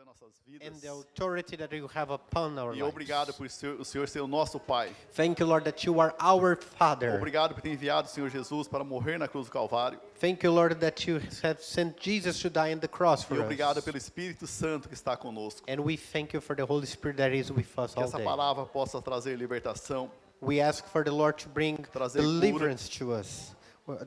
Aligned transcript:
sobre 0.00 0.02
as 0.02 0.06
nossas 0.06 0.32
and 0.48 0.74
vidas. 0.74 0.80
the 0.80 0.88
authority 0.88 1.56
that 1.56 1.72
you 1.72 1.86
have 1.88 2.10
upon 2.10 2.58
our 2.58 2.74
E 2.74 2.82
obrigado 2.82 3.32
por 3.34 3.46
o 3.46 3.84
Senhor 3.84 4.08
ser 4.08 4.20
o 4.20 4.26
nosso 4.26 4.58
Pai. 4.58 4.90
Thank 5.12 5.40
you, 5.40 5.46
Lord, 5.46 5.64
that 5.64 5.84
you 5.86 6.00
are 6.00 6.14
our 6.20 6.56
Father. 6.56 7.14
Obrigado 7.16 7.54
por 7.54 7.60
ter 7.60 7.70
enviado 7.70 8.08
o 8.08 8.10
Senhor 8.10 8.30
Jesus 8.30 8.66
para 8.68 8.82
morrer 8.84 9.18
na 9.18 9.28
cruz 9.28 9.46
do 9.46 9.52
Calvário. 9.52 9.98
Thank 10.18 10.44
you, 10.44 10.52
Lord, 10.52 10.76
that 10.80 11.08
you 11.08 11.20
have 11.42 11.62
sent 11.62 11.98
Jesus 12.00 12.38
to 12.40 12.50
die 12.50 12.72
on 12.72 12.78
the 12.80 12.88
cross 12.88 13.22
for 13.24 13.36
E 13.36 13.40
obrigado 13.40 13.78
us. 13.78 13.84
pelo 13.84 13.96
Espírito 13.98 14.46
Santo 14.46 14.88
que 14.88 14.94
está 14.94 15.16
conosco. 15.16 15.62
And 15.68 15.80
we 15.80 15.96
thank 15.96 16.32
you 16.34 16.40
for 16.40 16.54
the 16.56 16.64
Holy 16.64 16.86
Spirit 16.86 17.16
that 17.18 17.34
is 17.34 17.50
with 17.50 17.68
us 17.78 17.92
Que 17.94 18.00
all 18.02 18.08
essa 18.08 18.16
day. 18.18 18.24
palavra 18.24 18.64
possa 18.66 19.00
trazer 19.02 19.36
libertação, 19.36 20.10
We 20.42 20.58
ask 20.58 20.86
for 20.86 21.04
the 21.04 21.10
Lord 21.10 21.36
to 21.42 21.50
bring 21.50 21.76
Trazer 21.92 22.22
deliverance 22.22 22.88
to 22.98 23.12
us. 23.12 23.54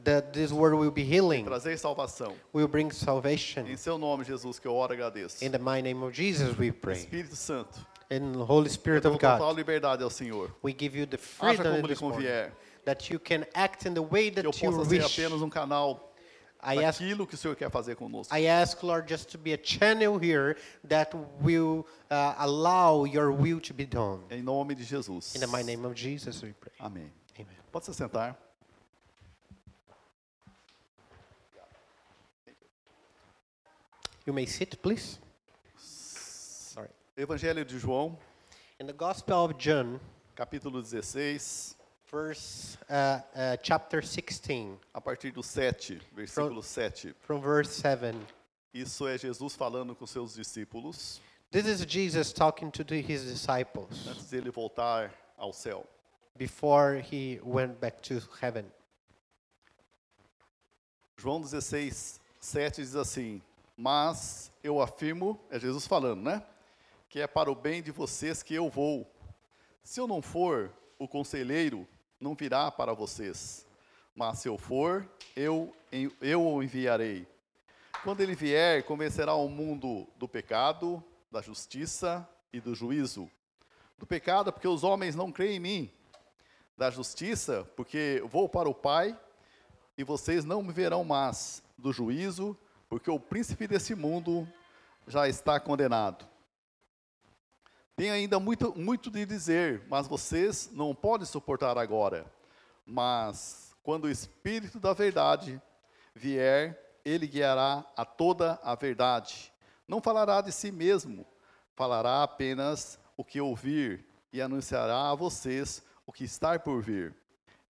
That 0.04 0.32
this 0.34 0.52
word 0.52 0.76
will 0.76 0.92
be 0.92 1.04
healing, 1.04 1.46
trazer 1.46 1.78
salvação. 1.78 2.34
will 2.54 2.68
bring 2.68 2.92
salvation. 2.92 3.66
Em 3.68 3.78
seu 3.78 3.98
nome, 3.98 4.24
Jesus, 4.24 4.60
que 4.60 4.68
eu 4.68 4.76
oro 4.76 4.94
e 4.94 4.96
agradeço. 4.98 5.44
In 5.44 5.52
the 5.52 5.60
mighty 5.60 5.84
name 5.94 6.04
of 6.04 6.14
Jesus, 6.16 6.58
we 6.58 6.72
pray. 6.72 6.98
Espírito 6.98 7.36
Santo, 7.36 7.80
In 8.10 8.34
the 8.34 8.44
Holy 8.46 8.70
Spirit 8.70 9.06
of 9.08 9.18
total 9.18 9.40
God, 9.40 9.58
liberdade 9.58 10.04
ao 10.04 10.10
Senhor. 10.10 10.50
we 10.62 10.74
give 10.74 10.96
you 10.98 11.06
the 11.06 11.18
freedom 11.18 11.64
como 11.76 11.88
lhe 11.88 11.96
convier. 11.96 12.52
that 12.86 13.10
you 13.10 13.18
can 13.20 13.46
act 13.56 13.86
in 13.86 13.94
the 13.94 14.02
way 14.02 14.30
Que 14.30 14.40
eu 14.40 14.52
that 14.52 14.64
you 14.64 14.72
possa 14.72 14.86
ser 14.90 15.02
wish. 15.02 15.20
apenas 15.20 15.42
um 15.42 15.50
canal 15.50 16.10
I 16.66 16.78
ask 16.86 17.02
daquilo 17.02 17.28
que 17.28 17.36
o 17.36 17.38
Senhor 17.38 17.56
quer 17.58 17.70
fazer 17.70 17.96
conosco. 17.96 18.34
I 18.34 18.46
ask, 18.48 18.82
Lord, 18.84 19.06
just 19.06 19.30
to 19.32 19.38
be 19.38 19.52
a 19.54 19.58
channel 19.58 20.18
here 20.18 20.56
that 20.88 21.14
will 21.42 21.86
uh, 22.10 22.36
allow 22.38 23.04
your 23.06 23.32
will 23.34 23.60
to 23.60 23.74
be 23.74 23.86
done. 23.86 24.22
Em 24.32 24.42
nome 24.42 24.74
de 24.74 24.84
Jesus. 24.84 25.36
In 25.36 25.42
the 25.42 25.48
mighty 25.48 25.66
name 25.66 25.84
of 25.86 25.94
Jesus, 25.94 26.42
we 26.42 26.54
pray. 26.54 26.72
Amém. 26.80 27.12
Amen. 27.38 27.56
Pode 27.70 27.86
se 27.86 27.92
sentar. 27.94 28.38
You 34.26 34.34
may 34.34 34.46
sit, 34.46 34.82
please. 34.82 35.20
Sorry. 35.78 36.90
Evangelho 37.18 37.66
de 37.66 37.78
João, 37.78 38.18
In 38.80 38.88
the 38.88 38.94
Gospel 38.94 39.46
of 39.46 39.58
John, 39.58 40.00
capítulo 40.36 40.82
16, 40.82 41.76
verse 42.10 42.78
uh, 42.90 43.20
uh, 43.36 43.58
chapter 43.62 44.02
16, 44.02 44.78
a 44.94 45.02
partir 45.02 45.32
do 45.32 45.44
7, 45.44 46.00
versículo 46.16 46.64
7. 46.64 47.14
from 47.20 47.42
verse 47.42 47.70
7. 47.82 48.16
Isso 48.74 49.08
é 49.08 49.18
Jesus 49.18 49.56
falando 49.56 49.94
com 49.96 50.08
seus 50.08 50.34
discípulos 50.34 51.22
This 51.52 51.68
is 51.68 51.86
Jesus 51.86 52.34
talking 52.34 52.72
to 52.72 52.84
the, 52.84 53.00
his 53.02 53.24
disciples 53.26 54.08
antes 54.08 54.30
dele 54.32 54.50
voltar 54.50 55.12
ao 55.38 55.54
céu. 55.54 55.86
before 56.38 56.96
he 57.00 57.40
went 57.44 57.80
back 57.80 58.02
to 58.02 58.20
heaven. 58.42 58.66
João 61.18 61.42
16, 61.44 62.20
7 62.40 62.82
diz 62.82 62.96
assim: 62.96 63.40
Mas 63.76 64.52
eu 64.64 64.82
afirmo, 64.82 65.40
é 65.50 65.60
Jesus 65.60 65.88
falando, 65.88 66.22
né? 66.22 66.44
Que 67.10 67.22
é 67.22 67.28
para 67.28 67.52
o 67.52 67.56
bem 67.56 67.82
de 67.82 67.92
vocês 67.92 68.44
que 68.44 68.54
eu 68.54 68.70
vou. 68.70 69.12
Se 69.84 70.00
eu 70.00 70.08
não 70.08 70.22
for, 70.22 70.72
o 70.98 71.08
conselheiro 71.08 71.88
não 72.20 72.36
virá 72.36 72.72
para 72.72 72.94
vocês. 72.94 73.66
Mas 74.16 74.40
se 74.40 74.48
eu 74.48 74.58
for, 74.58 75.10
eu, 75.36 75.76
eu 76.22 76.46
o 76.46 76.62
enviarei. 76.62 77.28
Quando 78.04 78.22
ele 78.22 78.36
vier, 78.36 78.84
convencerá 78.84 79.34
o 79.34 79.50
mundo 79.50 80.08
do 80.18 80.28
pecado, 80.28 81.04
da 81.32 81.42
justiça 81.42 82.28
e 82.52 82.60
do 82.60 82.76
juízo. 82.76 83.30
Do 83.98 84.06
pecado, 84.06 84.52
porque 84.52 84.68
os 84.68 84.84
homens 84.84 85.16
não 85.16 85.32
creem 85.32 85.56
em 85.56 85.60
mim. 85.60 85.92
Da 86.78 86.90
justiça, 86.92 87.68
porque 87.76 88.24
vou 88.28 88.48
para 88.48 88.70
o 88.70 88.74
Pai 88.74 89.18
e 89.98 90.04
vocês 90.04 90.44
não 90.46 90.62
me 90.62 90.74
verão 90.74 91.04
mais 91.04 91.64
do 91.78 91.92
juízo, 91.92 92.58
o 93.10 93.20
príncipe 93.20 93.68
desse 93.68 93.96
mundo 93.96 94.48
já 95.08 95.28
está 95.28 95.60
condenado. 95.60 96.28
Tem 97.96 98.10
ainda 98.10 98.40
muito, 98.40 98.74
muito 98.78 99.12
de 99.12 99.26
dizer, 99.26 99.84
mas 99.88 100.08
vocês 100.08 100.70
não 100.74 100.96
podem 100.96 101.26
suportar 101.26 101.78
agora. 101.78 102.26
Mas 102.86 103.76
quando 103.84 104.06
o 104.06 104.10
Espírito 104.10 104.80
da 104.80 104.94
Verdade 104.94 105.62
vier, 106.16 106.80
ele 107.06 107.28
guiará 107.28 107.86
a 107.96 108.04
toda 108.04 108.60
a 108.64 108.76
verdade. 108.76 109.52
Não 109.88 110.02
falará 110.02 110.42
de 110.42 110.52
si 110.52 110.72
mesmo, 110.72 111.26
falará 111.76 112.24
apenas 112.24 113.00
o 113.16 113.24
que 113.24 113.40
ouvir 113.40 114.06
e 114.32 114.42
anunciará 114.42 115.10
a 115.10 115.16
vocês 115.16 115.84
o 116.06 116.12
que 116.12 116.24
está 116.24 116.58
por 116.58 116.82
vir. 116.82 117.16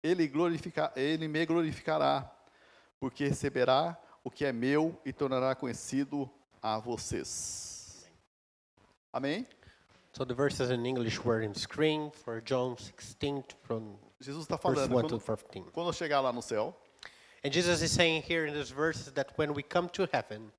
Ele, 0.01 0.27
glorifica, 0.27 0.91
ele 0.95 1.27
me 1.27 1.45
glorificará, 1.45 2.29
porque 2.99 3.27
receberá 3.27 3.97
o 4.23 4.31
que 4.31 4.45
é 4.45 4.51
meu 4.51 4.99
e 5.05 5.11
tornará 5.13 5.53
conhecido 5.55 6.29
a 6.61 6.79
vocês. 6.79 8.05
Amém? 9.11 9.45
So 10.13 10.25
the 10.25 10.33
verses 10.33 10.69
in 10.69 10.85
English 10.85 11.19
were 11.25 11.43
in 11.43 11.53
screen 11.55 12.11
for 12.11 12.39
John 12.41 12.75
16 12.77 13.43
from 13.63 13.97
Jesus 14.21 14.43
está 14.45 14.57
verse 14.57 14.87
falando, 14.87 14.95
1 14.95 15.07
to 15.07 15.19
quando, 15.19 15.37
15. 15.47 15.71
quando 15.71 15.87
eu 15.89 15.93
chegar 15.93 16.21
lá 16.21 16.31
no 16.31 16.41
céu, 16.41 16.75
And 17.45 17.51
Jesus 17.51 17.81
is 17.81 17.91
saying 17.91 18.21
here 18.25 18.45
in 18.47 18.53
these 18.53 18.71
verses 18.71 19.11
that 19.13 19.33
when 19.37 19.53
we 19.53 19.61
come 19.63 19.89
to 19.89 20.07
heaven, 20.13 20.49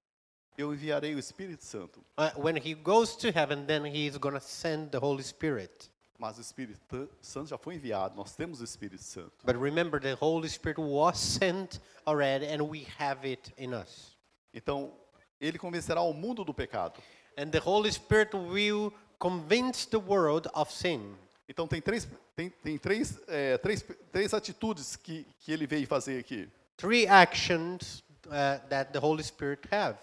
eu 0.59 0.73
enviarei 0.75 1.15
o 1.15 1.19
Espírito 1.19 1.65
Santo. 1.65 2.05
uh, 2.19 2.31
when 2.37 2.57
he 2.57 2.75
goes 2.75 3.17
to 3.17 3.31
heaven, 3.31 3.65
then 3.67 3.85
he 3.87 4.07
is 4.07 4.19
going 4.19 4.35
to 4.35 4.41
send 4.41 4.91
the 4.91 4.99
Holy 5.01 5.23
Spirit. 5.23 5.89
Mas 6.19 6.39
o 6.39 6.41
Espírito 6.41 7.09
Santo 7.21 7.49
já 7.49 7.59
foi 7.59 7.75
enviado, 7.75 8.17
nós 8.17 8.35
temos 8.35 8.61
o 8.61 8.65
Espírito 8.65 9.03
Santo. 9.03 9.33
But 9.45 9.57
remember, 9.57 10.01
the 10.01 10.17
Holy 10.21 10.49
Spirit 10.49 10.81
was 10.81 11.19
sent 11.19 11.81
already, 12.07 12.47
and 12.47 12.63
we 12.63 12.87
have 12.99 13.27
it 13.27 13.53
in 13.59 13.75
us. 13.75 14.17
Então, 14.53 14.93
ele 15.41 15.59
convencerá 15.59 16.01
o 16.03 16.13
mundo 16.13 16.45
do 16.45 16.55
pecado. 16.55 17.01
And 17.37 17.51
the 17.51 17.61
Holy 17.65 17.91
Spirit 17.93 18.35
will 18.35 18.93
convince 19.19 19.89
the 19.89 19.99
world 19.99 20.49
of 20.55 20.73
sin. 20.73 21.17
Então, 21.49 21.67
tem 21.67 21.83
três, 21.83 22.09
tem, 22.37 22.49
tem 22.49 22.79
três, 22.79 23.21
é, 23.27 23.59
três, 23.59 23.85
três 24.13 24.33
atitudes 24.33 24.97
que, 24.97 25.27
que 25.41 25.53
ele 25.53 25.67
veio 25.67 25.87
fazer 25.87 26.19
aqui. 26.19 26.49
Three 26.77 27.07
actions 27.07 28.03
uh, 28.27 28.61
that 28.69 28.93
the 28.93 28.99
Holy 28.99 29.23
Spirit 29.23 29.69
have 29.73 29.99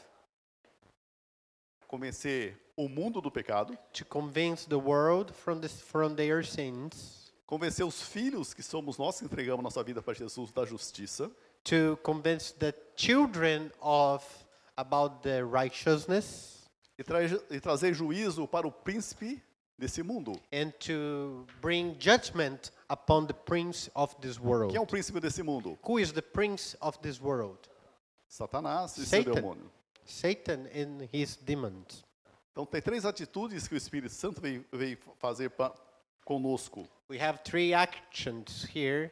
Convencer 1.87 2.57
o 2.83 2.89
mundo 2.89 3.21
do 3.21 3.29
pecado, 3.31 3.77
to 3.93 4.05
convince 4.05 4.67
the 4.67 4.75
world 4.75 5.33
from 5.33 5.59
this, 5.59 5.81
from 5.81 6.15
their 6.15 6.43
sins, 6.43 7.31
convencer 7.45 7.85
os 7.85 8.01
filhos 8.01 8.53
que 8.53 8.63
somos 8.63 8.97
nós 8.97 9.19
que 9.19 9.25
entregamos 9.25 9.63
nossa 9.63 9.83
vida 9.83 10.01
para 10.01 10.13
Jesus 10.13 10.51
da 10.51 10.65
justiça, 10.65 11.29
to 11.63 11.97
convince 12.03 12.53
the 12.53 12.73
children 12.95 13.71
of 13.81 14.25
about 14.77 15.21
the 15.21 15.43
righteousness, 15.43 16.67
e, 16.97 17.03
tra 17.03 17.23
e 17.23 17.59
trazer 17.59 17.93
juízo 17.93 18.47
para 18.47 18.67
o 18.67 18.71
príncipe 18.71 19.41
desse 19.77 20.01
mundo. 20.01 20.39
and 20.51 20.71
to 20.79 21.45
bring 21.61 21.95
judgment 21.99 22.71
upon 22.89 23.25
the 23.27 23.33
prince 23.33 23.89
of 23.95 24.15
this 24.21 24.39
world. 24.39 24.71
Quem 24.71 24.77
é 24.77 24.81
o 24.81 24.85
príncipe 24.85 25.19
desse 25.19 25.43
mundo? 25.43 25.77
Who 25.83 25.99
is 25.99 26.11
the 26.11 26.21
prince 26.21 26.75
of 26.81 26.97
this 26.99 27.19
world? 27.19 27.59
Satanás 28.27 28.97
e 28.97 29.05
seu 29.05 29.23
Satan. 29.23 29.33
demônio. 29.33 29.71
Satan 30.05 30.67
and 30.73 31.07
his 31.11 31.35
demons. 31.35 32.03
Então 32.51 32.65
tem 32.65 32.81
três 32.81 33.05
atitudes 33.05 33.67
que 33.67 33.73
o 33.73 33.77
Espírito 33.77 34.13
Santo 34.13 34.41
veio, 34.41 34.65
veio 34.71 34.97
fazer 35.19 35.49
pa, 35.49 35.73
conosco. 36.25 36.87
We 37.09 37.21
have 37.21 37.39
three 37.43 37.73
actions 37.73 38.67
here 38.73 39.11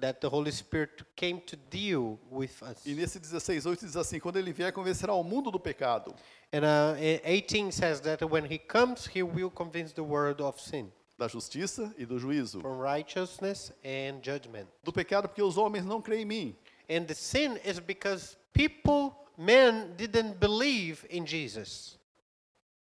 that 0.00 0.20
the 0.20 0.28
Holy 0.28 0.50
Spirit 0.50 1.04
came 1.14 1.40
to 1.40 1.56
deal 1.56 2.18
with 2.30 2.62
us. 2.62 2.84
E 2.84 2.94
nesse 2.94 3.20
16:8 3.20 3.80
diz 3.80 3.96
assim: 3.96 4.18
quando 4.18 4.38
ele 4.38 4.52
vier 4.52 4.72
convencerá 4.72 5.14
o 5.14 5.22
mundo 5.22 5.50
do 5.50 5.60
pecado, 5.60 6.14
And 6.52 6.64
uh, 6.64 6.96
eh, 6.98 7.20
18 7.24 7.70
says 7.70 8.00
that 8.00 8.24
when 8.24 8.44
he 8.44 8.58
comes, 8.58 9.06
he 9.06 9.22
will 9.22 9.50
convince 9.50 9.92
the 9.92 10.02
world 10.02 10.42
of 10.42 10.60
sin, 10.60 10.90
da 11.16 11.28
justiça 11.28 11.94
e 11.96 12.04
do 12.04 12.18
juízo. 12.18 12.60
from 12.60 12.80
righteousness 12.80 13.72
and 13.84 14.20
judgment. 14.20 14.66
Do 14.82 14.92
pecado 14.92 15.28
porque 15.28 15.42
os 15.42 15.56
homens 15.56 15.84
não 15.84 16.02
creem 16.02 16.22
em 16.22 16.24
mim. 16.24 16.56
And 16.88 17.04
the 17.06 17.14
sin 17.14 17.56
is 17.64 17.78
because 17.78 18.36
people, 18.52 19.14
men, 19.38 19.94
didn't 19.96 20.40
believe 20.40 21.06
in 21.08 21.24
Jesus. 21.24 21.99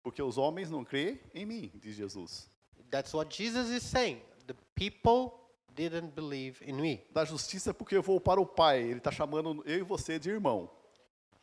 Porque 0.07 0.21
os 0.21 0.37
homens 0.37 0.71
não 0.71 0.85
creem 0.85 1.19
em 1.35 1.45
mim, 1.45 1.69
diz 1.75 1.93
Jesus. 1.93 2.49
That's 2.89 3.13
what 3.13 3.35
Jesus 3.35 3.69
is 3.69 3.83
saying. 3.83 4.21
The 4.45 4.55
people 4.73 5.33
didn't 5.75 6.15
believe 6.15 6.63
in 6.65 6.75
me. 6.75 7.03
Da 7.11 7.25
justiça 7.25 7.73
porque 7.73 7.97
eu 7.97 8.01
vou 8.01 8.21
para 8.21 8.39
o 8.39 8.45
Pai. 8.45 8.83
Ele 8.83 8.99
está 8.99 9.11
chamando 9.11 9.61
eu 9.65 9.79
e 9.79 9.83
você 9.83 10.17
de 10.17 10.29
irmão. 10.29 10.69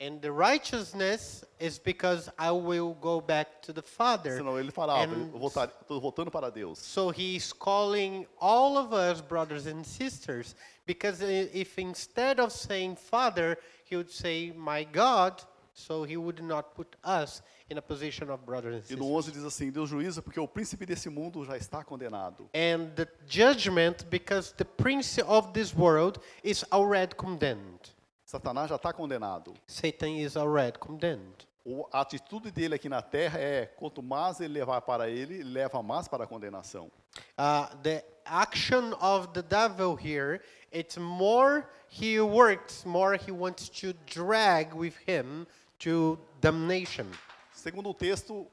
And 0.01 0.19
the 0.19 0.31
righteousness 0.31 1.45
is 1.61 1.79
because 1.79 2.31
I 2.39 2.53
will 2.53 2.95
go 2.95 3.21
back 3.21 3.61
to 3.67 3.75
the 3.75 3.83
Father. 3.83 4.39
Senão 4.39 4.59
ele 4.59 4.73
falava, 4.73 5.13
And 5.13 5.31
eu 5.35 5.47
estou 5.83 6.01
voltando 6.01 6.31
para 6.31 6.51
Deus. 6.51 6.79
So 6.79 7.11
he's 7.11 7.53
calling 7.53 8.27
all 8.41 8.79
of 8.79 8.95
us 8.95 9.21
brothers 9.21 9.67
and 9.67 9.85
sisters 9.85 10.57
because 10.87 11.21
if 11.21 11.79
instead 11.79 12.41
of 12.41 12.51
saying 12.51 12.97
Father, 12.97 13.59
he 13.85 13.95
would 13.95 14.11
say 14.11 14.55
my 14.57 14.85
God, 14.85 15.45
so 15.77 16.05
he 16.05 16.17
would 16.17 16.41
not 16.43 16.75
put 16.75 16.97
us 17.05 17.43
in 17.69 17.77
a 17.79 17.83
position 17.83 18.31
of 18.31 18.45
brothers 18.47 18.89
and 18.91 18.97
E 18.97 18.97
no 18.97 19.21
sisters. 19.21 19.29
11 19.29 19.33
diz 19.33 19.45
assim: 19.45 19.71
Deus 19.73 19.91
juízo 19.91 20.23
porque 20.23 20.39
o 20.41 20.47
príncipe 20.49 20.87
desse 20.87 21.09
mundo 21.11 21.45
já 21.45 21.57
está 21.57 21.85
condenado. 21.85 22.49
And 22.55 22.95
the 22.95 23.09
judgment 23.27 24.05
because 24.09 24.53
the 24.55 24.65
prince 24.65 25.19
of 25.27 25.53
this 25.53 25.75
world 25.75 26.21
is 26.43 26.65
already 26.73 27.15
condemned. 27.17 27.91
Satanás 28.25 28.69
já 28.71 28.77
está 28.77 28.93
condenado. 28.93 29.53
Satan 29.67 30.17
is 30.17 30.37
already 30.37 30.79
condemned. 30.79 31.47
o- 31.67 31.87
a 31.93 32.03
atitude 32.03 32.51
dele 32.51 32.75
aqui 32.75 32.89
na 32.89 33.03
terra 33.03 33.39
é: 33.41 33.67
quanto 33.67 34.03
mais 34.03 34.39
ele 34.41 34.55
levar 34.61 34.81
para 34.83 35.09
ele, 35.09 35.35
ele 35.41 35.45
leva 35.53 35.83
mais 35.83 36.07
para 36.07 36.25
a 36.25 36.27
condenação. 36.27 36.91
Uh, 37.39 37.75
the 37.83 38.05
action 38.27 38.93
of 39.01 39.29
the 39.33 39.43
devil 39.43 39.97
here, 39.97 40.41
it's 40.73 40.97
more 40.99 41.65
he 41.89 42.21
works, 42.21 42.85
more 42.85 43.17
he 43.17 43.31
wants 43.33 43.69
to 43.69 43.93
drag 44.07 44.75
with 44.75 44.95
him 45.07 45.47
to 45.79 46.19
damnation. 46.41 47.07
Segundo 47.53 47.91
o 47.91 47.95
texto, 47.95 48.51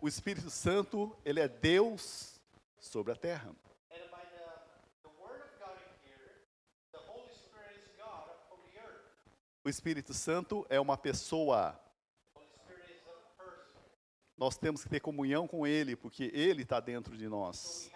o 0.00 0.08
Espírito 0.08 0.50
Santo, 0.50 1.16
ele 1.24 1.40
é 1.40 1.48
Deus 1.48 2.40
sobre 2.78 3.12
a 3.12 3.16
terra. 3.16 3.54
O 9.64 9.68
Espírito 9.68 10.12
Santo 10.12 10.66
é 10.68 10.80
uma 10.80 10.96
pessoa. 10.96 11.78
Holy 12.34 12.48
Spirit 12.48 12.92
is 12.92 13.02
a 13.06 13.42
person. 13.42 13.80
Nós 14.36 14.56
temos 14.56 14.82
que 14.82 14.88
ter 14.88 14.98
comunhão 14.98 15.46
com 15.46 15.64
ele, 15.64 15.94
porque 15.94 16.32
ele 16.34 16.62
está 16.62 16.80
dentro 16.80 17.16
de 17.16 17.28
nós. 17.28 17.88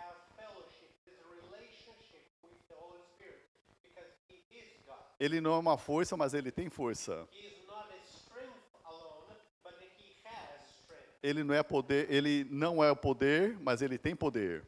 Ele 5.19 5.41
não 5.41 5.55
é 5.55 5.59
uma 5.59 5.79
força, 5.79 6.17
mas 6.17 6.35
ele 6.35 6.53
tem 6.53 6.69
força. 6.69 7.27
He 7.33 7.49
is 7.49 7.67
not 7.67 7.89
a 7.91 7.99
strength 8.05 8.63
alone, 8.85 9.35
but 9.65 9.75
He 9.81 10.15
has 10.25 10.61
strength. 10.83 11.09
Ele 11.27 11.43
não 11.43 11.55
é 11.55 11.63
poder, 11.63 12.11
ele 12.11 12.45
não 12.45 12.85
é 12.85 12.91
o 12.91 12.97
poder, 12.97 13.59
mas 13.61 13.83
ele 13.83 13.99
tem 13.99 14.15
poder. 14.15 14.67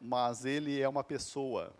Mas 0.00 0.44
ele 0.44 0.80
é 0.80 0.88
uma 0.88 1.04
pessoa. 1.04 1.72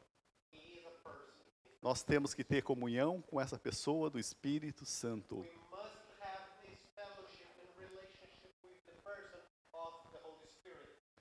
Nós 1.82 2.02
temos 2.02 2.34
que 2.34 2.44
ter 2.44 2.62
comunhão 2.62 3.22
com 3.22 3.40
essa 3.40 3.58
pessoa 3.58 4.10
do 4.10 4.18
Espírito 4.18 4.84
Santo. 4.84 5.44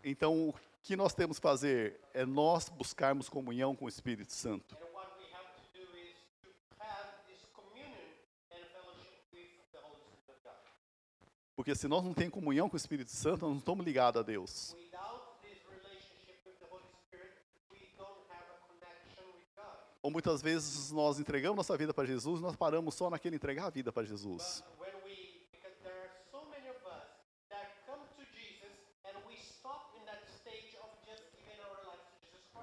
Então, 0.04 0.50
o 0.50 0.56
que 0.82 0.96
nós 0.96 1.14
temos 1.14 1.38
que 1.38 1.44
fazer 1.44 2.00
é 2.14 2.26
nós 2.26 2.70
buscarmos 2.70 3.30
comunhão 3.30 3.76
com 3.76 3.86
o 3.86 3.90
Espírito 3.90 4.34
Santo. 4.34 4.76
And 4.76 4.94
what 4.94 5.10
we 5.20 5.26
have 5.34 5.48
to 5.54 5.64
do 5.74 5.86
is 5.98 6.16
to 6.42 6.50
have 6.80 7.08
this 7.28 7.46
communion 7.54 8.10
and 8.50 8.64
fellowship 8.74 9.12
with 9.32 9.52
the 9.72 9.80
Holy 9.80 10.02
Spirit 10.18 10.40
of 10.40 10.44
God. 10.44 10.56
Porque 11.60 11.76
se 11.76 11.90
nós 11.90 12.02
não 12.02 12.14
temos 12.14 12.34
comunhão 12.34 12.70
com 12.70 12.76
o 12.76 12.78
Espírito 12.78 13.12
Santo, 13.12 13.42
nós 13.42 13.52
não 13.52 13.58
estamos 13.58 13.86
ligados 13.86 14.18
a 14.18 14.24
Deus. 14.24 14.74
Ou 20.02 20.10
muitas 20.10 20.42
vezes 20.42 20.90
nós 20.92 21.20
entregamos 21.20 21.58
nossa 21.58 21.76
vida 21.76 21.94
para 21.94 22.06
Jesus, 22.06 22.40
nós 22.40 22.56
paramos 22.56 22.96
só 22.96 23.10
naquele 23.10 23.36
entregar 23.36 23.66
a 23.66 23.70
vida 23.70 23.92
para 23.92 24.06
Jesus. 24.06 24.64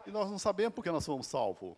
E 0.06 0.10
nós 0.10 0.30
não 0.30 0.38
sabemos 0.38 0.74
porque 0.74 0.90
nós 0.90 1.04
fomos 1.04 1.26
salvos. 1.26 1.76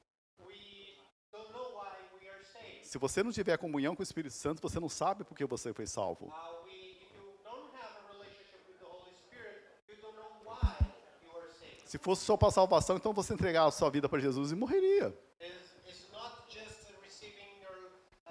Se 2.88 2.97
você 2.97 3.23
não 3.23 3.31
tiver 3.31 3.59
comunhão 3.59 3.94
com 3.94 4.00
o 4.00 4.03
Espírito 4.03 4.32
Santo, 4.32 4.62
você 4.62 4.81
não 4.81 4.88
sabe 4.88 5.23
porque 5.23 5.44
você 5.44 5.75
foi 5.75 5.87
salvo. 5.87 6.25
Uh, 6.25 6.65
we, 6.65 6.97
if 7.05 7.12
you 7.15 7.37
don't 7.44 7.69
have 7.76 7.93
a 8.00 8.12
relationship 8.15 8.65
with 8.67 8.79
the 8.81 8.87
Holy 8.88 9.12
Spirit, 9.12 9.61
you 9.91 9.97
don't 10.00 10.17
know 10.17 10.32
why 10.43 10.73
you 11.20 11.29
are 11.37 11.53
saved. 11.61 11.77
Se 11.88 11.96
fosse 11.96 12.23
só 12.23 12.37
para 12.37 12.50
salvação, 12.50 12.96
então 12.99 13.14
você 13.14 13.32
entregava 13.32 13.69
a 13.69 13.73
sua 13.73 13.88
vida 13.88 14.06
para 14.11 14.19
Jesus 14.19 14.52
e 14.52 14.55
morreria. 14.55 15.06
It's, 15.40 15.73
it's 15.88 16.12
not 16.12 16.44
just 16.50 16.93
receiving 17.02 17.49
your 17.62 17.93
uh, 18.26 18.31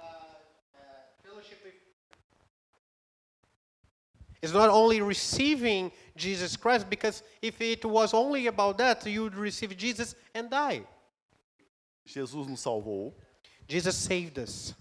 uh. 0.76 1.38
It's 4.40 4.52
not 4.52 4.70
only 4.70 5.02
receiving 5.02 5.90
Jesus 6.14 6.56
Christ, 6.56 6.86
because 6.88 7.24
if 7.42 7.60
it 7.60 7.84
was 7.84 8.14
only 8.14 8.46
about 8.46 8.78
that, 8.78 9.04
you 9.10 9.24
would 9.24 9.36
receive 9.36 9.76
Jesus 9.76 10.14
and 10.32 10.48
die. 10.48 10.86
Jesus 12.04 12.46
nos 12.46 12.60
salvou, 12.60 13.12
Jesus 13.66 13.96
saved 13.96 14.38
us. 14.38 14.72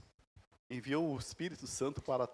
enviou 0.70 1.16
o 1.16 1.18
Espírito 1.18 1.66
Santo 1.66 2.00
para 2.00 2.30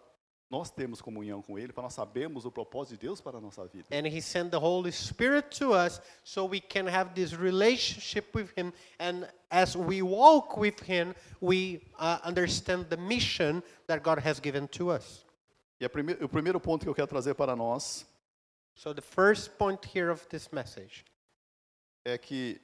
nós 0.50 0.69
termos 0.69 1.01
comunhão 1.01 1.42
com 1.42 1.57
Ele, 1.57 1.74
para 1.74 1.84
nós 1.84 1.94
sabermos 1.94 2.45
o 2.45 2.51
propósito 2.51 3.00
de 3.00 3.07
Deus 3.07 3.19
para 3.19 3.38
a 3.38 3.42
nossa 3.42 3.66
vida. 3.68 3.86
And 3.92 4.07
He 4.07 4.22
sent 4.22 4.51
the 4.51 4.60
Holy 4.60 4.92
Spirit 4.92 5.50
to 5.57 5.74
us 5.74 6.00
so 6.24 6.45
we 6.45 6.62
can 6.62 6.88
have 6.88 7.13
this 7.16 7.34
relationship 7.34 8.38
with 8.38 8.50
Him. 8.56 8.72
And 9.00 9.28
as 9.50 9.75
we 9.75 10.01
walk 10.01 10.60
with 10.60 10.80
Him, 10.88 11.16
we 11.42 11.81
uh, 11.98 12.19
understand 12.24 12.86
the 12.90 12.98
mission 12.98 13.63
that 13.88 14.04
God 14.04 14.19
has 14.19 14.40
given 14.40 14.68
to 14.69 14.92
us. 14.92 15.25
E 15.80 15.90
prime- 15.90 16.18
o 16.22 16.30
primeiro 16.30 16.60
ponto 16.60 16.84
que 16.86 16.89
eu 16.89 16.96
quero 16.96 17.07
trazer 17.07 17.34
para 17.36 17.56
nós 17.56 18.06
So, 18.75 18.92
the 18.94 19.01
first 19.01 19.51
point 19.57 19.86
here 19.86 20.10
of 20.10 20.25
this 20.30 20.50
message 20.51 21.06
é 22.04 22.18
que 22.18 22.60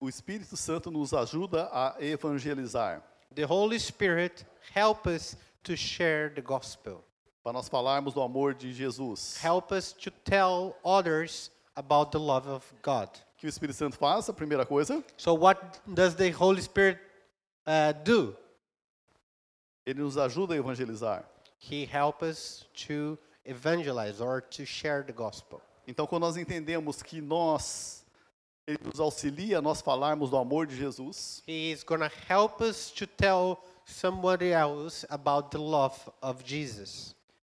o 0.00 0.08
Espírito 0.08 0.56
Santo 0.56 0.90
nos 0.90 1.14
ajuda 1.14 1.68
a 1.72 1.96
evangelizar, 2.00 3.02
the 3.34 3.44
Holy 3.46 3.78
Spirit 3.78 4.44
help 4.74 5.06
us 5.06 5.36
to 5.66 5.76
share 5.76 6.30
the 6.34 6.40
gospel, 6.42 7.04
para 7.42 7.52
nós 7.52 7.68
falarmos 7.68 8.14
do 8.14 8.20
amor 8.22 8.54
de 8.54 8.72
Jesus. 8.72 9.36
help 9.42 9.72
us 9.72 9.92
to 9.92 10.10
tell 10.10 10.76
others 10.84 11.50
about 11.76 12.10
the 12.10 12.18
love 12.18 12.48
of 12.48 12.64
God. 12.82 13.08
Que 13.38 13.46
o 13.46 13.50
Espírito 13.50 13.74
Santo 13.76 13.96
faz? 13.98 14.28
A 14.28 14.32
primeira 14.32 14.64
coisa, 14.64 15.04
So, 15.16 15.34
what 15.34 15.60
does 15.86 16.14
the 16.14 16.30
Holy 16.30 16.62
Spirit 16.62 16.98
uh, 17.66 17.92
do? 18.04 18.34
ele 19.84 20.00
nos 20.00 20.16
ajuda 20.16 20.54
a 20.54 20.56
evangelizar. 20.56 21.24
He 21.58 21.84
helps 21.84 22.22
us 22.22 22.66
to 22.86 23.18
evangelize 23.44 24.20
or 24.20 24.40
to 24.40 24.64
share 24.66 25.02
the 25.04 25.12
gospel. 25.12 25.60
Então, 25.86 26.06
quando 26.06 26.22
nós 26.22 26.36
entendemos 26.36 27.02
que 27.02 27.20
nós, 27.20 28.04
ele 28.66 28.78
nos 28.84 28.98
auxilia 28.98 29.58
a 29.58 29.62
nós 29.62 29.80
falarmos 29.80 30.30
do 30.30 30.36
amor 30.36 30.66
de 30.66 30.74
Jesus, 30.76 31.42
He 31.46 31.70
is 31.70 31.84
going 31.84 32.00
to 32.00 32.10
help 32.28 32.60
us 32.60 32.90
to 32.90 33.06
tell 33.06 33.58
somebody 33.86 34.52
else 34.52 35.06
about 35.08 35.50
the 35.50 35.58
love 35.58 35.96
of 36.20 36.42
Jesus. 36.44 37.14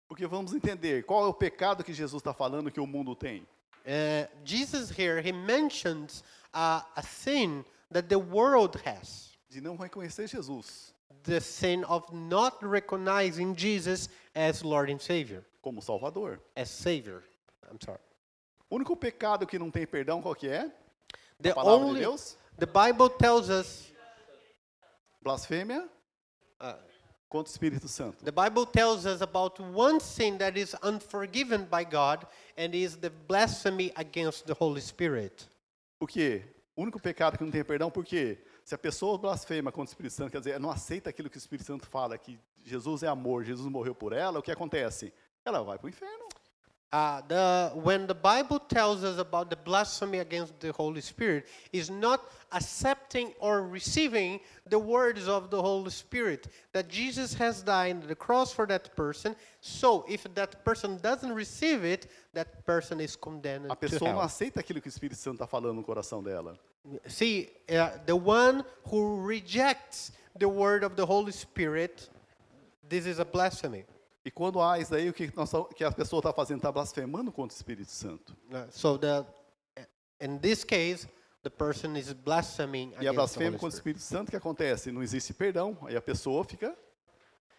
porque 0.08 0.26
vamos 0.26 0.52
entender 0.52 1.04
qual 1.04 1.24
é 1.24 1.26
o 1.28 1.34
pecado 1.34 1.82
que 1.82 1.92
Jesus 1.92 2.20
está 2.20 2.32
falando 2.34 2.70
que 2.70 2.80
o 2.80 2.86
mundo 2.86 3.14
tem. 3.16 3.46
Uh, 3.86 4.28
Jesus 4.44 4.90
here, 4.90 5.20
he 5.20 5.32
mentions 5.32 6.22
uh, 6.52 6.82
a 6.96 7.02
sin 7.02 7.64
that 7.92 8.08
the 8.08 8.18
world 8.18 8.76
has. 8.84 9.36
De 9.48 9.60
não 9.60 9.76
reconhecer 9.76 10.26
Jesus 10.28 10.92
The 11.22 11.40
sin 11.40 11.84
of 11.84 12.12
not 12.12 12.56
recognizing 12.62 13.54
Jesus 13.56 14.08
as 14.34 14.62
Lord 14.62 14.92
and 14.92 15.00
Savior. 15.00 15.44
como 15.62 15.80
Salvador. 15.80 16.40
As 16.56 16.68
Savior. 16.68 17.22
I'm 17.68 17.78
sorry. 17.84 18.00
O 18.70 18.76
único 18.76 18.96
pecado 18.96 19.46
que 19.46 19.58
não 19.58 19.70
tem 19.70 19.86
perdão, 19.86 20.20
qual 20.22 20.34
que 20.34 20.48
é? 20.48 20.70
The 21.40 21.50
A 21.50 21.54
palavra 21.54 21.84
de 21.84 21.90
only 21.90 22.00
Deus? 22.00 22.36
the 22.58 22.66
Bible 22.66 23.10
tells 23.10 23.48
us 23.48 23.92
Blasfêmia 25.22 25.88
uh, 26.60 26.78
contra 27.28 27.50
o 27.50 27.52
Espírito 27.52 27.88
Santo. 27.88 28.24
The 28.24 28.30
Bible 28.30 28.66
tells 28.66 29.04
us 29.04 29.20
about 29.20 29.60
one 29.62 30.00
sin 30.00 30.38
that 30.38 30.58
is 30.58 30.74
unforgiven 30.82 31.64
by 31.64 31.84
God 31.84 32.26
and 32.56 32.74
is 32.74 32.96
the 32.96 33.10
blasphemy 33.10 33.92
against 33.96 34.46
the 34.46 34.54
Holy 34.58 34.80
Spirit. 34.80 35.48
Por 35.98 36.08
quê? 36.08 36.42
O 36.76 36.82
único 36.82 37.00
pecado 37.00 37.38
que 37.38 37.44
não 37.44 37.50
tem 37.50 37.64
perdão, 37.64 37.90
por 37.90 38.04
quê? 38.04 38.38
Se 38.64 38.74
a 38.74 38.78
pessoa 38.78 39.16
blasfema 39.16 39.72
contra 39.72 39.90
o 39.90 39.92
Espírito 39.92 40.12
Santo, 40.12 40.30
quer 40.30 40.38
dizer, 40.38 40.60
não 40.60 40.70
aceita 40.70 41.08
aquilo 41.08 41.30
que 41.30 41.36
o 41.36 41.38
Espírito 41.38 41.66
Santo 41.66 41.86
fala, 41.86 42.18
que 42.18 42.38
Jesus 42.64 43.02
é 43.02 43.08
amor, 43.08 43.44
Jesus 43.44 43.66
morreu 43.70 43.94
por 43.94 44.12
ela, 44.12 44.38
o 44.38 44.42
que 44.42 44.50
acontece? 44.50 45.12
Ela 45.44 45.62
vai 45.62 45.78
para 45.78 45.86
o 45.86 45.88
inferno. 45.88 46.25
Uh, 46.96 47.20
the, 47.28 47.70
when 47.74 48.06
the 48.06 48.14
Bible 48.14 48.58
tells 48.58 49.04
us 49.04 49.18
about 49.18 49.50
the 49.50 49.56
blasphemy 49.56 50.20
against 50.20 50.58
the 50.60 50.72
Holy 50.72 51.02
Spirit, 51.02 51.46
is 51.70 51.90
not 51.90 52.32
accepting 52.52 53.34
or 53.38 53.68
receiving 53.68 54.40
the 54.70 54.78
words 54.78 55.28
of 55.28 55.50
the 55.50 55.60
Holy 55.60 55.90
Spirit 55.90 56.48
that 56.72 56.88
Jesus 56.88 57.34
has 57.34 57.60
died 57.60 57.96
on 57.96 58.08
the 58.08 58.14
cross 58.14 58.50
for 58.50 58.64
that 58.68 58.96
person. 58.96 59.36
So, 59.60 60.06
if 60.08 60.24
that 60.36 60.64
person 60.64 60.96
doesn't 61.02 61.34
receive 61.34 61.84
it, 61.84 62.10
that 62.32 62.64
person 62.64 62.98
is 63.02 63.14
condemned 63.14 63.66
A 63.66 63.74
to 63.74 63.76
pessoa 63.76 64.14
não 64.14 64.22
aceita 64.22 64.60
aquilo 64.60 64.80
que 64.80 64.88
o 64.88 64.94
Espírito 64.96 65.18
Santo 65.18 65.34
está 65.34 65.46
falando 65.46 65.74
no 65.74 65.84
coração 65.84 66.22
dela. 66.22 66.58
See, 67.08 67.50
uh, 67.68 67.98
the 68.06 68.16
one 68.16 68.64
who 68.84 69.22
rejects 69.22 70.12
the 70.38 70.48
word 70.48 70.82
of 70.82 70.96
the 70.96 71.04
Holy 71.04 71.32
Spirit, 71.32 72.08
this 72.88 73.04
is 73.04 73.18
a 73.18 73.24
blasphemy. 73.26 73.84
E 74.26 74.30
quando 74.32 74.60
há 74.60 74.76
isso 74.80 74.92
aí, 74.92 75.08
o 75.08 75.12
que, 75.12 75.32
nós, 75.36 75.52
que 75.76 75.84
a 75.84 75.92
pessoa 75.92 76.18
está 76.18 76.32
fazendo? 76.32 76.56
Está 76.56 76.72
blasfemando 76.72 77.30
contra 77.30 77.54
o 77.54 77.56
Espírito 77.56 77.92
Santo. 77.92 78.36
Uh, 78.50 78.66
so 78.72 78.98
the, 78.98 79.24
in 80.20 80.36
this 80.38 80.64
case, 80.64 81.06
the 81.44 81.48
person 81.48 81.96
is 81.96 82.12
blaspheming 82.12 82.90
E 83.00 83.06
a 83.06 83.10
against 83.10 83.12
the 83.12 83.12
blasfêmia 83.14 83.52
contra 83.52 83.76
o. 83.76 83.78
Espírito 83.78 84.02
Santo, 84.02 84.30
que 84.30 84.36
acontece? 84.36 84.90
Não 84.90 85.00
existe 85.00 85.32
perdão, 85.32 85.78
aí 85.82 85.94
a 85.96 86.02
pessoa 86.02 86.42
fica 86.42 86.76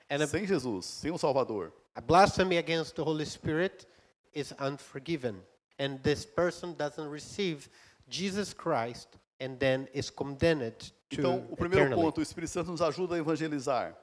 And 0.10 0.22
a, 0.22 0.28
sem 0.28 0.46
Jesus, 0.46 0.86
sem 0.86 1.10
o 1.10 1.18
Salvador. 1.18 1.72
a 1.96 2.02
blasphemy 2.02 2.58
against 2.58 2.96
the 2.96 3.02
Holy 3.02 3.26
Spirit 3.26 3.88
is 4.36 4.54
unforgiven, 4.60 5.36
and 5.80 6.00
this 6.04 6.26
person 6.26 6.74
doesn't 6.74 7.10
receive 7.10 7.70
Jesus 8.10 8.54
Christ, 8.54 9.08
and 9.40 9.58
then 9.58 9.88
is 9.94 10.10
condemned 10.10 10.92
to 11.10 11.22
Então, 11.22 11.48
o 11.50 11.56
primeiro 11.56 11.86
eternally. 11.86 12.04
ponto, 12.04 12.20
o 12.20 12.22
Espírito 12.22 12.50
Santo 12.52 12.72
nos 12.72 12.82
ajuda 12.82 13.16
a 13.16 13.20
evangelizar. 13.20 13.96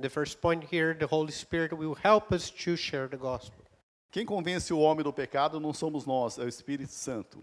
The 0.00 0.08
first 0.08 0.40
point 0.40 0.64
here, 0.70 0.94
the 0.94 1.06
Holy 1.06 1.32
Spirit 1.32 1.72
will 1.72 1.94
help 1.94 2.32
us 2.32 2.50
to 2.64 2.76
share 2.76 3.08
the 3.08 3.16
gospel. 3.16 3.64
Quem 4.12 4.24
convence 4.24 4.72
o 4.72 4.78
homem 4.78 5.02
do 5.02 5.12
pecado 5.12 5.58
não 5.60 5.72
somos 5.74 6.06
nós, 6.06 6.38
é 6.38 6.44
o 6.44 6.48
Espírito 6.48 6.92
Santo. 6.92 7.40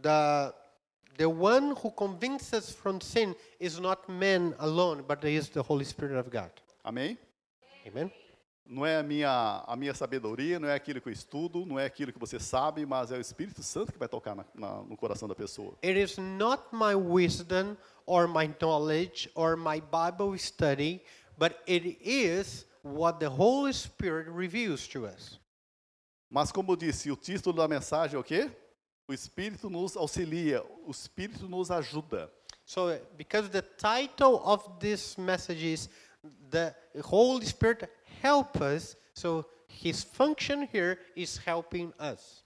The 0.00 0.54
the 1.18 1.26
one 1.26 1.72
who 1.72 1.90
convinces 1.90 2.52
us 2.54 2.70
from 2.74 2.98
sin 3.00 3.34
is 3.60 3.78
not 3.78 4.10
man 4.10 4.54
alone, 4.58 5.02
but 5.02 5.22
is 5.24 5.50
the 5.50 5.60
Holy 5.60 5.84
Spirit 5.84 6.16
of 6.18 6.30
God. 6.30 6.50
Amém? 6.82 7.18
Amen. 7.86 8.10
Não 8.64 8.86
é 8.86 8.96
a 8.96 9.02
minha, 9.02 9.62
a 9.66 9.76
minha 9.76 9.92
sabedoria, 9.92 10.58
não 10.58 10.68
é 10.68 10.74
aquilo 10.74 11.00
que 11.00 11.08
eu 11.08 11.12
estudo, 11.12 11.66
não 11.66 11.78
é 11.78 11.84
aquilo 11.84 12.10
que 12.12 12.18
você 12.18 12.38
sabe, 12.40 12.86
mas 12.86 13.10
é 13.12 13.18
o 13.18 13.20
Espírito 13.20 13.62
Santo 13.62 13.92
que 13.92 13.98
vai 13.98 14.08
tocar 14.08 14.34
na- 14.34 14.46
na- 14.54 14.82
no 14.84 14.96
coração 14.96 15.28
da 15.28 15.34
pessoa. 15.34 15.74
It 15.84 15.98
is 16.00 16.16
not 16.16 16.62
my 16.72 16.94
wisdom 16.94 17.76
or 18.06 18.26
my 18.26 18.48
knowledge 18.60 19.28
or 19.34 19.56
my 19.56 19.80
Bible 19.82 20.38
study, 20.38 21.02
but 21.42 21.58
it 21.66 21.98
is 22.00 22.66
what 22.82 23.18
the 23.18 23.28
Holy 23.28 23.72
Spirit 23.72 24.28
reveals 24.28 24.86
to 24.86 25.06
us. 25.06 25.40
Mas 26.30 26.52
como 26.52 26.70
eu 26.70 26.76
disse, 26.76 27.10
o 27.10 27.16
título 27.16 27.56
da 27.56 27.66
mensagem 27.66 28.14
é 28.14 28.18
o 28.20 28.22
quê? 28.22 28.48
O 29.08 29.12
Espírito 29.12 29.68
nos 29.68 29.96
auxilia, 29.96 30.62
o 30.86 30.92
Espírito 30.92 31.48
nos 31.48 31.68
ajuda. 31.72 32.30
So, 32.64 32.96
because 33.16 33.48
the 33.48 33.60
title 33.60 34.40
of 34.44 34.78
this 34.78 35.16
message 35.16 35.64
is 35.64 35.88
the 36.48 36.72
Holy 37.02 37.44
Spirit 37.44 37.90
help 38.22 38.60
us, 38.60 38.96
so 39.12 39.44
his 39.66 40.04
function 40.04 40.68
here 40.72 40.96
is 41.16 41.38
helping 41.38 41.92
us. 41.98 42.41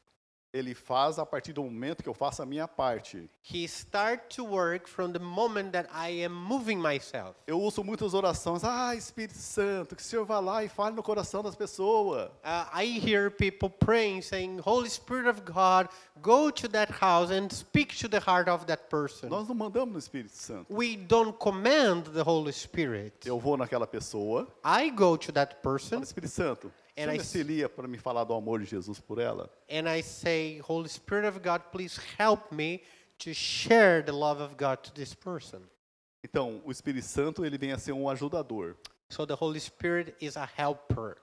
Ele 0.56 0.74
faz 0.74 1.18
a 1.18 1.26
partir 1.26 1.52
do 1.52 1.62
momento 1.62 2.02
que 2.02 2.08
eu 2.08 2.14
faço 2.14 2.42
a 2.42 2.46
minha 2.46 2.66
parte. 2.68 3.28
He 3.52 3.64
start 3.64 4.34
to 4.34 4.44
work 4.44 4.88
from 4.88 5.12
the 5.12 5.18
moment 5.18 5.70
that 5.72 5.88
I 5.92 6.24
am 6.24 6.32
moving 6.32 6.76
myself. 6.76 7.34
Eu 7.46 7.60
uso 7.60 7.84
muitas 7.84 8.14
orações. 8.14 8.64
Ah, 8.64 8.94
Espírito 8.94 9.38
Santo, 9.38 9.94
que 9.94 10.02
o 10.02 10.04
Senhor 10.04 10.24
vá 10.24 10.40
lá 10.40 10.64
e 10.64 10.68
fale 10.68 10.96
no 10.96 11.02
coração 11.02 11.42
das 11.42 11.54
pessoas. 11.54 12.30
Uh, 12.44 12.78
I 12.82 12.98
hear 12.98 13.30
people 13.30 13.68
praying, 13.68 14.22
saying, 14.22 14.60
"Holy 14.64 14.88
Spirit 14.88 15.28
of 15.28 15.42
God, 15.42 15.88
go 16.22 16.50
to 16.50 16.68
that 16.68 16.92
house 16.92 17.30
and 17.30 17.48
speak 17.50 17.96
to 17.98 18.08
the 18.08 18.18
heart 18.18 18.48
of 18.48 18.64
that 18.66 18.84
person." 18.88 19.28
Nós 19.28 19.46
não 19.46 19.54
mandamos 19.54 19.92
no 19.92 19.98
Espírito 19.98 20.36
Santo. 20.36 20.72
We 20.72 20.96
don't 20.96 21.36
command 21.38 22.04
the 22.12 22.22
Holy 22.22 22.52
Spirit. 22.52 23.26
Eu 23.26 23.38
vou 23.38 23.56
naquela 23.56 23.86
pessoa, 23.86 24.48
I 24.64 24.90
go 24.90 25.18
to 25.18 25.32
that 25.32 25.56
person 25.56 25.96
falo, 25.96 26.02
Espírito 26.02 26.32
Santo, 26.32 26.72
And 26.96 27.04
Senhor 27.04 27.14
I 27.14 27.18
auxilia 27.18 27.68
para 27.68 27.86
me 27.86 27.98
falar 27.98 28.24
do 28.24 28.32
amor 28.32 28.60
de 28.60 28.66
Jesus 28.66 28.98
por 28.98 29.18
ela? 29.18 29.50
and 29.68 29.88
I 29.88 30.02
say, 30.02 30.60
"Holy 30.66 30.88
Spirit 30.88 31.26
of 31.26 31.40
God, 31.40 31.60
please 31.70 32.00
help 32.18 32.50
me 32.50 32.82
to 33.18 33.34
share 33.34 34.02
the 34.02 34.12
love 34.12 34.42
of 34.42 34.56
God 34.56 34.78
to 34.84 34.92
this 34.92 35.14
person." 35.14 35.60
Então, 36.24 36.62
o 36.64 36.72
Espírito 36.72 37.06
Santo, 37.06 37.44
ele 37.44 37.58
vem 37.58 37.72
a 37.72 37.78
ser 37.78 37.92
um 37.92 38.08
ajudador. 38.08 38.76
So 39.08 39.24
the 39.26 39.36
Holy 39.38 39.60
Spirit 39.60 40.14
is 40.20 40.36
a 40.36 40.48
helper. 40.56 41.18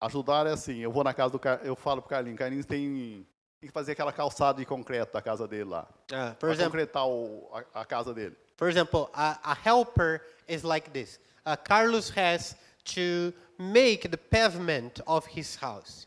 Ajudar 0.00 0.46
é 0.46 0.50
assim, 0.50 0.80
eu 0.80 0.92
vou 0.92 1.02
na 1.02 1.14
casa 1.14 1.32
do 1.32 1.38
Car... 1.38 1.60
eu 1.64 1.74
falo 1.74 2.02
pro 2.02 2.10
Carlinhos, 2.10 2.38
Carlinhos 2.38 2.66
tem, 2.66 3.26
tem 3.58 3.68
que 3.68 3.72
fazer 3.72 3.92
aquela 3.92 4.12
calçada 4.12 4.58
de 4.58 4.66
concreto 4.66 5.14
da 5.14 5.22
casa 5.22 5.48
dele 5.48 5.64
lá. 5.64 5.88
Uh, 6.12 6.34
for 6.34 6.38
Para 6.40 6.52
example, 6.52 6.70
concretar 6.72 7.08
o, 7.08 7.48
a, 7.72 7.80
a 7.80 7.84
casa 7.86 8.12
dele. 8.12 8.36
For 8.56 8.68
example, 8.68 9.08
a, 9.14 9.52
a 9.52 9.54
helper 9.54 10.20
is 10.46 10.62
like 10.62 10.90
this. 10.90 11.18
Uh, 11.46 11.56
Carlos 11.56 12.10
has 12.10 12.54
to 12.84 13.32
make 13.58 14.08
the 14.08 14.16
pavement 14.16 15.00
of 15.06 15.26
his 15.36 15.56
house. 15.56 16.06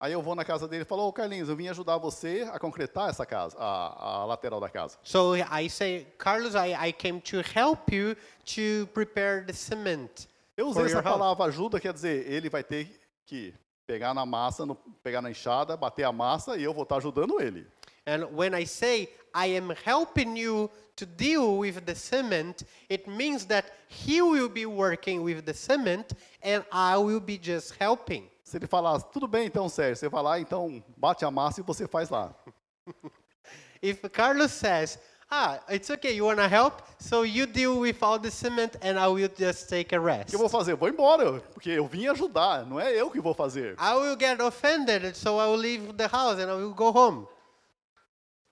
Aí 0.00 0.12
eu 0.12 0.20
vou 0.20 0.34
na 0.34 0.44
casa 0.44 0.66
dele 0.66 0.82
e 0.82 0.84
falo, 0.84 1.06
ô 1.06 1.12
Carlinhos, 1.12 1.48
eu 1.48 1.54
vim 1.54 1.68
ajudar 1.68 1.96
você 1.96 2.48
a 2.52 2.58
concretar 2.58 3.08
essa 3.08 3.24
casa, 3.24 3.56
a, 3.56 4.22
a 4.22 4.24
lateral 4.24 4.58
da 4.58 4.68
casa. 4.68 4.98
So 5.04 5.34
I 5.36 5.68
say, 5.70 6.06
Carlos, 6.18 6.54
I, 6.56 6.88
I 6.88 6.92
came 6.92 7.20
to 7.20 7.36
help 7.40 7.92
you 7.92 8.16
to 8.46 8.88
prepare 8.92 9.44
the 9.46 9.52
cement. 9.52 10.26
Eu 10.56 10.66
for 10.66 10.70
usei 10.72 10.84
essa 10.86 10.94
your 10.96 11.04
house. 11.04 11.18
palavra 11.18 11.44
ajuda, 11.46 11.78
quer 11.78 11.92
dizer, 11.92 12.28
ele 12.28 12.48
vai 12.50 12.64
ter 12.64 13.00
que 13.24 13.54
pegar 13.86 14.12
na 14.12 14.26
massa, 14.26 14.66
no- 14.66 14.74
pegar 15.04 15.22
na 15.22 15.30
enxada, 15.30 15.76
bater 15.76 16.02
a 16.02 16.10
massa 16.10 16.56
e 16.56 16.64
eu 16.64 16.74
vou 16.74 16.82
estar 16.82 16.96
ajudando 16.96 17.40
ele. 17.40 17.64
And 18.06 18.24
when 18.34 18.54
I 18.54 18.64
say 18.64 19.08
I 19.34 19.46
am 19.56 19.72
helping 19.84 20.36
you 20.36 20.70
to 20.96 21.06
deal 21.06 21.56
with 21.58 21.84
the 21.86 21.94
cement, 21.94 22.64
it 22.88 23.06
means 23.08 23.46
that 23.46 23.64
he 23.88 24.20
will 24.20 24.48
be 24.48 24.66
working 24.66 25.22
with 25.22 25.44
the 25.44 25.54
cement 25.54 26.12
and 26.42 26.64
I 26.72 26.96
will 26.98 27.20
be 27.20 27.38
just 27.38 27.74
helping. 27.78 28.28
Se 28.44 28.58
ele 28.58 28.66
falar, 28.66 29.00
tudo 29.00 29.26
bem 29.26 29.46
então, 29.46 29.68
Sérgio, 29.68 29.96
você 29.96 30.08
vai 30.08 30.22
lá, 30.22 30.38
então 30.40 30.82
bate 30.96 31.24
a 31.24 31.30
massa 31.30 31.60
e 31.60 31.62
você 31.64 31.86
faz 31.88 32.10
lá. 32.10 32.34
If 33.82 34.02
Carlos 34.12 34.52
says, 34.52 34.98
ah, 35.30 35.58
it's 35.70 35.88
okay, 35.90 36.12
you 36.14 36.26
want 36.26 36.38
to 36.38 36.46
help? 36.48 36.82
So 36.98 37.22
you 37.24 37.46
deal 37.46 37.78
with 37.80 37.96
all 38.02 38.18
the 38.18 38.30
cement 38.30 38.76
and 38.82 38.98
I 38.98 39.08
will 39.08 39.30
just 39.34 39.68
take 39.68 39.94
a 39.94 39.98
O 40.00 40.04
rest. 40.04 40.28
que 40.28 40.34
eu 40.36 40.38
vou 40.40 40.48
fazer? 40.48 40.74
Vou 40.76 40.88
embora, 40.88 41.40
porque 41.54 41.70
eu 41.70 41.86
vim 41.86 42.06
ajudar, 42.08 42.66
não 42.66 42.78
é 42.78 42.92
eu 42.92 43.10
que 43.10 43.20
vou 43.20 43.32
fazer. 43.34 43.74
I 43.80 43.94
will 43.94 44.16
get 44.18 44.40
offended, 44.40 45.16
so 45.16 45.40
I 45.40 45.46
will 45.46 45.56
leave 45.58 45.94
the 45.94 46.06
house 46.06 46.38
and 46.38 46.50
I 46.50 46.54
will 46.54 46.74
go 46.74 46.90
home. 46.90 47.26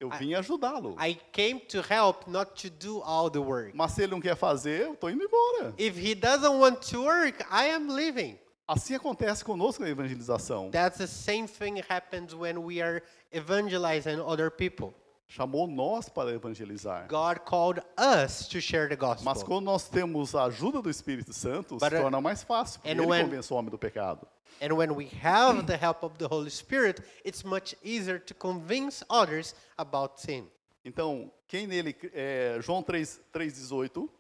Eu 0.00 0.08
vim 0.08 0.32
ajudá-lo. 0.32 0.96
I 0.98 1.14
came 1.30 1.60
to 1.60 1.82
help, 1.82 2.26
not 2.26 2.52
to 2.62 2.70
do 2.70 3.02
all 3.02 3.30
the 3.30 3.38
work. 3.38 3.72
Mas 3.74 3.92
se 3.92 4.02
ele 4.02 4.12
não 4.12 4.20
quer 4.20 4.34
fazer, 4.34 4.86
eu 4.86 4.94
estou 4.94 5.10
indo 5.10 5.22
embora. 5.22 5.74
If 5.76 5.98
he 5.98 6.14
doesn't 6.14 6.58
want 6.58 6.80
to 6.90 7.02
work, 7.04 7.44
I 7.50 7.70
am 7.70 7.92
leaving. 7.92 8.38
Assim 8.66 8.94
acontece 8.94 9.44
conosco 9.44 9.82
na 9.82 9.90
evangelização. 9.90 10.70
That's 10.70 10.96
the 10.96 11.06
same 11.06 11.46
thing 11.46 11.82
happens 11.86 12.32
when 12.32 12.56
we 12.58 12.80
are 12.80 13.02
evangelizing 13.30 14.20
other 14.20 14.50
people. 14.50 14.94
Chamou 15.30 15.68
nós 15.68 16.08
para 16.08 16.32
evangelizar. 16.32 17.06
God 17.06 17.38
called 17.48 17.80
us 17.96 18.48
to 18.48 18.60
share 18.60 18.88
the 18.88 18.96
Mas 19.00 19.22
gospel. 19.22 19.44
quando 19.46 19.64
nós 19.66 19.88
temos 19.88 20.34
a 20.34 20.46
ajuda 20.46 20.82
do 20.82 20.90
Espírito 20.90 21.32
Santo, 21.32 21.78
se 21.78 21.84
But, 21.88 21.92
uh, 21.96 22.02
torna 22.02 22.20
mais 22.20 22.42
fácil, 22.42 22.80
porque 22.80 22.90
ele 22.90 23.00
when- 23.06 23.24
convence 23.26 23.52
o 23.52 23.56
homem 23.56 23.70
do 23.70 23.78
pecado. 23.78 24.26
And 24.60 24.74
when 24.74 24.90
we 24.90 25.08
have 25.22 25.62
the 25.66 25.76
help 25.76 26.02
of 26.02 26.18
the 26.18 26.26
Holy 26.26 26.50
Spirit, 26.50 27.00
it's 27.24 27.44
much 27.44 27.76
easier 27.84 28.18
to 28.18 28.34
convince 28.34 29.04
others 29.08 29.54
about 29.78 30.20
sin. 30.20 30.48
Então, 30.84 31.30
quem 31.46 31.64
nele, 31.64 31.96
é, 32.12 32.58
João 32.60 32.82
3, 32.82 33.20
3,18, 33.32 34.10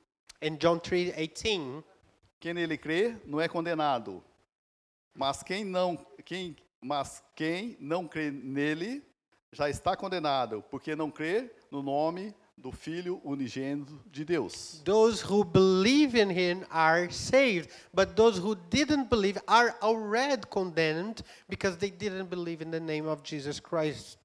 In 0.40 0.56
John 0.58 0.78
3:18, 0.78 1.82
quem 2.38 2.54
nele 2.54 2.78
crê 2.78 3.16
não 3.26 3.40
é 3.40 3.48
condenado. 3.48 4.22
Mas 5.12 5.42
quem 5.42 5.64
não, 5.64 5.98
quem, 6.24 6.56
mas 6.80 7.20
quem 7.34 7.76
não 7.80 8.06
crê 8.06 8.30
nele 8.30 9.02
já 9.52 9.68
está 9.68 9.96
condenado, 9.96 10.64
porque 10.70 10.94
não 10.94 11.10
crê 11.10 11.50
no 11.70 11.82
nome 11.82 12.34
do 12.56 12.70
Filho 12.70 13.20
unigênito 13.24 13.98
de 14.10 14.24
Deus. 14.24 14.82
those 14.84 15.22
who 15.22 15.42
believe 15.42 16.14
in 16.14 16.30
him 16.30 16.64
are 16.70 17.10
saved, 17.10 17.70
but 17.92 18.14
those 18.14 18.38
who 18.38 18.54
didn't 18.68 19.08
believe 19.08 19.40
are 19.46 19.74
already 19.82 20.42
condemned 20.50 21.22
because 21.48 21.76
they 21.78 21.90
didn't 21.90 22.28
believe 22.28 22.62
in 22.62 22.70
the 22.70 22.80
name 22.80 23.08
of 23.08 23.22
Jesus 23.22 23.58
Christ. 23.58 24.18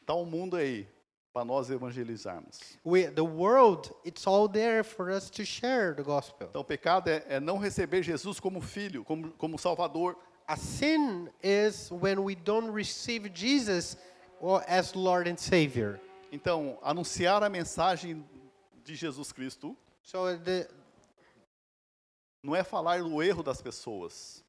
Está 0.00 0.14
o 0.14 0.26
mundo 0.26 0.56
aí 0.56 0.86
para 1.32 1.44
nós 1.44 1.70
evangelizarmos. 1.70 2.58
We, 2.84 3.06
the 3.06 3.24
world, 3.24 3.90
it's 4.04 4.26
all 4.26 4.48
there 4.48 4.82
for 4.82 5.10
us 5.10 5.30
to 5.30 5.44
share 5.44 5.94
the 5.94 6.02
gospel. 6.02 6.48
Então, 6.50 6.62
o 6.62 6.64
pecado 6.64 7.08
é, 7.08 7.24
é 7.28 7.40
não 7.40 7.56
receber 7.56 8.02
Jesus 8.02 8.40
como 8.40 8.60
filho, 8.60 9.04
como, 9.04 9.30
como 9.32 9.56
Salvador. 9.56 10.16
A 10.48 10.56
sin 10.56 11.28
is 11.40 11.88
when 11.92 12.18
we 12.18 12.34
don't 12.34 12.72
receive 12.72 13.30
Jesus 13.32 13.96
or 14.40 14.64
as 14.66 14.94
Lord 14.94 15.28
and 15.28 15.36
Savior. 15.36 16.00
Então, 16.32 16.78
anunciar 16.82 17.42
a 17.42 17.48
mensagem 17.48 18.24
de 18.84 18.94
Jesus 18.94 19.32
Cristo 19.32 19.76
So 20.02 20.36
the, 20.38 20.68
não 22.42 22.56
é 22.56 22.64
falar 22.64 23.02
do 23.02 23.22
erro 23.22 23.42
das 23.42 23.60
pessoas. 23.60 24.42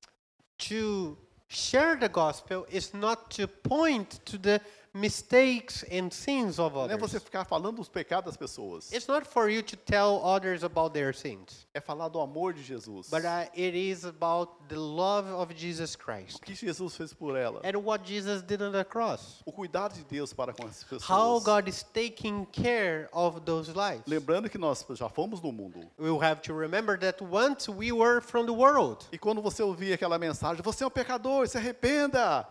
to 0.57 1.17
share 1.47 1.95
the 1.97 2.07
gospel 2.07 2.65
is 2.69 2.93
not 2.93 3.29
to 3.35 3.47
point 3.47 4.19
to 4.25 4.37
the 4.37 4.61
mistakes 4.93 5.85
and 5.91 6.09
sins 6.11 6.59
of 6.59 6.75
Não 6.75 6.81
é 6.81 6.85
others. 6.95 6.99
você 7.11 7.19
ficar 7.19 7.45
falando 7.45 7.77
dos 7.77 7.87
pecados 7.87 8.25
das 8.25 8.37
pessoas. 8.37 8.91
It's 8.91 9.07
not 9.07 9.25
for 9.27 9.49
you 9.49 9.63
to 9.63 9.77
tell 9.77 10.21
others 10.23 10.63
about 10.63 10.93
their 10.93 11.13
sins, 11.15 11.65
É 11.73 11.79
falar 11.79 12.09
do 12.09 12.19
amor 12.19 12.53
de 12.53 12.61
Jesus. 12.61 13.09
but 13.09 13.23
uh, 13.23 13.49
it 13.55 13.75
is 13.75 14.03
about 14.03 14.51
the 14.67 14.75
love 14.77 15.29
of 15.29 15.53
Jesus 15.55 15.95
O 15.95 15.97
Christ 15.97 16.41
que 16.41 16.53
Jesus 16.53 16.95
fez 16.95 17.13
por 17.13 17.37
ela. 17.37 17.61
and 17.63 17.77
what 17.83 18.03
Jesus 18.05 18.41
did 18.41 18.61
on 18.61 18.71
the 18.73 18.83
cross. 18.83 19.41
O 19.45 19.51
cuidado 19.51 19.93
de 19.93 20.03
Deus 20.03 20.33
para 20.33 20.53
com 20.53 20.65
as 20.67 20.83
pessoas. 20.83 21.09
How 21.09 21.39
God 21.39 21.67
is 21.69 21.83
taking 21.83 22.45
care 22.51 23.07
of 23.13 23.39
those 23.45 23.71
lives. 23.73 24.03
Lembrando 24.07 24.49
que 24.49 24.57
nós 24.57 24.85
já 24.95 25.07
fomos 25.07 25.39
do 25.39 25.51
mundo. 25.51 25.79
We 25.97 26.09
will 26.11 26.21
have 26.21 26.41
to 26.43 26.53
remember 26.53 26.97
that 26.99 27.23
once 27.23 27.69
we 27.71 27.91
were 27.93 28.21
from 28.21 28.45
the 28.45 28.51
world. 28.53 29.05
E 29.11 29.17
quando 29.17 29.41
você 29.41 29.63
ouvir 29.63 29.93
aquela 29.93 30.19
mensagem, 30.19 30.61
você 30.61 30.83
é 30.83 30.87
um 30.87 30.91
pecador, 30.91 31.47
se 31.47 31.57
arrependa. 31.57 32.45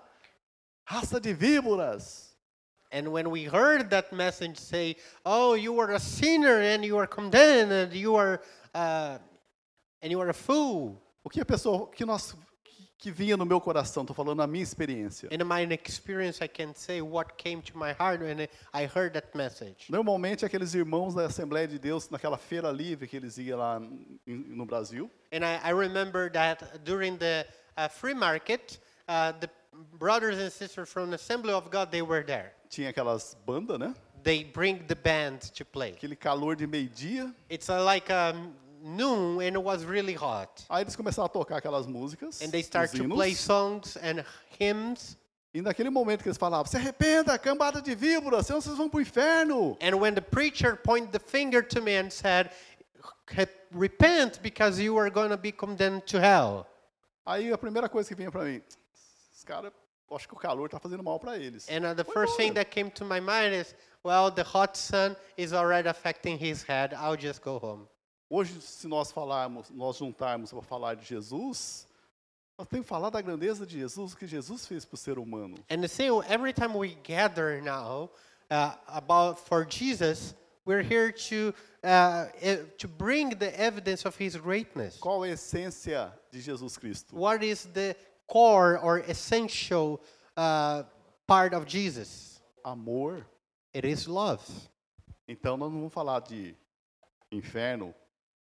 Raça 0.84 1.20
de 1.20 1.32
víboras. 1.32 2.29
And 2.92 3.08
when 3.12 3.30
we 3.30 3.44
heard 3.44 3.90
that 3.90 4.12
message 4.12 4.58
say, 4.58 4.96
"Oh, 5.24 5.54
you 5.54 5.78
are 5.80 5.92
a 5.92 6.00
sinner 6.00 6.60
and 6.60 6.84
you 6.84 6.98
are 6.98 7.06
condemned 7.06 7.72
and 7.72 7.92
you 7.94 8.16
are 8.16 8.40
uh, 8.74 9.18
and 10.02 10.10
you 10.10 10.20
are 10.20 10.28
a 10.30 10.34
fool," 10.34 11.00
O 11.24 11.28
que 11.28 11.40
a 11.40 11.44
pessoa, 11.44 11.88
que 11.94 12.04
nós, 12.04 12.34
que 12.98 13.12
vinha 13.12 13.36
no 13.36 13.44
meu 13.46 13.60
coração, 13.60 14.02
estou 14.02 14.14
falando 14.16 14.42
a 14.42 14.46
minha 14.46 14.62
experiência. 14.64 15.28
In 15.30 15.44
my 15.44 15.62
experience, 15.72 16.42
I 16.42 16.48
can 16.48 16.74
say 16.74 17.00
what 17.00 17.36
came 17.36 17.62
to 17.62 17.78
my 17.78 17.92
heart 17.92 18.22
when 18.22 18.48
I 18.74 18.86
heard 18.86 19.12
that 19.12 19.28
message. 19.36 19.86
Normalmente 19.88 20.44
aqueles 20.44 20.74
irmãos 20.74 21.14
da 21.14 21.26
Assembleia 21.26 21.68
de 21.68 21.78
Deus 21.78 22.08
naquela 22.10 22.36
feira 22.38 22.72
livre 22.72 23.06
que 23.06 23.16
eles 23.16 23.38
iam 23.38 23.58
lá 23.58 23.80
em- 24.26 24.44
no 24.48 24.66
Brasil, 24.66 25.08
And 25.30 25.44
I, 25.44 25.60
I 25.62 25.72
remember 25.72 26.28
that 26.32 26.82
during 26.84 27.16
the 27.18 27.46
uh, 27.76 27.88
free 27.88 28.14
market, 28.14 28.80
uh, 29.08 29.32
the 29.38 29.48
brothers 29.98 30.38
and 30.38 30.50
sisters 30.50 30.88
from 30.90 31.10
the 31.10 31.16
Assembly 31.16 31.52
of 31.52 31.70
God, 31.70 31.90
they 31.92 32.02
were 32.02 32.24
there. 32.24 32.52
Tinha 32.70 32.88
aquelas 32.88 33.36
bandas, 33.44 33.78
né? 33.78 33.94
They 34.22 34.44
bring 34.44 34.78
the 34.86 34.94
band 34.94 35.38
to 35.56 35.64
play. 35.64 35.92
Aquele 35.92 36.16
calor 36.16 36.54
de 36.56 36.66
meio-dia. 36.66 37.34
It's 37.50 37.68
uh, 37.68 37.82
like 37.84 38.10
um, 38.10 38.52
noon 38.82 39.40
and 39.42 39.56
it 39.56 39.62
was 39.62 39.82
really 39.84 40.14
hot. 40.14 40.64
Aí 40.68 40.82
eles 40.84 40.94
começaram 40.96 41.26
a 41.26 41.28
tocar 41.28 41.56
aquelas 41.58 41.86
músicas, 41.86 42.40
And 42.40 42.50
they 42.50 42.60
start 42.62 42.90
to 42.92 43.02
hinos, 43.02 43.16
play 43.16 43.34
songs 43.34 43.96
and 43.96 44.24
hymns. 44.58 45.18
e 45.52 45.60
naquele 45.60 45.90
momento 45.90 46.22
que 46.22 46.28
eles 46.28 46.38
falavam, 46.38 46.64
se 46.66 46.76
arrependa, 46.76 47.36
cambada 47.38 47.82
de 47.82 47.94
víbora, 47.94 48.40
senão 48.42 48.60
vocês 48.60 48.76
vão 48.76 48.88
pro 48.88 49.00
inferno. 49.00 49.76
And 49.82 49.96
when 49.96 50.14
the 50.14 50.20
preacher 50.20 50.76
pointed 50.76 51.10
the 51.10 51.18
finger 51.18 51.62
to 51.66 51.82
me 51.82 51.98
and 51.98 52.10
said, 52.10 52.50
"Re- 53.26 53.48
Repent 53.72 54.40
because 54.42 54.80
you 54.82 54.96
are 54.98 55.10
going 55.10 55.30
to 55.30 55.36
be 55.36 55.50
condemned 55.52 56.02
to 56.06 56.18
hell. 56.18 56.66
Aí 57.26 57.52
a 57.52 57.58
primeira 57.58 57.88
coisa 57.88 58.08
que 58.08 58.14
vinha 58.14 58.30
para 58.30 58.44
mim, 58.44 58.62
caras, 59.44 59.72
eu 59.72 59.72
acho 60.16 60.28
que 60.28 60.34
o 60.34 60.38
calor 60.38 60.68
tá 60.68 60.78
fazendo 60.78 61.02
mal 61.02 61.18
para 61.18 61.38
eles. 61.38 61.68
And 61.68 61.86
uh, 61.86 61.94
the 61.94 62.04
Foi 62.04 62.14
first 62.14 62.36
thing 62.36 62.52
that 62.54 62.70
came 62.70 62.90
to 62.90 63.04
my 63.04 63.20
mind 63.20 63.54
is, 63.54 63.74
well, 64.04 64.30
the 64.30 64.42
hot 64.42 64.76
sun 64.76 65.16
is 65.36 65.52
already 65.52 65.88
affecting 65.88 66.38
his 66.38 66.62
head. 66.62 66.94
I'll 66.94 67.16
just 67.16 67.42
go 67.42 67.58
home. 67.58 67.88
Hoje, 68.28 68.60
se 68.60 68.86
nós 68.86 69.10
falarmos, 69.10 69.70
nós 69.70 69.96
juntarmos 69.96 70.52
para 70.52 70.62
falar 70.62 70.94
de 70.94 71.04
Jesus, 71.04 71.86
nós 72.56 72.68
temos 72.68 72.84
que 72.84 72.88
falar 72.88 73.10
da 73.10 73.20
grandeza 73.20 73.66
de 73.66 73.78
Jesus, 73.78 74.12
o 74.12 74.16
que 74.16 74.26
Jesus 74.26 74.66
fez 74.66 74.84
para 74.84 74.94
o 74.94 74.98
ser 74.98 75.18
humano. 75.18 75.56
And 75.68 75.80
the 75.80 75.88
same, 75.88 76.22
every 76.28 76.52
time 76.52 76.76
we 76.76 76.96
gather 77.02 77.60
now 77.60 78.10
uh, 78.50 78.74
about 78.86 79.40
for 79.40 79.64
Jesus, 79.64 80.34
we're 80.64 80.82
here 80.82 81.10
to 81.10 81.54
uh, 81.82 82.26
to 82.78 82.86
bring 82.86 83.30
the 83.30 83.58
evidence 83.58 84.06
of 84.06 84.16
His 84.16 84.36
greatness. 84.36 84.98
Qual 84.98 85.24
é 85.24 85.30
a 85.30 85.32
essência 85.32 86.12
de 86.30 86.40
Jesus 86.40 86.76
Cristo? 86.76 87.16
What 87.16 87.42
is 87.42 87.64
the 87.72 87.96
core 88.30 88.78
or 88.78 89.00
essential 89.00 90.00
uh, 90.36 90.84
part 91.26 91.54
of 91.54 91.66
Jesus? 91.66 92.40
Amor. 92.64 93.26
It 93.74 93.86
is 93.86 94.06
love. 94.06 94.42
Então 95.28 95.56
nós 95.56 95.70
não 95.70 95.78
vamos 95.78 95.92
falar 95.92 96.20
de 96.20 96.56
inferno, 97.30 97.94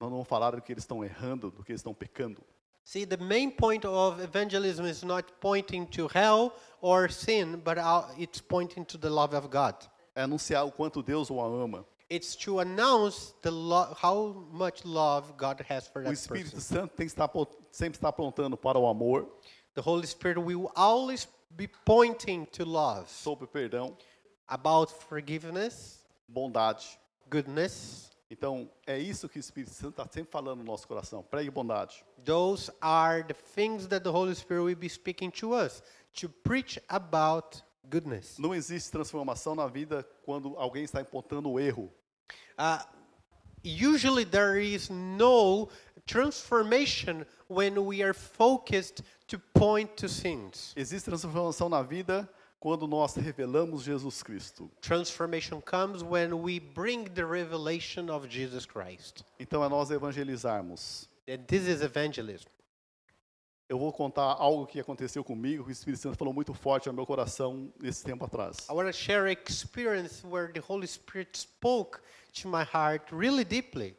nós 0.01 0.11
não 0.11 0.19
vamos 0.19 0.29
falar 0.29 0.51
do 0.51 0.61
que 0.61 0.73
eles 0.73 0.83
estão 0.83 1.03
errando, 1.05 1.51
do 1.51 1.63
que 1.63 1.73
eles 1.73 1.81
estão 1.81 1.95
pecando. 1.95 2.43
See, 2.85 3.05
the 3.05 3.17
main 3.17 3.51
point 3.51 3.85
of 3.85 4.23
evangelism 4.23 4.85
is 4.85 5.03
not 5.03 5.33
pointing 5.41 5.87
to 5.87 6.07
hell 6.07 6.53
or 6.81 7.11
sin, 7.11 7.57
but 7.65 7.79
it's 8.17 8.41
pointing 8.41 8.85
to 8.85 8.99
the 8.99 9.09
love 9.09 9.35
of 9.35 9.49
God. 9.49 9.75
É 10.15 10.23
anunciar 10.23 10.65
o 10.65 10.71
quanto 10.71 11.03
Deus 11.03 11.31
o 11.31 11.41
ama. 11.41 11.85
It's 12.09 12.37
to 12.37 12.61
announce 12.61 13.35
the 13.43 13.51
how 13.51 14.47
much 14.53 14.85
love 14.85 15.33
God 15.37 15.61
has 15.69 15.89
for 15.89 16.03
O 16.03 16.05
that 16.05 16.15
Espírito 16.15 16.53
person. 16.53 16.61
Santo 16.61 16.95
tem 16.95 17.07
que 17.07 17.13
estar, 17.13 17.29
sempre 17.73 17.97
está 17.97 18.09
apontando 18.09 18.57
para 18.57 18.79
o 18.79 18.87
amor, 18.87 19.29
The 19.77 19.83
Holy 19.83 20.07
Spirit 20.07 20.39
will 20.39 20.73
always 20.75 21.29
be 21.55 21.69
pointing 21.69 22.47
to 22.53 22.65
love, 22.65 23.11
sobre 23.11 23.47
perdão, 23.47 23.95
about 24.49 24.91
forgiveness, 24.91 25.99
bondade. 26.27 26.99
goodness. 27.29 28.11
Então, 28.31 28.71
é 28.87 28.99
isso 28.99 29.29
que 29.29 29.39
o 29.39 29.41
Espírito 29.41 29.75
Santo 29.75 30.01
está 30.01 30.09
sempre 30.11 30.33
falando 30.33 30.61
no 30.61 30.65
nosso 30.65 30.89
coração. 30.89 31.23
Pregue 31.23 31.51
bondade. 31.51 32.03
Those 32.25 32.73
are 32.81 33.23
the 33.23 33.35
things 33.35 33.87
that 33.89 34.03
the 34.03 34.11
Holy 34.11 34.35
Spirit 34.35 34.63
will 34.65 34.77
be 34.77 34.89
speaking 34.89 35.31
to 35.33 35.53
us 35.53 35.83
to 36.15 36.29
preach 36.29 36.81
about 36.89 37.63
goodness. 37.85 38.39
Não 38.39 38.55
existe 38.55 38.91
transformação 38.91 39.55
na 39.55 39.67
vida 39.67 40.09
quando 40.25 40.57
alguém 40.57 40.85
está 40.85 41.01
apontando 41.01 41.51
o 41.51 41.61
erro. 41.61 41.93
Uh, 42.59 42.83
usually, 43.63 44.25
there 44.25 44.59
is 44.59 44.89
no 44.89 45.69
transformation 46.07 47.27
when 47.49 47.85
we 47.85 48.03
are 48.03 48.15
focused 48.15 49.03
to 49.29 49.39
point 49.55 49.97
to 49.97 50.09
sins. 50.09 50.73
Existe 50.77 51.11
transformação 51.11 51.69
na 51.69 51.83
vida 51.83 52.29
quando 52.61 52.87
nós 52.87 53.15
revelamos 53.15 53.83
Jesus 53.83 54.23
Cristo. 54.23 54.71
Transformation 54.81 55.61
comes 55.61 56.03
when 56.03 56.33
we 56.43 56.59
bring 56.59 57.05
the 57.05 57.25
revelation 57.25 58.11
of 58.11 58.29
Jesus 58.29 58.65
Christ. 58.67 59.25
Então, 59.39 59.63
é 59.63 59.69
nós 59.69 59.91
evangelizarmos. 59.91 61.09
And 61.29 61.39
this 61.47 61.67
is 61.67 61.83
evangelism. 61.83 62.49
Eu 63.69 63.81
vou 63.81 63.93
contar 63.93 64.23
algo 64.23 64.65
que 64.65 64.79
aconteceu 64.79 65.25
comigo, 65.25 65.65
que 65.65 65.71
o 65.71 65.73
Espírito 65.73 66.01
Santo 66.01 66.17
falou 66.17 66.33
muito 66.33 66.55
forte 66.55 66.87
no 66.87 66.93
meu 66.93 67.05
coração 67.05 67.73
nesse 67.81 68.05
tempo 68.05 68.25
atrás. 68.25 68.59
I 68.71 68.73
want 68.73 68.87
to 68.87 68.93
share 68.93 69.27
an 69.27 69.33
experience 69.33 70.25
where 70.25 70.53
the 70.53 70.61
Holy 70.61 70.87
Spirit 70.87 71.37
spoke 71.37 72.01
to 72.41 72.49
my 72.49 72.63
heart 72.63 73.13
really 73.13 73.45
deeply. 73.45 73.97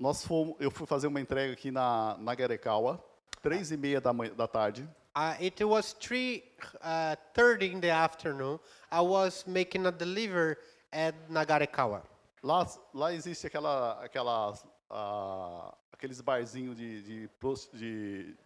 Nós 0.00 0.24
fomos, 0.24 0.56
eu 0.58 0.70
fui 0.70 0.86
fazer 0.86 1.08
uma 1.08 1.20
entrega 1.20 1.52
aqui 1.52 1.70
na, 1.70 2.16
na 2.18 2.34
Garekawa, 2.34 3.04
três 3.42 3.70
e 3.70 3.76
meia 3.76 4.00
da, 4.00 4.14
manhã, 4.14 4.32
da 4.34 4.48
tarde. 4.48 4.88
Uh, 5.14 5.36
it 5.44 5.62
was 5.62 5.94
3.30 6.00 7.74
in 7.74 7.80
the 7.80 7.90
afternoon. 7.90 8.58
I 8.90 9.02
was 9.02 9.44
making 9.46 9.84
a 9.84 9.92
delivery 9.92 10.56
at 10.90 11.14
Nagarekawa. 11.28 12.02
Lá, 12.42 12.66
lá 12.94 13.12
existe 13.12 13.46
aquela, 13.46 14.02
aquela, 14.02 14.54
ah, 14.88 15.74
aqueles 15.92 16.22
barzinhos 16.22 16.74
de, 16.78 17.02
de, 17.02 17.30
de, 17.74 18.36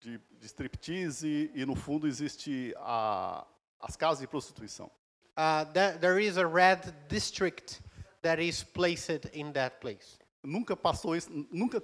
de, 0.00 0.20
de 0.38 0.46
striptease 0.46 1.50
e 1.54 1.64
no 1.64 1.74
fundo 1.74 2.06
existe 2.06 2.74
a, 2.76 3.46
as 3.80 3.96
casas 3.96 4.20
de 4.20 4.26
prostituição. 4.26 4.90
Uh, 5.34 5.64
there, 5.72 5.96
there 5.96 6.22
is 6.22 6.36
a 6.36 6.46
red 6.46 6.92
district 7.08 7.80
that 8.20 8.38
is 8.38 8.62
placed 8.62 9.30
in 9.32 9.52
that 9.52 9.80
place. 9.80 10.19
Nunca 10.42 10.74
passou 10.76 11.14
isso, 11.14 11.30
nunca 11.50 11.82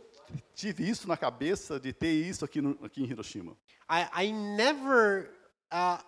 tive 0.54 0.88
isso 0.88 1.06
na 1.06 1.16
cabeça 1.16 1.78
de 1.78 1.92
ter 1.92 2.12
isso 2.12 2.44
aqui, 2.44 2.60
no, 2.60 2.78
aqui 2.84 3.02
em 3.02 3.06
Hiroshima. 3.06 3.56
I, 3.88 4.26
I 4.28 4.32
never 4.32 5.30
uh, 5.70 6.02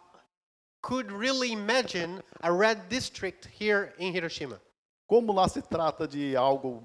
could 0.80 1.12
really 1.12 1.52
imagine 1.52 2.22
a 2.40 2.50
red 2.50 2.88
district 2.88 3.46
here 3.60 3.92
in 3.98 4.12
Hiroshima. 4.14 4.60
Como 5.06 5.32
lá 5.32 5.46
se 5.48 5.60
trata 5.62 6.08
de 6.08 6.34
algo 6.36 6.82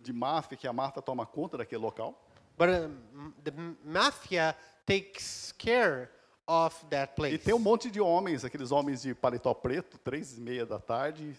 de 0.00 0.12
máfia, 0.12 0.56
que 0.56 0.66
a 0.66 0.72
máfia 0.72 1.02
toma 1.02 1.26
conta 1.26 1.58
daquele 1.58 1.82
local, 1.82 2.18
But 2.56 2.68
um, 2.68 3.32
the 3.42 3.52
mafia 3.84 4.54
takes 4.86 5.52
care 5.52 6.10
of 6.46 6.76
that 6.90 7.14
place. 7.16 7.34
e 7.34 7.38
tem 7.38 7.54
um 7.54 7.58
monte 7.58 7.90
de 7.90 8.00
homens, 8.00 8.44
aqueles 8.44 8.70
homens 8.70 9.02
de 9.02 9.14
paletó 9.14 9.54
preto, 9.54 9.98
três 9.98 10.36
e 10.36 10.40
meia 10.40 10.66
da 10.66 10.78
tarde, 10.78 11.34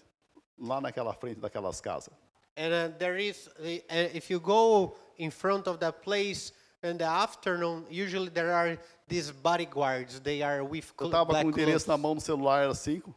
lá 0.57 0.81
naquela 0.81 1.13
frente 1.13 1.39
daquelas 1.39 1.79
casas. 1.79 2.13
And 2.55 2.73
uh, 2.73 2.89
there 2.99 3.17
is, 3.17 3.49
uh, 3.59 3.79
if 3.89 4.29
you 4.29 4.39
go 4.39 4.95
in 5.17 5.31
front 5.31 5.67
of 5.67 5.79
that 5.79 6.03
place 6.03 6.51
in 6.83 6.97
the 6.97 7.05
afternoon, 7.05 7.85
usually 7.89 8.29
there 8.29 8.53
are 8.53 8.77
these 9.07 9.31
bodyguards. 9.31 10.19
They 10.19 10.43
are 10.43 10.63
with 10.63 10.93
Eu 10.99 11.07
estava 11.07 11.41
com 11.41 11.47
o 11.47 11.49
endereço 11.49 11.87
na 11.87 11.97
mão 11.97 12.15
no 12.15 12.21
celular, 12.21 12.63
era 12.63 12.73
5. 12.73 13.13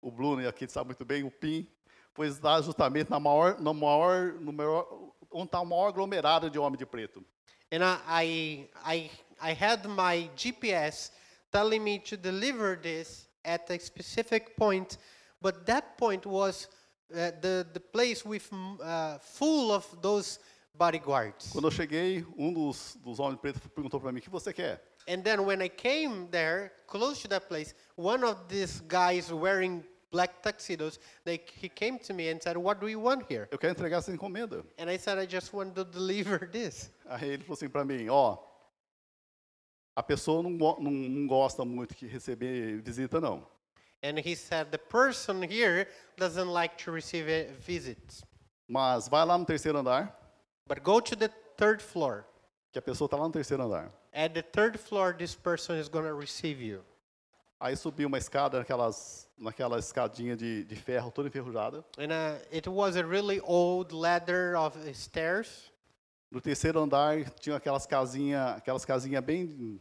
O 0.00 0.10
Bruno, 0.10 0.46
aqui 0.48 0.66
sabe 0.68 0.88
muito 0.88 1.04
bem, 1.04 1.22
o 1.22 1.30
PIN, 1.30 1.66
pois 2.14 2.38
dá 2.38 2.60
justamente 2.60 3.10
na 3.10 3.20
maior, 3.20 3.60
no 3.60 3.74
maior, 3.74 4.32
no 4.40 4.52
maior, 4.52 5.12
onde 5.30 5.46
está 5.46 5.60
o 5.60 5.66
maior 5.66 5.88
aglomerado 5.88 6.50
de 6.50 6.58
homem 6.58 6.78
de 6.78 6.86
preto. 6.86 7.24
And 7.70 7.82
I, 8.08 8.68
I, 8.84 9.10
I 9.40 9.52
had 9.52 9.86
my 9.86 10.30
GPS 10.36 11.12
telling 11.52 11.80
me 11.80 11.98
to 12.00 12.16
deliver 12.16 12.76
this 12.76 13.28
at 13.44 13.70
a 13.70 13.78
specific 13.78 14.56
point, 14.56 14.98
but 15.40 15.64
that 15.66 15.96
point 15.96 16.26
was 16.26 16.68
the, 17.12 17.66
the 17.72 17.80
place 17.80 18.24
with 18.24 18.48
uh, 18.52 19.18
full 19.18 19.72
of 19.72 19.86
those 20.00 20.38
bodyguards. 20.74 21.50
Quando 21.52 21.68
eu 21.68 21.70
cheguei, 21.70 22.24
um 22.36 22.52
dos, 22.52 22.96
dos 23.02 23.18
homens 23.18 23.40
pretos 23.40 23.60
perguntou 23.74 24.00
para 24.00 24.12
mim, 24.12 24.18
o 24.18 24.22
que 24.22 24.30
você 24.30 24.52
quer? 24.52 24.82
And 25.08 25.22
then 25.22 25.40
when 25.40 25.60
I 25.62 25.68
came 25.68 26.28
there, 26.30 26.72
close 26.86 27.20
to 27.22 27.28
that 27.28 27.48
place, 27.48 27.74
one 27.96 28.24
of 28.24 28.46
these 28.48 28.80
guys 28.86 29.32
wearing 29.32 29.84
black 30.12 30.42
tuxedos, 30.42 30.98
they, 31.24 31.40
he 31.60 31.68
came 31.68 31.98
to 31.98 32.14
me 32.14 32.30
and 32.30 32.40
said, 32.40 32.56
"What 32.56 32.80
do 32.80 32.88
you 32.88 33.00
want 33.00 33.24
here?" 33.28 33.48
Eu 33.50 33.58
quero 33.58 33.72
entregar 33.72 33.98
essa 33.98 34.12
encomenda. 34.12 34.64
And 34.78 34.88
I 34.88 34.98
said, 34.98 35.18
"I 35.18 35.26
just 35.26 35.52
want 35.52 35.74
to 35.74 35.84
deliver 35.90 36.48
this." 36.50 36.90
Aí 37.06 37.30
ele 37.30 37.42
falou 37.42 37.54
assim 37.54 37.68
para 37.68 37.84
mim, 37.84 38.08
ó, 38.08 38.38
a 39.96 40.02
pessoa 40.02 40.42
não, 40.42 40.50
não, 40.50 40.90
não 40.90 41.26
gosta 41.26 41.64
muito 41.64 41.96
de 41.96 42.06
receber 42.06 42.80
visita, 42.80 43.20
não. 43.20 43.46
And 44.02 44.18
he 44.18 44.34
said, 44.34 44.70
"The 44.70 44.78
person 44.78 45.42
here 45.42 45.86
doesn't 46.16 46.48
like 46.48 46.76
to 46.84 46.90
receive 46.90 47.26
visits, 47.60 48.22
Mas 48.68 49.08
vai 49.08 49.24
lá 49.24 49.38
no 49.38 49.44
terceiro 49.44 49.78
andar, 49.78 50.12
but 50.66 50.82
go 50.82 51.00
to 51.00 51.14
the 51.14 51.28
third 51.56 51.80
floor. 51.80 52.24
que 52.72 52.78
a 52.78 52.82
pessoa 52.82 53.06
está 53.06 53.16
lá 53.16 53.24
no 53.24 53.32
terceiro 53.32 53.62
andar. 53.62 53.92
At 54.12 54.34
the 54.34 54.42
third 54.42 54.78
floor, 54.78 55.14
this 55.14 55.34
person 55.34 55.78
is 55.78 55.88
going 55.88 56.06
to 56.06 56.14
receive 56.14 56.60
you." 56.60 56.84
Aí 57.60 57.76
subi 57.76 58.04
uma 58.04 58.18
escada, 58.18 58.58
naquelas, 58.58 59.28
naquela 59.38 59.78
escadinha 59.78 60.36
de, 60.36 60.64
de 60.64 60.74
ferro 60.74 61.12
toda 61.12 61.28
enferrujada. 61.28 61.84
And 61.96 62.10
uh, 62.10 62.44
it 62.50 62.68
was 62.68 62.96
a 62.96 63.04
really 63.04 63.40
old 63.44 63.92
ladder 63.92 64.56
of 64.56 64.76
stairs. 64.94 65.70
No 66.28 66.40
terceiro 66.40 66.80
andar 66.80 67.30
tinha 67.38 67.54
aquelas 67.54 67.86
casinhas, 67.86 68.56
aquelas 68.56 68.84
casinhas 68.84 69.22
bem 69.22 69.78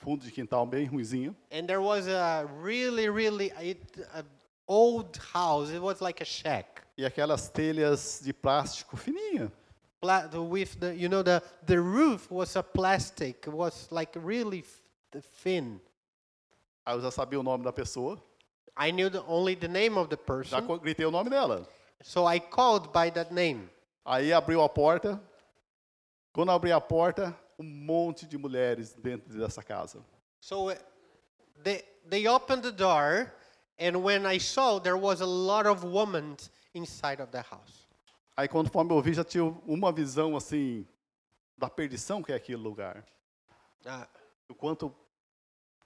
fundo 0.00 0.24
de 0.24 0.30
quintal 0.32 0.66
bem 0.66 0.86
ruizinho. 0.86 1.34
and 1.52 1.66
there 1.68 1.80
was 1.80 2.08
a 2.08 2.46
really, 2.62 3.08
really 3.08 3.52
it, 3.60 3.78
a 4.14 4.24
old 4.66 5.16
house. 5.32 5.70
It 5.70 5.80
was 5.80 6.00
like 6.00 6.20
a 6.22 6.24
shack. 6.26 6.82
E 6.98 7.04
aquelas 7.04 7.48
telhas 7.50 8.20
de 8.22 8.32
plástico 8.32 8.96
fininha. 8.96 9.50
Pla- 10.00 10.26
with 10.48 10.78
the, 10.80 10.94
you 10.96 11.08
know, 11.08 11.22
the, 11.22 11.42
the 11.66 11.78
roof 11.80 12.30
was 12.30 12.56
a 12.56 12.62
plastic. 12.62 13.44
It 13.46 13.52
was 13.52 13.86
like 13.90 14.12
really 14.16 14.64
thin. 15.42 15.80
Aí 16.86 16.94
eu 16.96 17.00
já 17.02 17.10
sabia 17.10 17.38
o 17.38 17.42
nome 17.42 17.62
da 17.64 17.72
pessoa. 17.72 18.18
I 18.76 18.90
knew 18.92 19.10
the, 19.10 19.22
only 19.28 19.54
the 19.54 19.68
name 19.68 19.98
of 19.98 20.08
the 20.08 20.16
Já 20.16 20.24
person, 20.26 20.66
co- 20.66 20.78
gritei 20.78 21.04
o 21.04 21.10
nome 21.10 21.28
dela. 21.28 21.66
so 22.02 22.24
I 22.26 22.38
called 22.40 22.92
by 22.92 23.10
that 23.10 23.30
name. 23.32 23.68
Aí 24.06 24.32
abriu 24.32 24.62
a 24.62 24.68
porta. 24.68 25.20
Quando 26.32 26.50
abri 26.52 26.72
a 26.72 26.80
porta, 26.80 27.36
um 27.60 27.64
monte 27.64 28.26
de 28.26 28.38
mulheres 28.38 28.94
dentro 28.94 29.38
dessa 29.38 29.62
casa. 29.62 30.02
So 30.40 30.70
uh, 30.70 30.74
they 31.62 31.84
they 32.08 32.26
opened 32.26 32.62
the 32.62 32.72
door, 32.72 33.30
and 33.78 33.96
when 34.02 34.24
I 34.26 34.38
saw, 34.40 34.78
there 34.80 34.96
was 34.96 35.20
a 35.20 35.26
lot 35.26 35.68
of 35.68 35.84
women 35.84 36.36
inside 36.74 37.20
of 37.22 37.30
the 37.30 37.42
house. 37.42 37.86
Aí 38.36 38.48
conforme 38.48 38.92
eu 38.92 39.02
vi, 39.02 39.12
já 39.12 39.22
tinha 39.24 39.44
uma 39.66 39.92
visão 39.92 40.34
assim 40.36 40.86
da 41.58 41.68
perdição 41.68 42.22
que 42.22 42.32
é 42.32 42.36
aquele 42.36 42.62
lugar. 42.62 43.04
Uh, 43.84 44.06
O 44.48 44.54
quanto 44.54 44.92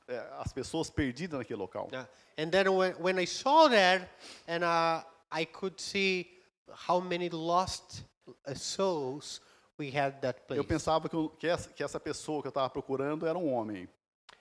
é, 0.09 0.17
as 0.39 0.53
pessoas 0.53 0.89
perdidas 0.89 1.39
naquele 1.39 1.59
local. 1.61 1.89
uh, 1.93 2.07
and 2.39 2.51
then 2.51 2.69
when, 2.69 2.95
when 3.01 3.19
I 3.19 3.27
saw 3.27 3.69
that, 3.69 4.09
and 4.47 4.63
uh, 4.65 5.03
I 5.31 5.45
could 5.45 5.79
see 5.81 6.27
how 6.71 6.99
many 7.01 7.29
lost 7.29 8.05
uh, 8.27 8.55
souls 8.55 9.41
we 9.79 9.89
had 9.89 10.21
that 10.21 10.41
place. 10.47 10.59
Eu 10.59 10.65
pensava 10.65 11.09
que, 11.09 11.17
eu- 11.17 11.29
que, 11.31 11.47
essa, 11.47 11.69
que 11.71 11.83
essa 11.83 11.99
pessoa 12.01 12.41
que 12.43 12.49
eu 12.49 12.51
estava 12.51 12.69
procurando 12.71 13.27
era 13.27 13.39
um 13.39 13.53
homem, 13.53 13.89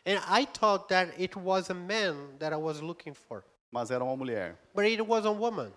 And 0.06 0.20
I 0.30 0.46
thought 0.46 0.88
that 0.90 1.14
it 1.22 1.38
was 1.40 1.70
a 1.70 1.74
man 1.74 2.36
that 2.40 2.54
I 2.54 2.58
was 2.58 2.82
looking 2.82 3.14
for, 3.14 3.44
mas 3.72 3.90
era 3.90 4.04
uma 4.04 4.16
mulher. 4.18 4.58
but 4.74 4.86
it 4.86 5.02
was 5.02 5.26
a 5.26 5.32
woman. 5.32 5.72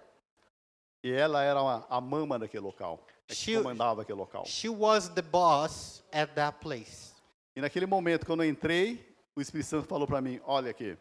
E 1.04 1.12
ela 1.12 1.42
era 1.44 1.60
a, 1.60 1.86
a 1.98 2.00
mama 2.00 2.36
daquele 2.38 2.64
local, 2.64 3.00
é 3.28 3.34
que 3.34 3.36
She- 3.36 3.56
comandava 3.56 4.02
aquele 4.02 4.18
local. 4.18 4.44
She 4.44 4.68
was 4.68 5.08
the 5.10 5.22
boss 5.22 6.02
at 6.12 6.34
that 6.34 6.58
place. 6.60 7.14
E 7.54 7.60
naquele 7.60 7.86
momento, 7.86 8.26
quando 8.26 8.42
eu 8.42 8.48
entrei, 8.50 9.06
o 9.36 9.40
Espírito 9.40 9.68
Santo 9.68 9.86
falou 9.88 10.06
para 10.06 10.20
mim: 10.20 10.40
Olha 10.44 10.70
aqui. 10.70 10.96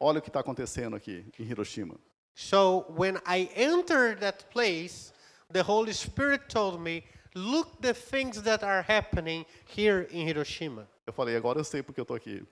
Olha 0.00 0.18
o 0.18 0.22
que 0.22 0.28
está 0.28 0.40
acontecendo 0.40 0.96
aqui 0.96 1.24
em 1.38 1.44
Hiroshima. 1.44 1.96
So 2.34 2.86
when 2.96 3.16
I 3.26 3.50
entered 3.54 4.20
that 4.20 4.44
place, 4.46 5.11
the 5.52 5.62
Holy 5.62 5.92
Spirit 5.92 6.48
told 6.48 6.80
me, 6.80 7.04
look 7.34 7.80
the 7.80 7.94
things 7.94 8.42
that 8.42 8.62
are 8.62 8.82
happening 8.82 9.44
here 9.66 10.08
in 10.10 10.26
Hiroshima. 10.26 10.86
Eu 11.06 11.12
falei: 11.12 11.36
Agora 11.36 11.58
eu 11.58 11.64
sei 11.64 11.82
porque 11.82 12.00
eu 12.00 12.04
estou 12.04 12.16
aqui. 12.16 12.44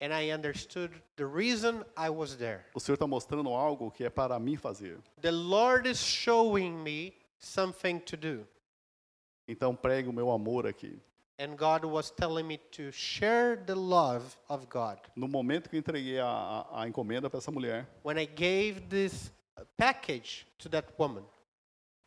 And 0.00 0.12
I 0.12 0.32
understood 0.32 0.90
the 1.14 1.24
reason 1.24 1.84
I 1.96 2.10
was 2.10 2.36
there. 2.36 2.64
O 2.74 2.80
Senhor 2.80 2.96
está 2.96 3.06
mostrando 3.06 3.50
algo 3.50 3.90
que 3.90 4.04
é 4.04 4.10
para 4.10 4.38
mim 4.38 4.56
fazer. 4.56 4.98
The 5.20 5.30
Lord 5.30 5.88
is 5.88 5.98
showing 5.98 6.82
me 6.82 7.14
something 7.38 8.00
to 8.00 8.16
do. 8.16 8.46
Então 9.46 9.76
pregue 9.76 10.08
o 10.08 10.12
meu 10.12 10.30
amor 10.30 10.66
aqui. 10.66 10.98
And 11.38 11.56
God 11.56 11.84
was 11.84 12.10
telling 12.10 12.44
me 12.44 12.58
to 12.72 12.90
share 12.92 13.56
the 13.56 13.74
love 13.74 14.36
of 14.48 14.66
God. 14.66 14.98
No 15.16 15.28
momento 15.28 15.70
que 15.70 15.76
eu 15.76 15.80
entreguei 15.80 16.18
a, 16.18 16.26
a, 16.26 16.82
a 16.82 16.88
encomenda 16.88 17.30
para 17.30 17.38
essa 17.38 17.50
mulher, 17.50 17.86
When 18.04 18.18
I 18.18 18.26
gave 18.26 18.88
this 18.88 19.30
package 19.76 20.46
to 20.58 20.68
that 20.70 20.92
woman, 20.98 21.24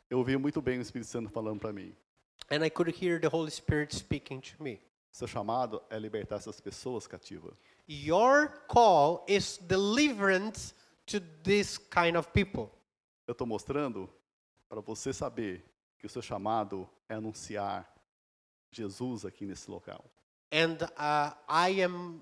eu 0.10 0.18
ouvi 0.20 0.38
muito 0.38 0.62
bem 0.62 0.78
o 0.80 0.82
Espírito 0.82 1.10
Santo 1.10 1.30
falando 1.30 1.60
para 1.60 1.74
mim. 1.74 1.96
and 2.52 2.64
I 2.64 2.70
could 2.70 2.90
hear 2.90 3.20
the 3.20 3.30
Holy 3.30 3.50
Spirit 3.50 3.92
speaking 3.92 4.42
to 4.42 4.64
me. 4.64 4.80
Seu 5.12 5.28
chamado 5.28 5.82
é 5.90 5.98
libertar 5.98 6.36
essas 6.36 6.60
pessoas 6.60 7.08
cativas. 7.08 7.58
Your 7.88 8.50
call 8.68 9.24
is 9.28 9.58
deliverance 9.58 10.74
to 11.08 11.20
this 11.44 11.78
kind 11.78 12.18
of 12.18 12.32
people. 12.34 12.70
Eu 13.28 13.32
estou 13.32 13.48
mostrando 13.48 14.10
para 14.70 14.82
você 14.82 15.14
saber 15.14 15.64
que 15.98 16.06
o 16.06 16.10
seu 16.10 16.22
chamado 16.22 16.88
é 17.10 17.16
anunciar 17.16 17.90
Jesus 18.72 19.26
aqui 19.26 19.46
nesse 19.46 19.72
local. 19.72 20.04
And 20.52 20.78
uh, 20.98 21.34
I 21.50 21.82
am 21.82 22.22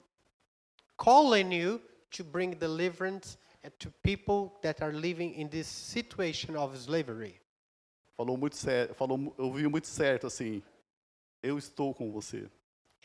calling 0.98 1.52
you 1.52 1.82
to 2.12 2.24
bring 2.24 2.52
deliverance 2.52 3.38
to 3.80 3.92
people 4.04 4.58
that 4.62 4.84
are 4.84 4.94
living 4.94 5.34
in 5.34 5.50
this 5.50 5.68
situation 5.68 6.56
of 6.56 6.78
slavery. 6.78 7.40
Falou 8.16 8.38
muito 8.38 8.56
sério, 8.56 8.94
falou, 8.94 9.34
eu 9.38 9.52
vi 9.52 9.68
muito 9.68 9.88
certo 9.88 10.28
assim. 10.28 10.62
Eu 11.42 11.58
estou 11.58 11.94
com 11.94 12.12
você, 12.12 12.50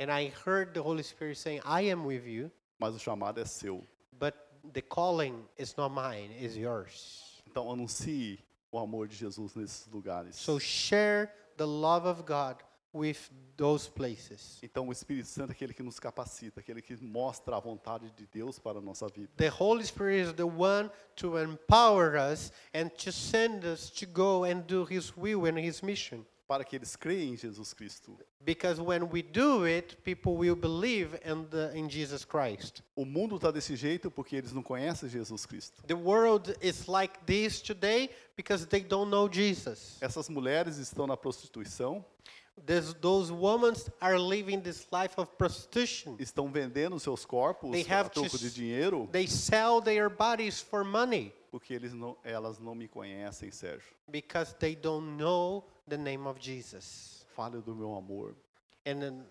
And 0.01 0.13
I 0.17 0.33
heard 0.47 0.73
the 0.75 0.81
Holy 0.81 1.03
Spirit 1.03 1.37
saying, 1.37 1.61
I 1.65 1.91
am 1.91 2.07
with 2.07 2.25
you, 2.25 2.53
mas 2.79 2.95
o 2.95 2.99
chamado 3.01 3.41
é 3.41 3.45
seu. 3.45 3.85
but 4.13 4.35
the 4.73 4.83
calling 4.83 5.45
is 5.59 5.75
not 5.77 5.93
mine, 5.93 6.33
is 6.41 6.57
yours. 6.57 7.43
Então 7.51 7.73
anuncie 7.73 8.39
o 8.71 8.79
amor 8.79 9.09
de 9.09 9.17
Jesus 9.17 9.55
nesses 9.57 9.87
lugares. 9.89 10.37
So 10.37 10.61
share 10.61 11.31
the 11.57 11.65
love 11.67 12.07
of 12.07 12.23
God 12.23 12.59
with 12.93 13.31
those 13.57 13.89
places. 13.89 14.59
Então 14.63 14.89
o 14.89 14.93
Espírito 14.93 15.29
Santo 15.29 15.51
é 15.51 15.53
aquele 15.53 15.75
que 15.75 15.83
nos 15.83 15.99
capacita, 15.99 16.61
aquele 16.61 16.81
que 16.81 16.97
mostra 17.03 17.57
a 17.57 17.61
vontade 17.61 18.11
de 18.17 18.27
Deus 18.27 18.59
para 18.59 18.79
a 18.79 18.81
nossa 18.81 19.09
vida. 19.09 19.29
The 19.37 19.51
Holy 19.51 19.85
Spirit 19.85 20.29
is 20.29 20.33
the 20.33 20.45
one 20.45 20.91
to 21.17 21.39
empower 21.39 22.17
us 22.17 22.53
and 22.75 22.89
to 23.05 23.13
send 23.13 23.65
us 23.65 23.91
to 23.91 24.07
go 24.07 24.45
and 24.45 24.63
do 24.67 24.87
His 24.89 25.17
will 25.17 25.47
and 25.47 25.59
His 25.59 25.83
mission. 25.83 26.25
Para 26.47 26.65
que 26.65 26.77
eles 26.77 26.97
creem 26.97 27.35
em 27.35 27.37
Jesus 27.37 27.75
Cristo. 27.75 28.17
Because 28.41 28.81
when 28.81 29.11
we 29.11 29.21
do 29.21 29.67
it, 29.67 29.97
people 30.03 30.35
will 30.39 30.57
believe 30.57 31.21
in, 31.23 31.45
the, 31.51 31.77
in 31.77 31.91
Jesus 31.91 32.25
Christ. 32.25 32.83
O 32.97 33.05
mundo 33.05 33.37
está 33.37 33.51
desse 33.51 33.77
jeito 33.77 34.11
porque 34.11 34.35
eles 34.35 34.55
não 34.55 34.63
conhecem 34.63 35.11
Jesus 35.11 35.45
Cristo. 35.45 35.83
The 35.87 35.95
world 35.95 36.57
is 36.63 36.87
like 36.87 37.19
this 37.27 37.61
today 37.61 38.09
because 38.35 38.65
they 38.67 38.81
don't 38.81 39.11
know 39.11 39.29
Jesus. 39.31 39.99
Essas 40.01 40.31
mulheres 40.31 40.79
estão 40.79 41.07
na 41.07 41.19
prostituição, 41.19 42.03
There's, 42.67 42.95
those 42.95 43.33
women 43.33 43.75
are 44.01 44.19
living 44.19 44.61
this 44.61 44.87
life 44.93 45.19
of 45.19 45.31
prostitution. 45.37 46.17
estão 46.19 46.51
vendendo 46.51 46.99
seus 46.99 47.25
corpos 47.25 47.71
They 47.71 47.85
a 47.89 48.01
have 48.01 48.11
to 48.11 48.23
de 48.29 48.51
dinheiro, 48.51 49.09
They 49.11 49.27
sell 49.27 49.81
their 49.81 50.09
bodies 50.09 50.61
for 50.61 50.85
money 50.85 51.33
porque 51.51 51.73
eles 51.75 51.93
não, 51.93 52.17
elas 52.23 52.59
não 52.59 52.75
me 52.75 52.89
conhecem, 52.89 53.51
Sérgio. 53.51 53.93
because 54.11 54.55
they 54.59 54.75
don't 54.75 55.17
know 55.17 55.65
the 55.87 55.97
name 55.97 56.27
of 56.27 56.39
Jesus. 56.41 57.25
Fale 57.35 57.61
do 57.63 57.75
meu 57.75 57.95
amor. 57.95 58.35
And 58.87 59.01
then 59.01 59.25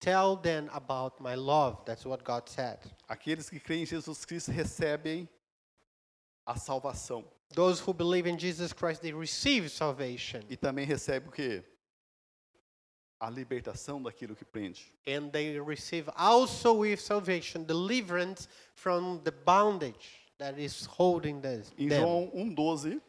tell 0.00 0.36
them 0.36 0.68
about 0.72 1.20
my 1.20 1.34
love. 1.34 1.84
That's 1.84 2.04
what 2.04 2.24
God 2.24 2.48
said. 2.48 2.78
Aqueles 3.08 3.48
que 3.50 3.60
creem 3.60 3.82
em 3.82 3.86
Jesus 3.86 4.24
Cristo 4.24 4.50
recebem 4.50 5.28
a 6.46 6.56
salvação. 6.56 7.24
Those 7.54 7.80
who 7.80 7.92
believe 7.94 8.26
in 8.26 8.38
Jesus 8.38 8.72
Christ, 8.72 9.00
they 9.02 9.12
receive 9.12 9.68
salvation. 9.70 10.40
E 10.48 10.56
também 10.56 10.84
recebem 10.84 11.28
o 11.28 11.32
quê? 11.32 11.62
A 13.18 13.30
libertação 13.30 14.02
daquilo 14.02 14.36
que 14.36 14.44
prende. 14.44 14.92
And 15.08 15.30
they 15.30 15.58
receive 15.58 16.10
also 16.16 16.74
with 16.74 17.00
salvation 17.00 17.64
deliverance 17.64 18.48
from 18.74 19.20
the 19.24 19.30
bondage 19.30 20.30
that 20.38 20.60
is 20.60 20.86
holding 20.86 21.40
this, 21.40 21.72
Em 21.78 21.88
them. 21.88 22.02
João 22.02 22.30
1,12 22.34 23.00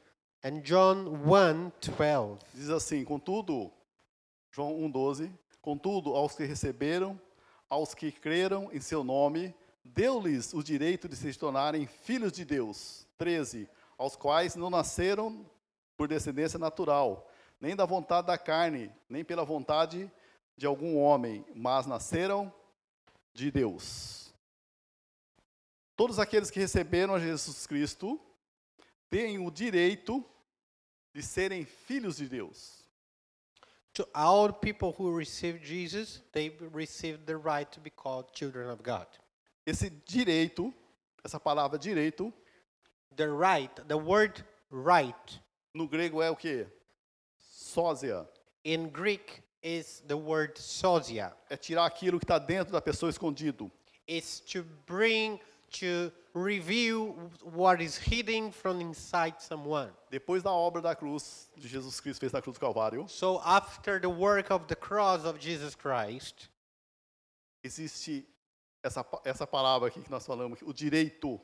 And 0.44 0.62
John 0.62 1.08
1 1.26 1.72
12. 1.82 2.40
diz 2.54 2.70
assim: 2.70 3.04
Contudo, 3.04 3.72
João 4.52 4.80
1,12: 4.90 5.32
Contudo, 5.62 6.16
aos 6.16 6.36
que 6.36 6.46
receberam, 6.46 7.20
aos 7.70 7.94
que 7.94 8.12
creram 8.12 8.70
em 8.72 8.80
seu 8.80 9.04
nome, 9.04 9.54
deu-lhes 9.84 10.54
o 10.54 10.64
direito 10.64 11.10
de 11.10 11.16
se 11.16 11.34
tornarem 11.38 11.86
filhos 11.86 12.32
de 12.32 12.46
Deus. 12.46 13.06
13: 13.18 13.68
Aos 13.98 14.16
quais 14.16 14.56
não 14.56 14.70
nasceram 14.70 15.46
por 15.98 16.08
descendência 16.08 16.60
natural, 16.60 17.28
nem 17.60 17.76
da 17.76 17.86
vontade 17.86 18.28
da 18.28 18.38
carne, 18.38 18.92
nem 19.10 19.24
pela 19.24 19.44
vontade 19.44 20.12
de 20.56 20.66
algum 20.66 20.98
homem, 20.98 21.46
mas 21.56 21.86
nasceram 21.86 22.54
de 23.34 23.52
Deus. 23.52 24.34
Todos 25.96 26.20
aqueles 26.20 26.52
que 26.52 26.60
receberam 26.60 27.16
a 27.16 27.20
Jesus 27.20 27.66
Cristo 27.66 28.20
têm 29.10 29.40
o 29.40 29.50
direito 29.50 30.24
de 31.14 31.24
serem 31.24 31.66
filhos 31.66 32.18
de 32.18 32.28
Deus. 32.28 32.86
To 33.94 34.08
all 34.14 34.54
people 34.54 34.94
who 34.98 35.18
receive 35.18 35.66
Jesus, 35.66 36.22
they 36.32 36.56
receive 36.72 37.26
the 37.26 37.36
right 37.36 37.72
to 37.72 37.80
be 37.80 37.90
called 37.90 38.30
children 38.32 38.70
of 38.70 38.84
God. 38.84 39.08
Esse 39.66 39.90
direito, 39.90 40.72
essa 41.24 41.40
palavra 41.40 41.80
direito, 41.80 42.32
The 43.18 43.28
right, 43.28 43.74
the 43.88 43.98
word 43.98 44.46
right 44.70 45.42
no 45.74 45.88
grego 45.88 46.22
é 46.22 46.30
o 46.30 46.36
quê? 46.36 46.68
Sósia. 47.78 48.28
in 48.64 48.90
Greek 48.90 49.44
is 49.62 50.02
the 50.08 50.18
word 50.18 50.58
sosia. 50.58 51.32
É 51.50 51.56
tirar 51.56 51.86
aquilo 51.86 52.20
que 52.20 52.26
está 52.26 52.40
dentro 52.40 52.74
da 52.74 52.82
pessoa 52.82 53.10
escondido. 53.10 53.72
It's 54.08 54.40
to 54.52 54.64
bring, 54.86 55.40
to 55.80 56.12
reveal 56.34 57.16
what 57.44 57.82
is 57.82 57.98
hidden 57.98 58.52
from 58.52 58.82
inside 58.82 59.36
someone. 59.40 59.92
Depois 60.10 60.44
da 60.44 60.52
obra 60.52 60.82
da 60.82 60.96
cruz, 60.96 61.50
de 61.56 61.68
Jesus 61.68 62.00
Cristo 62.00 62.22
fez 62.22 62.32
na 62.32 62.42
cruz 62.42 62.58
do 62.58 62.60
Calvário, 62.60 63.08
So 63.08 63.40
after 63.44 64.00
the 64.00 64.10
work 64.10 64.52
of 64.52 64.66
the 64.68 64.76
cross 64.76 65.26
of 65.26 65.40
Jesus 65.40 65.76
Christ, 65.76 66.50
existe 67.64 68.26
essa, 68.84 69.06
essa 69.24 69.46
palavra 69.46 69.88
aqui 69.88 70.02
que 70.02 70.12
nós 70.12 70.26
falamos, 70.26 70.60
o 70.62 70.74
direito, 70.74 71.40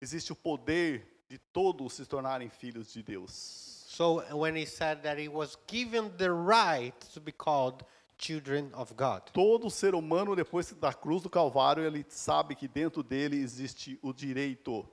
existe 0.00 0.32
o 0.32 0.36
poder 0.36 1.24
de 1.28 1.38
todos 1.38 1.94
se 1.94 2.06
tornarem 2.06 2.48
filhos 2.48 2.92
de 2.92 3.02
Deus. 3.02 3.73
So 3.94 4.24
when 4.32 4.56
he 4.56 4.66
said 4.66 5.04
that 5.04 5.18
he 5.18 5.28
was 5.28 5.56
given 5.68 6.10
the 6.16 6.32
right 6.32 6.98
to 7.12 7.20
be 7.20 7.30
called 7.30 7.84
children 8.18 8.70
of 8.74 8.96
God. 8.96 9.22
Todo 9.32 9.70
ser 9.70 9.94
humano, 9.94 10.34
depois 10.34 10.72
da 10.72 10.92
cruz 10.92 11.22
do 11.22 11.30
Calvário, 11.30 11.84
ele 11.84 12.04
sabe 12.08 12.56
que 12.56 12.66
dentro 12.66 13.04
dele 13.04 13.40
existe 13.40 13.96
o 14.02 14.12
direito 14.12 14.84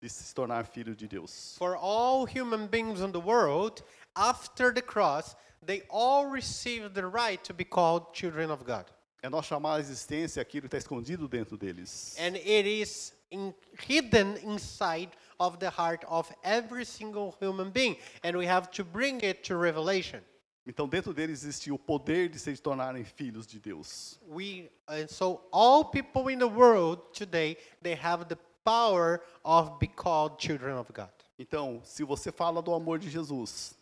de 0.00 0.08
se 0.08 0.32
tornar 0.32 0.66
filho 0.66 0.94
de 0.94 1.08
Deus. 1.08 1.56
For 1.58 1.76
all 1.76 2.26
human 2.26 2.68
beings 2.68 3.00
in 3.00 3.10
the 3.10 3.20
world, 3.20 3.82
after 4.14 4.72
the 4.72 4.82
cross, 4.82 5.34
they 5.60 5.82
all 5.90 6.26
received 6.26 6.94
the 6.94 7.06
right 7.06 7.42
to 7.42 7.52
be 7.52 7.64
called 7.64 8.12
children 8.12 8.52
of 8.52 8.64
God. 8.64 8.86
É 9.20 9.28
nós 9.28 9.46
chamar 9.46 9.78
a 9.78 9.80
existência 9.80 10.40
aquilo 10.40 10.68
que 10.68 10.76
está 10.76 10.78
escondido 10.78 11.26
dentro 11.26 11.58
deles. 11.58 12.16
And 12.20 12.36
it 12.36 12.68
is 12.68 13.12
in, 13.32 13.52
hidden 13.80 14.36
inside 14.44 15.10
of 15.38 15.58
the 15.58 15.70
heart 15.70 16.04
of 16.08 16.30
every 16.42 16.84
single 16.84 17.34
human 17.40 17.70
being. 17.70 17.96
And 18.22 18.36
we 18.36 18.46
have 18.46 18.70
to 18.72 18.84
bring 18.84 19.20
it 19.22 19.42
to 19.48 19.56
revelation. 19.56 20.20
Então, 20.66 20.86
dentro 20.86 21.14
deles 21.14 21.44
existe 21.44 21.72
o 21.72 21.78
poder 21.78 22.28
de 22.28 22.38
se 22.38 22.54
tornarem 22.58 23.02
filhos 23.02 23.46
de 23.46 23.58
Deus. 23.58 24.18
We, 24.28 24.70
and 24.86 25.08
so 25.08 25.40
all 25.50 25.84
people 25.84 26.28
in 26.30 26.38
the 26.38 26.46
world 26.48 27.00
today, 27.14 27.56
they 27.82 27.94
have 27.94 28.26
the 28.26 28.36
power 28.64 29.22
of 29.42 29.78
be 29.78 29.86
called 29.86 30.38
children 30.38 30.76
of 30.76 30.92
God. 30.92 31.08
Então, 31.38 31.80
se 31.84 32.04
você 32.04 32.30
fala 32.30 32.60
do 32.60 32.74
amor 32.74 32.98
de 32.98 33.08
Jesus, 33.08 33.74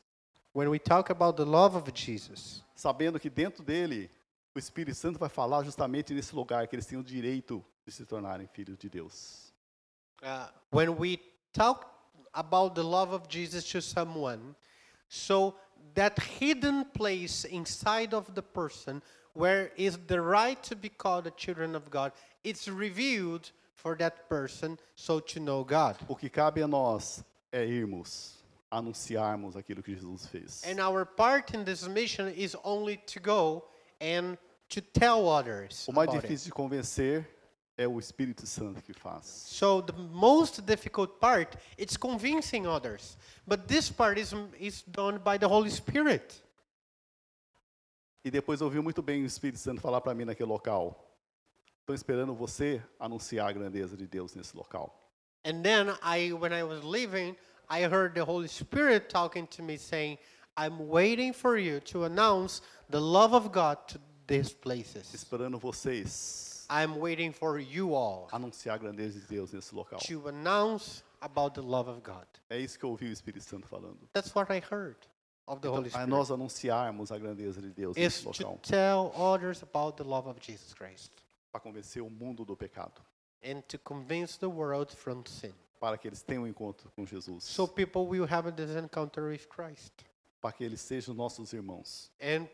When 0.55 0.71
we 0.71 0.79
talk 0.79 1.11
about 1.11 1.37
the 1.37 1.45
love 1.45 1.77
of 1.77 1.91
Jesus, 1.93 2.63
sabendo 2.75 3.21
que 3.21 3.29
dentro 3.29 3.63
dele 3.63 4.09
o 4.55 4.59
Espírito 4.59 4.97
Santo 4.97 5.19
vai 5.19 5.29
falar 5.29 5.63
justamente 5.65 6.15
nesse 6.15 6.35
lugar 6.35 6.67
que 6.67 6.75
eles 6.75 6.87
têm 6.87 6.99
o 6.99 7.05
direito 7.05 7.63
de 7.85 7.93
se 7.93 8.07
tornarem 8.07 8.47
filhos 8.47 8.79
de 8.79 8.89
Deus. 8.89 9.53
uh, 10.23 10.49
when 10.71 10.89
we 10.97 11.19
talk 11.57 11.91
about 12.35 12.75
the 12.75 12.85
love 12.85 13.13
of 13.13 13.29
Jesus 13.29 13.65
to 13.71 13.81
someone, 13.81 14.55
so 15.09 15.55
that 15.95 16.19
hidden 16.19 16.85
place 16.93 17.45
inside 17.45 18.13
of 18.13 18.35
the 18.35 18.43
person 18.43 19.03
where 19.33 19.71
is 19.77 19.99
the 20.07 20.21
right 20.21 20.63
to 20.63 20.77
be 20.77 20.89
called 20.89 21.25
the 21.25 21.31
children 21.33 21.75
of 21.75 21.91
God, 21.91 22.13
it's 22.45 22.69
revealed 22.69 23.51
for 23.75 23.95
that 23.97 24.29
person 24.29 24.79
so 24.95 25.21
to 25.21 25.41
know 25.41 25.65
God. 25.65 25.97
O 26.09 26.15
que 26.15 26.29
cabe 26.29 26.63
a 26.63 26.67
nós 26.67 27.25
é 27.53 27.65
irmos, 27.65 28.35
anunciarmos 28.71 29.57
aquilo 29.57 29.83
que 29.83 29.95
Jesus 29.95 30.27
fez. 30.27 30.63
And 30.67 30.81
our 30.81 31.05
part 31.05 31.55
in 31.55 31.65
this 31.65 31.87
mission 31.89 32.29
is 32.35 32.57
only 32.65 32.97
to 33.07 33.21
go 33.21 33.65
and 34.01 34.37
to 34.71 34.81
tell 34.81 35.29
others. 35.29 35.87
O 35.89 35.93
mais 35.93 36.09
it. 36.09 36.23
difícil 36.23 36.47
de 36.47 36.53
convencer 36.53 37.27
é 37.77 37.87
o 37.87 37.99
Espírito 37.99 38.47
Santo 38.47 38.83
que 38.83 38.93
faz. 38.93 39.27
So 39.27 39.83
the 39.83 39.93
most 39.93 40.63
difficult 40.63 41.19
part 41.21 41.57
it's 41.79 41.97
convincing 41.97 42.67
others, 42.67 43.19
but 43.47 43.67
this 43.67 43.91
part 43.91 44.19
is 44.19 44.33
is 44.59 44.83
done 44.87 45.19
by 45.19 45.39
the 45.39 45.47
Holy 45.47 45.71
Spirit. 45.71 46.43
E 48.25 48.31
depois 48.31 48.61
ouvi 48.61 48.81
muito 48.81 49.03
bem 49.03 49.23
o 49.23 49.27
Espírito 49.27 49.59
Santo 49.59 49.81
falar 49.81 50.01
para 50.01 50.15
mim 50.15 50.25
naquele 50.25 50.49
local. 50.49 51.03
Estou 51.81 51.95
esperando 51.95 52.35
você 52.35 52.83
anunciar 52.99 53.49
a 53.49 53.53
grandeza 53.53 53.97
de 53.97 54.07
Deus 54.07 54.35
nesse 54.35 54.57
local. 54.57 54.93
And 55.45 55.63
then 55.63 55.91
I 56.03 56.33
when 56.33 56.53
I 56.53 56.65
was 56.65 56.83
leaving, 56.83 57.37
I 57.71 57.85
heard 57.85 58.15
the 58.15 58.25
Holy 58.25 58.49
Spirit 58.49 59.09
talking 59.09 59.47
to 59.49 59.63
me 59.63 59.77
saying, 59.77 60.19
"I'm 60.57 60.89
waiting 60.89 61.33
for 61.33 61.59
you 61.59 61.81
to 61.93 62.05
announce 62.05 62.63
the 62.91 62.99
love 62.99 63.35
of 63.35 63.53
God 63.53 63.77
to 63.89 64.01
these 64.27 64.53
places. 64.53 65.15
Esperando 65.15 65.59
vocês 65.59 66.56
I'm 66.71 66.99
waiting 66.99 67.33
for 67.33 67.59
you 67.61 67.95
all 67.95 68.29
anunciar 68.33 68.77
a 68.77 68.79
grandeza 68.79 69.21
de 69.21 69.27
Deus 69.27 69.53
nesse 69.53 69.75
local. 69.75 69.99
to 70.01 70.29
announce 70.29 71.03
about 71.21 71.55
the 71.55 71.61
love 71.67 71.89
of 71.91 72.01
God." 72.03 72.27
É 72.51 72.59
isso 72.59 72.79
que 72.79 72.85
eu 72.85 72.91
ouvi 72.91 73.07
o 73.07 73.13
Espírito 73.13 73.45
Santo 73.45 73.67
falando. 73.67 74.09
That's 74.13 74.35
what 74.35 74.53
I 74.53 74.59
heard 74.61 74.97
of 75.47 75.61
the 75.61 75.69
Holy 75.69 75.89
Então, 75.89 76.01
é 76.01 76.05
Spirit. 76.05 76.11
nós 76.11 76.31
anunciarmos 76.31 77.11
a 77.13 77.19
grandeza 77.19 77.61
de 77.61 77.71
Deus 77.71 77.97
is 77.97 78.03
nesse 78.03 78.23
to 78.23 78.29
local 78.29 78.59
tell 78.63 79.13
others 79.17 79.63
about 79.63 79.97
the 79.97 80.05
love 80.09 80.29
of 80.29 80.39
Jesus 80.41 80.75
Christ 80.75 81.13
para 81.53 81.61
convencer 81.61 82.03
o 82.03 82.11
mundo 82.11 82.45
do 82.45 82.57
pecado, 82.57 83.01
and 83.45 83.61
to 83.69 83.79
convince 83.79 84.39
the 84.39 84.47
world 84.49 84.95
from 84.95 85.23
sin. 85.27 85.53
para 85.79 85.97
que 85.99 86.09
eles 86.09 86.23
tenham 86.23 86.43
um 86.45 86.47
encontro 86.47 86.91
com 86.97 87.05
Jesus, 87.07 87.45
So 87.45 87.67
people 87.69 88.07
will 88.09 88.27
have 88.29 88.51
this 88.53 88.71
encounter 88.77 89.29
with 89.29 89.47
Christ. 89.49 89.93
para 90.41 90.53
que 90.53 90.65
eles 90.65 90.81
sejam 90.81 91.15
nossos 91.15 91.53
irmãos. 91.53 92.11
And 92.21 92.49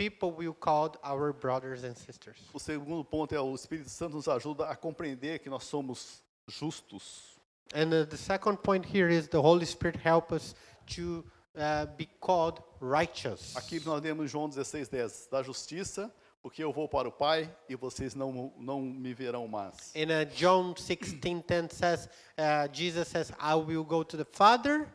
people 0.00 0.32
will 0.32 0.54
call 0.54 0.96
our 1.04 1.30
brothers 1.30 1.84
and 1.84 1.94
sisters. 1.94 2.38
O 2.54 2.58
segundo 2.58 3.04
ponto 3.04 3.34
é 3.34 3.40
o 3.40 3.54
Espírito 3.54 3.90
Santo 3.90 4.16
nos 4.16 4.28
ajuda 4.28 4.64
a 4.64 4.74
compreender 4.74 5.40
que 5.40 5.50
nós 5.50 5.64
somos 5.64 6.22
justos. 6.48 7.38
And 7.74 7.92
uh, 7.92 8.06
the 8.06 8.16
second 8.16 8.62
point 8.62 8.86
here 8.86 9.10
is 9.10 9.28
the 9.28 9.38
Holy 9.38 9.66
Spirit 9.66 9.98
help 10.02 10.32
us 10.32 10.54
to 10.96 11.22
uh, 11.54 11.84
be 11.98 12.08
called 12.18 12.62
righteous. 12.80 13.54
Aqui 13.56 13.78
nós 13.80 14.02
lemos 14.02 14.24
em 14.24 14.28
João 14.28 14.48
16:10 14.48 15.28
da 15.30 15.42
justiça, 15.42 16.10
porque 16.42 16.64
eu 16.64 16.72
vou 16.72 16.88
para 16.88 17.06
o 17.06 17.12
Pai 17.12 17.54
e 17.68 17.76
vocês 17.76 18.14
não 18.14 18.54
não 18.56 18.80
me 18.80 19.12
verão 19.12 19.46
mais. 19.46 19.94
In 19.94 20.06
uh, 20.06 20.24
John 20.34 20.72
16:10 20.72 21.74
says, 21.74 22.08
uh, 22.38 22.72
Jesus 22.72 23.06
says, 23.06 23.30
"I 23.38 23.54
will 23.54 23.84
go 23.84 24.02
to 24.02 24.16
the 24.16 24.24
Father, 24.24 24.88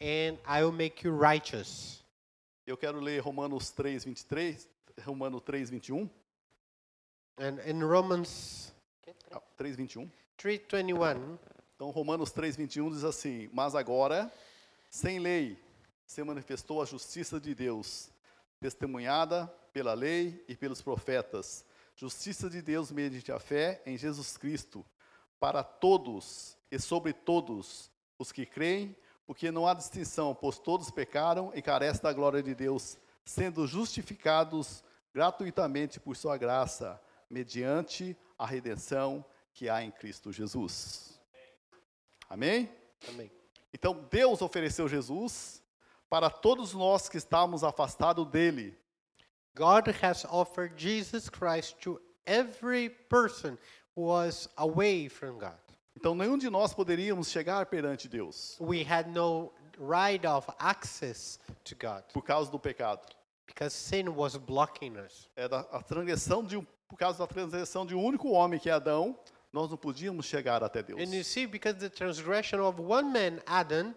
and 0.00 0.38
I 0.46 0.62
will 0.62 0.72
make 0.72 1.04
you 1.04 1.12
righteous." 1.12 2.01
Eu 2.64 2.76
quero 2.76 3.00
ler 3.00 3.18
Romanos 3.18 3.72
3:23, 3.72 4.68
Romano 5.04 5.40
3:21, 5.40 6.08
And 7.36 7.58
in 7.66 7.82
Romans 7.82 8.72
ah, 9.32 9.42
3:21. 9.58 10.08
3:21, 10.38 11.38
Então, 11.74 11.90
Romanos 11.90 12.30
3:21 12.32 12.90
diz 12.92 13.02
assim: 13.02 13.50
Mas 13.52 13.74
agora, 13.74 14.32
sem 14.88 15.18
lei, 15.18 15.58
se 16.06 16.22
manifestou 16.22 16.80
a 16.80 16.84
justiça 16.84 17.40
de 17.40 17.52
Deus, 17.52 18.10
testemunhada 18.60 19.48
pela 19.72 19.94
lei 19.94 20.44
e 20.46 20.54
pelos 20.54 20.80
profetas. 20.80 21.64
Justiça 21.96 22.48
de 22.48 22.62
Deus 22.62 22.92
mediante 22.92 23.32
a 23.32 23.40
fé 23.40 23.82
em 23.84 23.98
Jesus 23.98 24.36
Cristo, 24.36 24.86
para 25.40 25.64
todos 25.64 26.56
e 26.70 26.78
sobre 26.78 27.12
todos 27.12 27.90
os 28.16 28.30
que 28.30 28.46
creem, 28.46 28.96
porque 29.26 29.50
não 29.50 29.66
há 29.66 29.74
distinção, 29.74 30.34
pois 30.34 30.58
todos 30.58 30.90
pecaram 30.90 31.52
e 31.54 31.62
carecem 31.62 32.02
da 32.02 32.12
glória 32.12 32.42
de 32.42 32.54
Deus, 32.54 32.98
sendo 33.24 33.66
justificados 33.66 34.82
gratuitamente 35.14 36.00
por 36.00 36.16
sua 36.16 36.36
graça, 36.36 37.00
mediante 37.30 38.16
a 38.38 38.46
redenção 38.46 39.24
que 39.52 39.68
há 39.68 39.82
em 39.82 39.90
Cristo 39.90 40.32
Jesus. 40.32 41.20
Amém? 42.28 42.68
Amém. 43.08 43.30
Então 43.72 44.06
Deus 44.10 44.42
ofereceu 44.42 44.88
Jesus 44.88 45.62
para 46.08 46.28
todos 46.28 46.74
nós 46.74 47.08
que 47.08 47.16
estávamos 47.16 47.64
afastados 47.64 48.26
dele. 48.26 48.76
God 49.54 49.88
has 50.02 50.24
offered 50.24 50.74
Jesus 50.76 51.28
Christ 51.28 51.76
to 51.82 52.00
every 52.26 52.88
person 52.88 53.58
who 53.94 54.06
was 54.06 54.48
away 54.56 55.08
from 55.08 55.38
God. 55.38 55.61
Então 55.96 56.14
nenhum 56.14 56.38
de 56.38 56.48
nós 56.50 56.72
poderíamos 56.74 57.30
chegar 57.30 57.66
perante 57.66 58.08
Deus 58.08 58.56
We 58.60 58.82
had 58.82 59.08
no 59.08 59.52
right 59.78 60.26
of 60.26 60.48
access 60.58 61.38
to 61.64 61.74
God 61.74 62.02
por 62.12 62.22
causa 62.22 62.50
do 62.50 62.58
pecado. 62.58 63.06
because 63.46 63.74
sin 63.74 64.08
was 64.14 64.36
blocking 64.36 64.96
us. 64.96 65.28
É 65.36 65.48
da 65.48 65.60
a 65.70 65.82
transgressão 65.82 66.44
de 66.44 66.60
por 66.88 66.96
causa 66.96 67.18
da 67.18 67.26
transgressão 67.26 67.86
de 67.86 67.94
um 67.94 68.02
único 68.04 68.30
homem 68.30 68.58
que 68.60 68.68
é 68.68 68.72
Adão, 68.72 69.18
nós 69.52 69.70
não 69.70 69.76
podíamos 69.78 70.26
chegar 70.26 70.62
até 70.62 70.82
Deus. 70.82 71.00
And 71.00 71.14
you 71.14 71.24
see, 71.24 71.46
because 71.46 71.78
the 71.78 71.88
transgression 71.88 72.60
of 72.60 72.80
one 72.80 73.10
man, 73.10 73.40
Adam, 73.46 73.94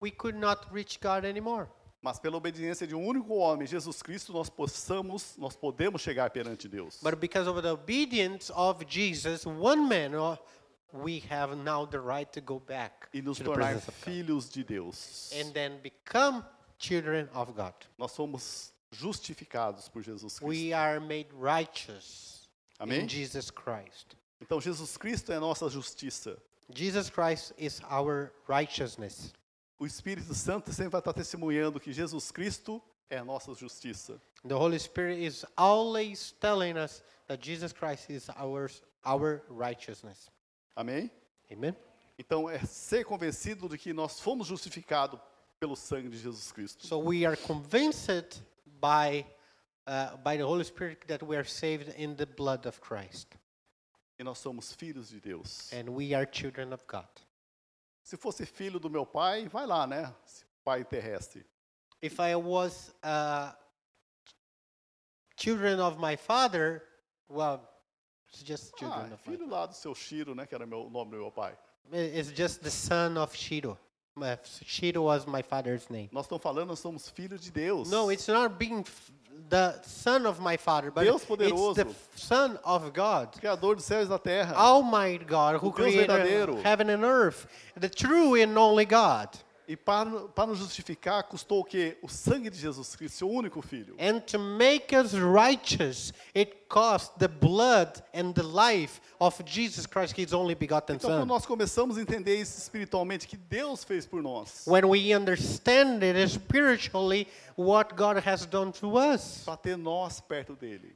we 0.00 0.10
could 0.10 0.36
not 0.36 0.66
reach 0.72 0.98
God 1.00 1.24
anymore. 1.24 1.68
Mas 2.00 2.18
pela 2.18 2.36
obediência 2.36 2.84
de 2.84 2.96
um 2.96 3.06
único 3.06 3.34
homem, 3.34 3.64
Jesus 3.64 4.02
Cristo, 4.02 4.32
nós 4.32 4.50
possamos, 4.50 5.36
nós 5.38 5.54
podemos 5.54 6.02
chegar 6.02 6.30
perante 6.30 6.68
Deus. 6.68 6.98
But 7.00 7.16
because 7.20 7.48
of 7.48 7.62
the 7.62 7.70
obedience 7.72 8.52
of 8.52 8.84
Jesus, 8.88 9.46
one 9.46 9.82
man, 9.88 10.10
we 10.92 11.20
have 11.30 11.56
now 11.56 11.84
the 11.86 11.98
right 12.00 12.30
to 12.32 12.40
go 12.40 12.58
back 12.58 13.08
E 13.14 13.20
nos 13.22 13.38
tornar 13.38 13.80
filhos 13.80 14.50
de 14.50 14.62
Deus. 14.64 15.32
and 15.34 15.52
then 15.52 15.78
become 15.82 16.44
children 16.78 17.28
of 17.34 17.54
God. 17.54 17.74
Nós 17.98 18.12
somos 18.12 18.72
justificados 18.92 19.88
por 19.88 20.02
Jesus 20.02 20.38
Cristo. 20.38 20.46
We 20.46 20.72
are 20.72 21.00
made 21.00 21.26
righteous 21.32 22.48
Amém? 22.78 23.00
in 23.02 23.08
Jesus 23.08 23.50
Christ. 23.50 24.16
Então 24.40 24.60
Jesus 24.60 24.96
Cristo 24.96 25.32
é 25.32 25.38
nossa 25.38 25.68
justiça. 25.68 26.36
Jesus 26.74 27.08
Christ 27.10 27.52
is 27.58 27.80
our 27.90 28.32
righteousness. 28.48 29.32
O 29.78 29.86
Espírito 29.86 30.34
Santo 30.34 30.72
sempre 30.72 30.90
vai 30.90 31.00
estar 31.00 31.12
testemunhando 31.12 31.80
que 31.80 31.92
Jesus 31.92 32.30
Cristo 32.30 32.80
é 33.10 33.18
a 33.18 33.24
nossa 33.24 33.52
justiça. 33.54 34.20
The 34.44 34.54
Holy 34.54 34.78
Spirit 34.78 35.24
is 35.24 35.44
always 35.56 36.32
telling 36.40 36.76
us 36.76 37.02
that 37.28 37.40
Jesus 37.42 37.72
Christ 37.72 38.10
is 38.10 38.28
our, 38.36 38.68
our 39.04 39.42
righteousness. 39.48 40.30
Amém? 40.74 41.10
Amen? 41.50 41.76
Então 42.18 42.48
é 42.48 42.58
ser 42.64 43.04
convencido 43.04 43.68
de 43.68 43.76
que 43.78 43.92
nós 43.92 44.20
fomos 44.20 44.46
justificados 44.46 45.20
pelo 45.58 45.76
sangue 45.76 46.08
de 46.08 46.18
Jesus 46.18 46.50
Cristo. 46.52 46.86
So 46.86 46.98
we 46.98 47.24
are 47.24 47.36
convinced 47.36 48.42
by 48.80 49.24
uh, 49.86 50.16
by 50.18 50.36
the 50.36 50.44
Holy 50.44 50.64
Spirit 50.64 51.06
that 51.06 51.24
we 51.24 51.36
are 51.36 51.48
saved 51.48 51.94
in 51.96 52.14
the 52.16 52.26
blood 52.26 52.66
of 52.66 52.80
Christ. 52.80 53.28
E 54.18 54.24
nós 54.24 54.38
somos 54.38 54.72
filhos 54.72 55.08
de 55.08 55.20
Deus. 55.20 55.72
And 55.72 55.90
we 55.90 56.14
are 56.14 56.26
children 56.30 56.72
of 56.72 56.84
God. 56.86 57.08
Se 58.02 58.16
fosse 58.16 58.44
filho 58.46 58.80
do 58.80 58.90
meu 58.90 59.06
pai, 59.06 59.48
vai 59.48 59.66
lá, 59.66 59.86
né? 59.86 60.12
Pai 60.64 60.84
terrestre. 60.84 61.44
If 62.00 62.18
I 62.18 62.34
was 62.34 62.92
uh, 63.02 63.52
children 65.36 65.80
of 65.80 65.98
my 65.98 66.16
father, 66.16 66.82
well, 67.28 67.60
it's 68.32 68.42
just 68.42 68.72
Ah, 68.74 68.78
children 68.78 69.12
of 69.12 69.20
my 69.26 69.36
filho 69.36 69.46
lá 69.48 69.66
do 69.66 69.74
seu 69.74 69.94
Shiro, 69.94 70.34
né? 70.34 70.46
Que 70.46 70.54
era 70.54 70.66
meu, 70.66 70.86
o 70.86 70.90
nome 70.90 71.10
do 71.10 71.16
meu 71.18 71.30
pai. 71.30 71.52
It's 71.92 72.32
just 72.32 72.62
the 72.62 72.70
son 72.70 73.18
of 73.18 73.36
Shiro. 73.36 73.76
Shiro 74.64 75.02
was 75.04 75.26
my 75.26 75.42
father's 75.42 75.88
name. 75.90 76.08
Nós 76.12 76.24
estamos 76.26 76.42
falando, 76.42 76.68
nós 76.68 76.78
somos 76.78 77.08
filhos 77.08 77.40
de 77.40 77.50
Deus. 77.50 77.90
No, 77.90 78.10
it's 78.10 78.28
not 78.28 78.56
being 78.58 78.84
the 79.48 79.80
son 79.84 80.26
of 80.26 80.40
my 80.40 80.56
father, 80.58 80.90
but 80.90 81.04
Deus 81.04 81.22
it's 81.22 81.24
poderoso. 81.30 81.74
the 81.74 81.88
f- 81.90 82.08
son 82.16 82.58
of 82.64 82.90
God. 82.92 83.32
Criador 83.38 83.74
dos 83.76 83.84
céus 83.86 84.04
e 84.06 84.08
da 84.08 84.18
terra. 84.18 84.54
Almighty 84.54 85.24
God 85.24 85.56
who 85.62 85.72
created 85.72 86.08
verdadeiro. 86.08 86.60
heaven 86.62 86.90
and 86.90 87.04
earth, 87.04 87.46
the 87.74 87.88
true 87.88 88.34
and 88.34 88.56
only 88.58 88.84
God. 88.84 89.28
E 89.72 89.76
para, 89.76 90.28
para 90.28 90.48
nos 90.48 90.58
justificar, 90.58 91.22
custou 91.22 91.60
o 91.60 91.64
quê? 91.64 91.96
O 92.02 92.08
sangue 92.08 92.50
de 92.50 92.58
Jesus 92.58 92.94
Cristo, 92.94 93.16
seu 93.16 93.30
único 93.30 93.62
filho. 93.62 93.96
And 93.98 94.20
to 94.20 94.38
make 94.38 94.94
us 94.94 95.14
righteous, 95.14 96.12
it 96.36 96.66
cost 96.68 97.18
the 97.18 97.26
blood 97.26 98.02
and 98.12 98.34
the 98.34 98.42
life 98.42 99.00
of 99.18 99.42
Jesus 99.46 99.86
Christ, 99.86 100.14
his 100.20 100.34
only 100.34 100.54
begotten 100.54 100.96
Então, 100.96 101.08
quando 101.08 101.20
Son. 101.20 101.24
nós 101.26 101.46
começamos 101.46 101.96
a 101.96 102.02
entender 102.02 102.38
isso 102.38 102.58
espiritualmente, 102.58 103.26
que 103.26 103.38
Deus 103.38 103.82
fez 103.82 104.04
por 104.06 104.22
nós, 104.22 104.66
When 104.66 104.84
we 104.84 105.16
understand 105.16 106.04
it 106.04 106.28
spiritually, 106.28 107.26
what 107.56 107.94
God 107.94 108.18
has 108.26 108.44
done 108.44 108.72
to 108.72 108.98
us, 108.98 109.40
para 109.46 109.56
ter 109.56 109.78
nós 109.78 110.20
perto 110.20 110.54
dele. 110.54 110.94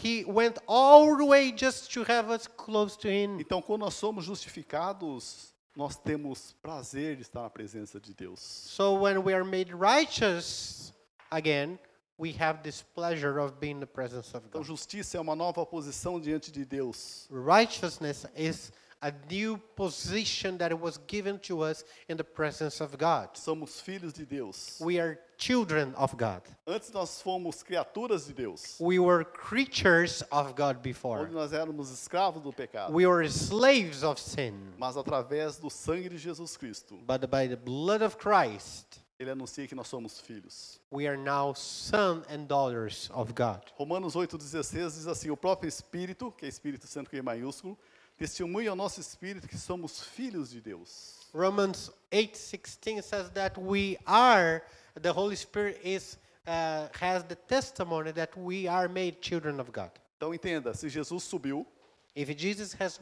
He 0.00 0.24
went 0.28 0.58
all 0.68 1.16
the 1.16 1.24
way 1.24 1.52
just 1.52 1.92
to 1.94 2.02
have 2.02 2.32
us 2.32 2.46
close 2.46 2.96
to 2.98 3.08
Him. 3.08 3.40
Então, 3.40 3.60
quando 3.60 3.80
nós 3.80 3.94
somos 3.94 4.24
justificados, 4.24 5.51
nós 5.76 5.96
temos 5.96 6.54
prazer 6.62 7.16
de 7.16 7.22
estar 7.22 7.42
na 7.42 7.50
presença 7.50 7.98
de 8.00 8.12
Deus. 8.14 8.40
So 8.40 8.94
when 9.00 9.18
we 9.18 9.32
are 9.34 9.44
made 9.44 9.72
righteous 9.74 10.92
again, 11.30 11.78
we 12.18 12.32
have 12.38 12.62
this 12.62 12.82
pleasure 12.94 13.38
of 13.40 13.54
being 13.58 13.76
in 13.76 13.80
the 13.80 13.86
presence 13.86 14.36
of 14.36 14.44
Então, 14.46 14.60
God. 14.60 14.66
justiça 14.66 15.16
é 15.16 15.20
uma 15.20 15.34
nova 15.34 15.64
posição 15.64 16.20
diante 16.20 16.52
de 16.52 16.64
Deus. 16.64 17.26
Righteousness 17.30 18.26
is 18.36 18.70
a 19.02 19.12
new 19.28 19.58
position 19.76 20.56
that 20.58 20.72
was 20.78 20.98
given 21.08 21.38
to 21.40 21.62
us 21.62 21.84
in 22.08 22.16
the 22.16 22.24
presence 22.24 22.80
of 22.80 22.96
God. 22.96 23.30
Somos 23.34 23.82
filhos 23.82 24.12
de 24.12 24.24
Deus. 24.24 24.78
We 24.80 25.00
are 25.00 25.18
children 25.36 25.92
of 25.96 26.16
God. 26.16 26.42
Antes 26.66 26.92
nós 26.92 27.20
fomos 27.20 27.62
criaturas 27.64 28.26
de 28.26 28.32
Deus. 28.32 28.76
We 28.78 29.00
were 29.00 29.24
creatures 29.24 30.22
of 30.30 30.54
God 30.54 30.82
before. 30.82 31.22
Onde 31.22 31.34
nós 31.34 31.52
éramos 31.52 31.90
escravos 31.90 32.42
do 32.42 32.52
pecado. 32.52 32.92
We 32.92 33.06
were 33.06 33.24
slaves 33.28 34.04
of 34.04 34.20
sin. 34.20 34.54
Mas 34.78 34.96
através 34.96 35.58
do 35.58 35.68
sangue 35.68 36.08
de 36.08 36.16
Jesus 36.16 36.56
Cristo, 36.56 36.96
But 37.06 37.28
by 37.28 37.48
the 37.48 37.56
blood 37.56 38.02
of 38.02 38.16
Christ, 38.18 39.00
ele 39.18 39.30
anuncia 39.30 39.66
que 39.66 39.74
nós 39.74 39.88
somos 39.88 40.20
filhos. 40.20 40.80
we 40.90 41.06
are 41.06 41.16
now 41.16 41.52
sons 41.54 42.24
and 42.28 42.46
daughters 42.46 43.10
of 43.12 43.32
God. 43.34 43.62
Romanos 43.74 44.14
8,16 44.14 44.94
diz 44.94 45.06
assim: 45.06 45.30
O 45.30 45.36
próprio 45.36 45.68
Espírito, 45.68 46.32
que 46.32 46.44
é 46.44 46.48
Espírito 46.48 46.86
Santo 46.86 47.10
com 47.10 47.22
maiúsculo, 47.22 47.78
testemunha 48.16 48.70
ao 48.70 48.76
nosso 48.76 49.00
espírito 49.00 49.48
que 49.48 49.58
somos 49.58 50.02
filhos 50.02 50.50
de 50.50 50.60
Deus. 50.60 51.20
Romans 51.34 51.90
8:16 52.10 53.02
says 53.02 53.30
that 53.30 53.58
we 53.58 53.98
are 54.06 54.62
the 55.00 55.10
Holy 55.10 55.36
Spirit 55.36 55.80
is 55.82 56.18
uh, 56.46 56.88
has 57.00 57.24
the 57.24 57.36
testimony 57.36 58.12
that 58.12 58.38
we 58.38 58.68
are 58.68 58.88
made 58.88 59.18
children 59.20 59.60
of 59.60 59.70
God. 59.72 59.90
Então 60.16 60.34
entenda: 60.34 60.74
se 60.74 60.88
Jesus 60.88 61.24
subiu 61.24 61.66
If 62.14 62.28
Jesus 62.36 62.74
has 62.74 63.00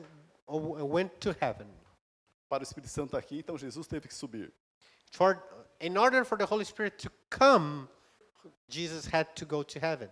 uh, 0.48 0.56
went 0.56 1.18
to 1.20 1.34
heaven, 1.40 1.66
para 2.48 2.62
o 2.62 2.64
Espírito 2.64 2.88
Santo 2.88 3.16
aqui, 3.16 3.38
então 3.38 3.58
Jesus 3.58 3.86
teve 3.86 4.06
que 4.06 4.14
subir. 4.14 4.52
for 5.12 5.42
in 5.80 5.96
order 5.96 6.24
for 6.24 6.38
the 6.38 6.46
Holy 6.46 6.64
Spirit 6.64 6.98
to 6.98 7.10
come, 7.28 7.88
Jesus 8.68 9.06
had 9.06 9.34
to 9.34 9.44
go 9.44 9.62
to 9.64 9.80
heaven. 9.80 10.08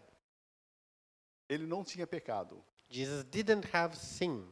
Ele 1.49 1.67
não 1.67 1.85
tinha 1.85 2.07
pecado, 2.07 2.63
Jesus 2.91 3.25
didn't 3.25 3.65
have 3.73 3.97
sin, 3.97 4.45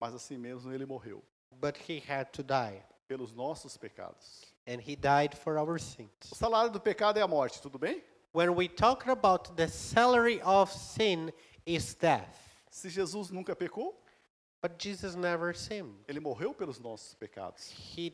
mas 0.00 0.14
assim 0.14 0.36
mesmo 0.36 0.72
ele 0.72 0.86
morreu 0.86 1.22
but 1.52 1.76
he 1.88 2.02
had 2.06 2.26
to 2.32 2.42
die, 2.42 2.82
pelos 3.08 3.32
nossos 3.32 3.76
pecados. 3.76 4.42
and 4.66 4.80
he 4.80 4.94
died 4.96 5.34
for 5.36 5.58
our 5.58 5.78
sins. 5.78 6.10
O 6.30 6.34
salário 6.34 6.70
do 6.70 6.80
pecado 6.80 7.18
é 7.18 7.22
a 7.22 7.28
morte, 7.28 7.60
tudo 7.62 7.78
bem? 7.78 8.02
When 8.32 8.50
we 8.50 8.68
talk 8.68 9.08
about 9.08 9.54
the 9.56 9.68
salary 9.68 10.40
of 10.42 10.70
sin 10.72 11.32
is 11.64 11.94
death, 11.94 12.36
Se 12.70 12.90
Jesus 12.90 13.30
nunca 13.30 13.56
pecou, 13.56 13.94
but 14.60 14.72
Jesus 14.78 15.14
never 15.14 15.54
sinned. 15.56 15.94
ele 16.06 16.20
morreu 16.20 16.52
pelos 16.52 16.78
nossos 16.78 17.14
pecados. 17.14 17.70
He 17.96 18.12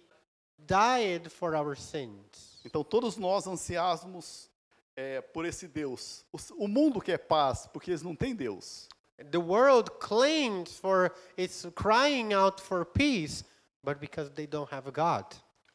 died 0.59 1.29
for 1.31 1.57
our 1.57 1.77
sins. 1.77 2.61
Então 2.64 2.85
todos 2.85 3.16
nós 3.16 3.47
ansiásmos 3.49 4.49
é, 4.95 5.21
por 5.21 5.45
esse 5.45 5.66
Deus. 5.66 6.25
O, 6.33 6.64
o 6.64 6.68
mundo 6.68 7.01
quer 7.01 7.18
paz 7.18 7.66
porque 7.73 7.90
eles 7.90 8.03
não 8.03 8.14
têm 8.14 8.37
Deus. 8.37 8.88
The 9.31 9.41
world 9.41 9.91
claims 10.01 10.79
for 10.79 11.13
it's 11.37 11.67
crying 11.75 12.33
out 12.33 12.61
for 12.61 12.85
peace, 12.85 13.45
but 13.85 13.99
because 13.99 14.31
they 14.31 14.47
don't 14.47 14.73
have 14.73 14.89
a 14.89 14.93
God. 14.93 15.27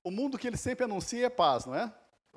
O 0.03 0.11
mundo 0.11 0.37
que 0.37 0.47
ele 0.47 0.57
sempre 0.57 0.85
anuncia 0.85 1.25
é 1.25 1.29
paz, 1.29 1.65
não 1.65 1.75
é? 1.75 1.91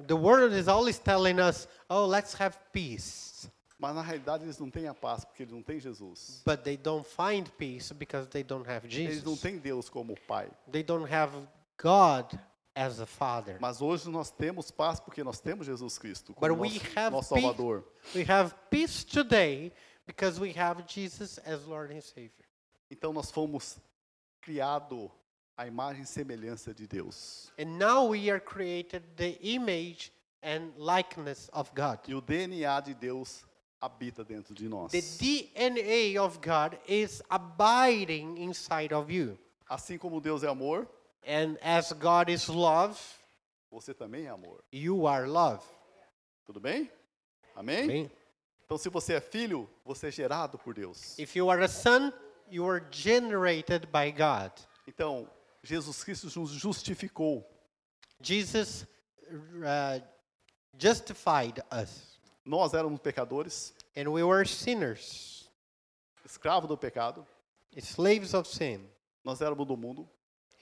The 0.07 0.15
world 0.15 0.55
is 0.57 0.67
always 0.69 0.99
telling 0.99 1.41
us, 1.41 1.69
"Oh, 1.89 2.07
let's 2.07 2.35
have 2.41 2.57
peace." 2.73 3.49
Mas 3.79 3.95
na 3.95 4.03
realidade 4.03 4.45
eles 4.45 4.59
não 4.59 4.71
têm 4.71 4.87
a 4.89 4.95
paz 4.95 5.25
porque 5.25 5.43
eles 5.43 5.55
não 5.55 5.63
têm 5.63 5.81
Jesus. 5.81 6.43
But 6.45 6.63
they 6.63 6.77
don't 6.77 7.07
find 7.07 7.49
peace 7.57 7.95
because 7.95 8.29
they 8.29 8.43
don't 8.43 8.69
have 8.69 8.87
Eles 8.87 9.23
não 9.25 9.33
Jesus. 9.33 9.41
têm 9.41 9.59
Deus 9.59 9.89
como 9.89 10.15
Pai. 10.29 10.51
They 10.71 10.83
don't 10.83 11.11
have 11.11 11.33
God 11.83 12.39
as 12.75 13.01
a 13.01 13.07
father. 13.07 13.57
Mas 13.61 13.81
hoje 13.81 14.09
nós 14.11 14.31
temos 14.31 14.71
paz 14.71 15.01
porque 15.01 15.25
nós 15.25 15.41
temos 15.41 15.67
Jesus 15.67 15.99
Cristo 15.99 16.35
But 16.39 16.51
como 16.51 16.63
we 16.63 16.81
have 16.95 17.11
nosso 17.11 17.35
peace. 17.35 17.47
Salvador. 17.47 17.85
We 18.15 18.25
have 18.29 18.55
peace 18.71 19.05
today 19.05 19.73
because 20.07 20.41
we 20.41 20.53
have 20.57 20.85
Jesus 20.87 21.39
as 21.45 21.65
Lord 21.67 21.93
and 21.93 22.01
Savior. 22.01 22.47
Então 22.91 23.13
nós 23.13 23.31
fomos 23.31 23.79
criados 24.41 25.11
à 25.57 25.67
imagem 25.67 26.03
e 26.03 26.07
semelhança 26.07 26.75
de 26.75 26.87
Deus. 26.87 27.53
And 27.59 27.79
now 27.79 28.09
we 28.09 28.31
are 28.31 28.41
created 28.41 29.05
the 29.17 29.39
image 29.43 30.13
and 30.43 30.73
likeness 30.77 31.51
of 31.53 31.71
God. 31.75 31.99
E 32.09 32.15
o 32.15 32.21
DNA 32.21 32.81
de 32.81 32.95
Deus 32.95 33.45
habita 33.81 34.25
dentro 34.25 34.55
de 34.55 34.69
nós. 34.69 34.91
The 34.93 35.01
DNA 35.01 36.21
of 36.23 36.39
God 36.39 36.79
is 36.89 37.23
abiding 37.31 38.39
inside 38.43 38.93
of 38.95 39.13
you. 39.13 39.39
Assim 39.69 39.97
como 39.99 40.21
Deus 40.21 40.43
é 40.43 40.49
amor, 40.49 40.89
And 41.27 41.59
as 41.63 41.93
God 41.93 42.31
is 42.31 42.49
love, 42.49 42.99
você 43.71 43.93
também 43.95 44.25
é 44.27 44.31
amor. 44.31 44.65
you 44.73 45.07
are 45.07 45.27
love. 45.29 45.63
Tudo 46.47 46.59
bem? 46.59 46.91
Amém? 47.55 47.85
Amém? 47.85 48.11
Então, 48.71 48.79
se 48.79 48.89
você 48.89 49.15
é 49.15 49.21
filho, 49.21 49.69
você 49.85 50.07
é 50.07 50.11
gerado 50.13 50.57
por 50.57 50.73
Deus. 50.73 51.19
If 51.19 51.35
you 51.35 51.51
are 51.51 51.61
a 51.65 51.67
son, 51.67 52.13
you 52.49 52.65
are 52.71 52.81
generated 52.93 53.89
by 53.89 54.13
God. 54.13 54.53
Então, 54.87 55.29
Jesus 55.61 56.05
Cristo 56.05 56.29
nos 56.39 56.53
justificou. 56.53 57.45
Jesus 58.23 58.87
uh, 59.29 60.01
justified 60.79 61.61
us, 61.73 62.21
Nós 62.45 62.73
éramos 62.73 63.01
pecadores, 63.01 63.75
and 63.97 64.09
we 64.09 64.23
were 64.23 64.47
sinners, 64.47 65.51
escravos 66.25 66.69
do 66.69 66.79
pecado. 66.79 67.27
slaves 67.77 68.35
of 68.35 68.49
sin, 68.49 68.89
Nós 69.25 69.41
éramos 69.41 69.67
do 69.67 69.77
mundo. 69.77 70.09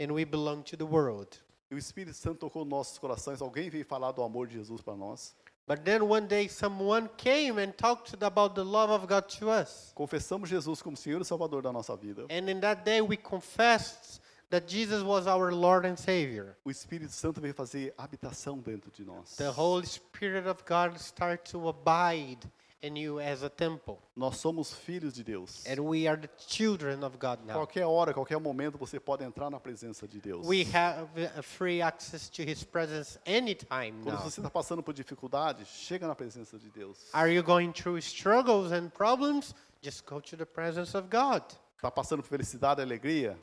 and 0.00 0.10
we 0.10 0.24
belong 0.24 0.62
to 0.62 0.78
the 0.78 0.84
world. 0.86 1.36
E 1.70 1.74
o 1.74 1.78
Espírito 1.78 2.16
Santo 2.16 2.38
tocou 2.38 2.64
nossos 2.64 2.96
corações. 2.96 3.42
Alguém 3.42 3.68
veio 3.68 3.84
falar 3.84 4.12
do 4.12 4.22
amor 4.22 4.46
de 4.46 4.54
Jesus 4.54 4.80
para 4.80 4.96
nós. 4.96 5.36
But 5.68 5.84
then 5.84 6.08
one 6.08 6.26
day 6.26 6.48
someone 6.48 7.10
came 7.18 7.58
and 7.58 7.76
talked 7.76 8.14
about 8.22 8.54
the 8.54 8.64
love 8.64 8.88
of 8.88 9.06
God 9.06 9.28
to 9.38 9.50
us. 9.50 9.92
Confessamos 9.94 10.48
Jesus 10.48 10.80
como 10.80 10.96
Senhor 10.96 11.20
e 11.20 11.24
Salvador 11.26 11.60
da 11.60 11.70
nossa 11.70 11.94
vida. 11.94 12.24
And 12.30 12.48
in 12.48 12.58
that 12.60 12.86
day 12.86 13.02
we 13.02 13.18
confessed 13.18 14.22
that 14.48 14.66
Jesus 14.66 15.02
was 15.02 15.26
our 15.26 15.52
Lord 15.52 15.84
and 15.84 15.98
Savior. 15.98 16.56
O 16.64 16.70
Espírito 16.70 17.12
Santo 17.12 17.38
veio 17.42 17.52
fazer 17.52 17.92
habitação 17.98 18.58
dentro 18.58 18.90
de 18.90 19.04
nós. 19.04 19.36
The 19.36 19.50
Holy 19.50 19.86
Spirit 19.86 20.48
of 20.48 20.64
God 20.64 20.98
started 20.98 21.44
to 21.50 21.68
abide 21.68 22.38
in 22.82 22.96
you 22.96 23.20
as 23.20 23.42
a 23.42 23.50
temple. 23.50 23.98
Nós 24.14 24.36
somos 24.36 24.72
filhos 24.72 25.14
de 25.14 25.24
Deus. 25.24 25.66
And 25.66 25.80
we 25.80 26.06
are 26.06 26.16
the 26.20 26.30
children 26.46 27.02
of 27.02 27.18
God 27.18 27.44
now. 27.44 27.54
Qualquer 27.54 27.86
hora, 27.86 28.14
qualquer 28.14 28.38
momento, 28.38 28.78
você 28.78 29.00
pode 29.00 29.24
entrar 29.24 29.50
na 29.50 29.58
presença 29.58 30.06
de 30.06 30.20
Deus. 30.20 30.46
We 30.46 30.64
have 30.74 31.08
a 31.36 31.42
free 31.42 31.82
access 31.82 32.28
to 32.30 32.42
His 32.42 32.62
presence 32.62 33.18
anytime 33.26 34.02
Quando 34.02 34.16
now. 34.16 34.22
você 34.22 34.40
está 34.40 34.50
passando 34.50 34.82
por 34.82 34.94
dificuldade, 34.94 35.64
chega 35.64 36.06
na 36.06 36.14
presença 36.14 36.58
de 36.58 36.70
Deus. 36.70 36.98
Are 37.12 37.32
you 37.32 37.42
going 37.42 37.72
through 37.72 37.98
struggles 37.98 38.72
and 38.72 38.90
problems? 38.90 39.54
Just 39.82 40.04
go 40.06 40.20
to 40.20 40.36
the 40.36 40.46
presence 40.46 40.96
of 40.96 41.08
God. 41.08 41.42
Está 41.76 41.90
passando 41.90 42.22
por 42.22 42.28
felicidade 42.28 42.80
e 42.80 42.84
alegria? 42.84 43.38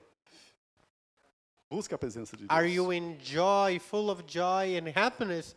Busque 1.70 1.94
a 1.94 1.98
presença 1.98 2.38
de 2.38 2.46
Deus. 2.46 2.50
Are 2.58 2.70
you 2.70 2.94
in 2.94 3.18
joy, 3.22 3.80
full 3.80 4.10
of 4.10 4.24
joy 4.28 4.78
and 4.78 4.92
happiness? 4.96 5.56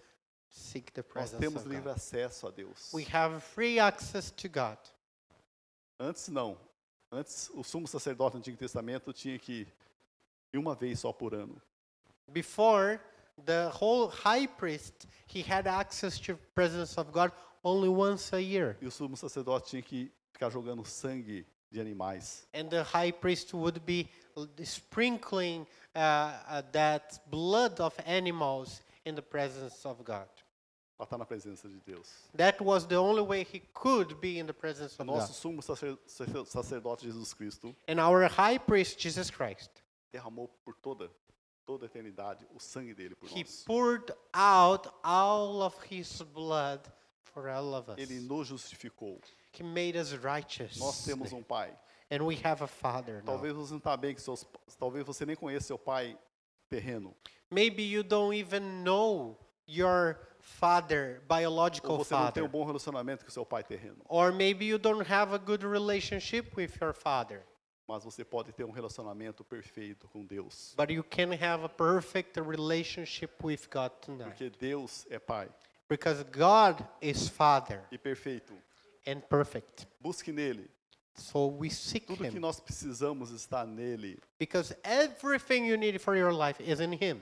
Seek 0.49 0.93
the 0.93 1.03
Nós 1.03 1.13
presence 1.13 1.41
temos 1.41 1.63
of 1.63 1.69
livre 1.69 1.85
God. 1.91 1.97
acesso 1.97 2.47
a 2.47 2.51
Deus. 2.51 2.93
We 2.93 3.07
have 3.13 3.41
free 3.41 3.79
access 3.79 4.31
to 4.31 4.49
God. 4.49 4.79
Antes 5.99 6.29
não. 6.29 6.57
Antes 7.11 7.51
o 7.55 7.63
sumo 7.65 7.87
sacerdote 7.89 8.33
do 8.33 8.39
Antigo 8.39 8.57
Testamento 8.57 9.13
tinha 9.13 9.39
que 9.39 9.67
ir 10.53 10.59
uma 10.59 10.75
vez 10.75 11.01
só 11.01 11.13
por 11.13 11.35
ano. 11.35 11.61
Before, 12.31 13.01
the 13.47 13.71
whole 13.81 14.09
high 14.09 14.47
priest, 14.47 15.07
he 15.27 15.43
had 15.43 15.67
access 15.67 16.19
to 16.21 16.35
the 16.35 16.47
presence 16.55 16.99
of 16.99 17.11
God 17.11 17.33
only 17.65 17.89
once 17.89 18.35
a 18.35 18.41
year. 18.41 18.77
E 18.81 18.87
o 18.87 18.91
sumo 18.91 19.17
sacerdote 19.17 19.71
tinha 19.71 19.83
que 19.83 20.13
ficar 20.33 20.51
jogando 20.51 20.85
sangue 20.85 21.47
de 21.71 21.81
animais. 21.81 22.47
And 22.55 22.69
the 22.69 22.83
high 22.83 23.13
priest 23.13 23.55
would 23.55 23.81
be 23.81 24.09
sprinkling 24.65 25.67
uh, 25.95 25.99
uh, 26.49 26.63
that 26.73 27.21
blood 27.31 27.81
of 27.81 27.95
animals 28.07 28.83
in 29.09 29.15
the 29.15 29.23
presence 29.23 29.87
of 29.87 30.03
God. 30.05 30.29
Para 30.97 31.05
estar 31.07 31.19
na 31.19 31.25
presença 31.25 31.69
de 31.69 31.79
Deus. 31.81 32.09
That 32.37 32.61
was 32.63 32.85
the 32.87 32.97
only 32.97 33.23
way 33.23 33.45
he 33.45 33.61
could 33.73 34.17
be 34.21 34.39
in 34.39 34.47
the 34.47 34.53
presence 34.53 34.97
of 34.99 35.05
nosso 35.07 35.29
God. 35.29 35.37
sumo 35.37 35.63
sacer- 35.63 35.97
sacer- 36.07 36.45
sacerdote 36.47 37.05
Jesus 37.07 37.33
Cristo 37.33 37.75
And 37.87 38.01
our 38.01 38.27
high 38.29 38.59
priest, 38.59 38.99
Jesus 38.99 39.31
Christ, 39.31 39.71
derramou 40.13 40.49
por 40.65 40.75
toda, 40.83 41.09
toda 41.65 41.85
a 41.85 41.89
eternidade 41.89 42.45
o 42.53 42.59
sangue 42.59 42.95
dele 42.95 43.15
por 43.15 43.29
he 43.31 43.45
nós. 43.45 43.65
poured 43.65 44.13
out 44.35 44.89
all 45.05 45.63
of 45.63 45.77
his 45.89 46.21
blood 46.35 46.81
for 47.23 47.49
all 47.49 47.75
of 47.75 47.89
us. 47.91 47.97
Ele 47.99 48.19
nos 48.21 48.49
justificou. 48.49 49.21
He 49.53 49.63
made 49.63 49.97
us 49.97 50.13
righteous. 50.15 50.79
Nós 50.79 51.05
temos 51.05 51.33
um 51.33 51.43
pai. 51.45 51.73
And 52.11 52.25
we 52.25 52.37
have 52.43 52.61
a 52.65 52.67
father 52.67 53.17
now. 53.23 53.35
Talvez 53.35 53.55
você 53.55 53.71
não 53.73 53.79
está 53.79 53.97
bem 53.97 54.15
com 54.15 54.21
seus, 54.21 54.45
talvez 54.81 55.05
você 55.07 55.25
nem 55.27 55.37
conheça 55.37 55.67
seu 55.69 55.79
pai 55.79 56.19
terreno. 56.69 57.15
Maybe 57.51 57.83
you 57.83 58.03
don't 58.03 58.35
even 58.35 58.83
know 58.85 59.37
your 59.67 60.19
father, 60.41 61.23
biological 61.29 61.93
Ou 61.93 62.05
você 62.05 62.15
não 62.15 62.31
tem 62.31 62.43
um 62.43 62.47
father. 62.47 62.49
bom 62.49 62.65
relacionamento 62.65 63.25
com 63.25 63.31
seu 63.31 63.45
pai 63.45 63.63
terreno. 63.65 63.99
Or 64.09 64.33
maybe 64.33 64.67
you 64.67 64.79
don't 64.79 65.03
have 65.11 65.35
a 65.35 65.39
good 65.39 65.65
relationship 65.67 66.51
with 66.57 66.73
your 66.81 66.93
father. 66.95 67.43
Mas 67.87 68.05
você 68.05 68.23
pode 68.23 68.53
ter 68.53 68.65
um 68.65 68.71
relacionamento 68.71 69.43
perfeito 69.43 70.07
com 70.09 70.25
Deus. 70.27 70.75
But 70.77 70.91
you 70.91 71.03
can 71.03 71.33
have 71.33 71.65
a 71.65 71.69
perfect 71.71 72.39
relationship 72.39 73.31
with 73.43 73.67
God 73.71 73.93
tonight. 74.03 74.25
Porque 74.29 74.51
Deus 74.51 75.07
é 75.11 75.19
pai 75.19 75.49
Because 75.89 76.23
God 76.25 76.85
is 77.01 77.29
Father 77.31 77.83
e 77.91 77.97
perfeito. 77.97 78.53
and 79.07 79.21
perfect. 79.23 79.87
Busque 80.01 80.31
nele. 80.33 80.71
So 81.19 81.49
we 81.49 81.69
seek 81.71 82.07
Tudo 82.07 82.19
que 82.25 82.29
Him. 82.37 82.41
nós 82.41 82.61
precisamos 82.61 83.31
está 83.31 83.67
nele. 83.67 84.19
Because 84.39 84.75
everything 84.85 85.67
you 85.67 85.77
need 85.77 85.99
for 86.01 86.17
your 86.17 86.33
life 86.33 86.61
is 86.63 86.81
in 86.81 86.93
Him. 86.93 87.21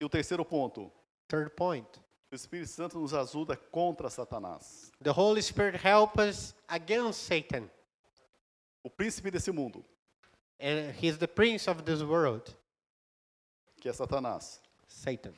E 0.00 0.04
o 0.04 0.08
terceiro 0.08 0.44
ponto, 0.44 0.90
Third 1.28 1.50
point. 1.56 1.86
o 2.30 2.34
Espírito 2.34 2.68
Santo 2.70 2.98
nos 2.98 3.12
ajuda 3.14 3.56
contra 3.56 4.08
Satanás, 4.10 4.90
The 5.02 5.10
Holy 5.10 5.40
Spirit 5.42 5.76
help 5.76 6.18
us 6.18 6.54
against 6.68 7.20
Satan. 7.22 7.68
o 8.84 8.90
príncipe 8.90 9.30
desse 9.30 9.50
mundo, 9.52 9.84
And 10.60 10.92
He's 11.00 11.16
the 11.18 11.26
prince 11.28 11.68
of 11.68 11.82
this 11.84 12.02
world. 12.02 12.54
que 13.80 13.88
é 13.88 13.92
Satanás. 13.92 14.60
Satan. 14.86 15.34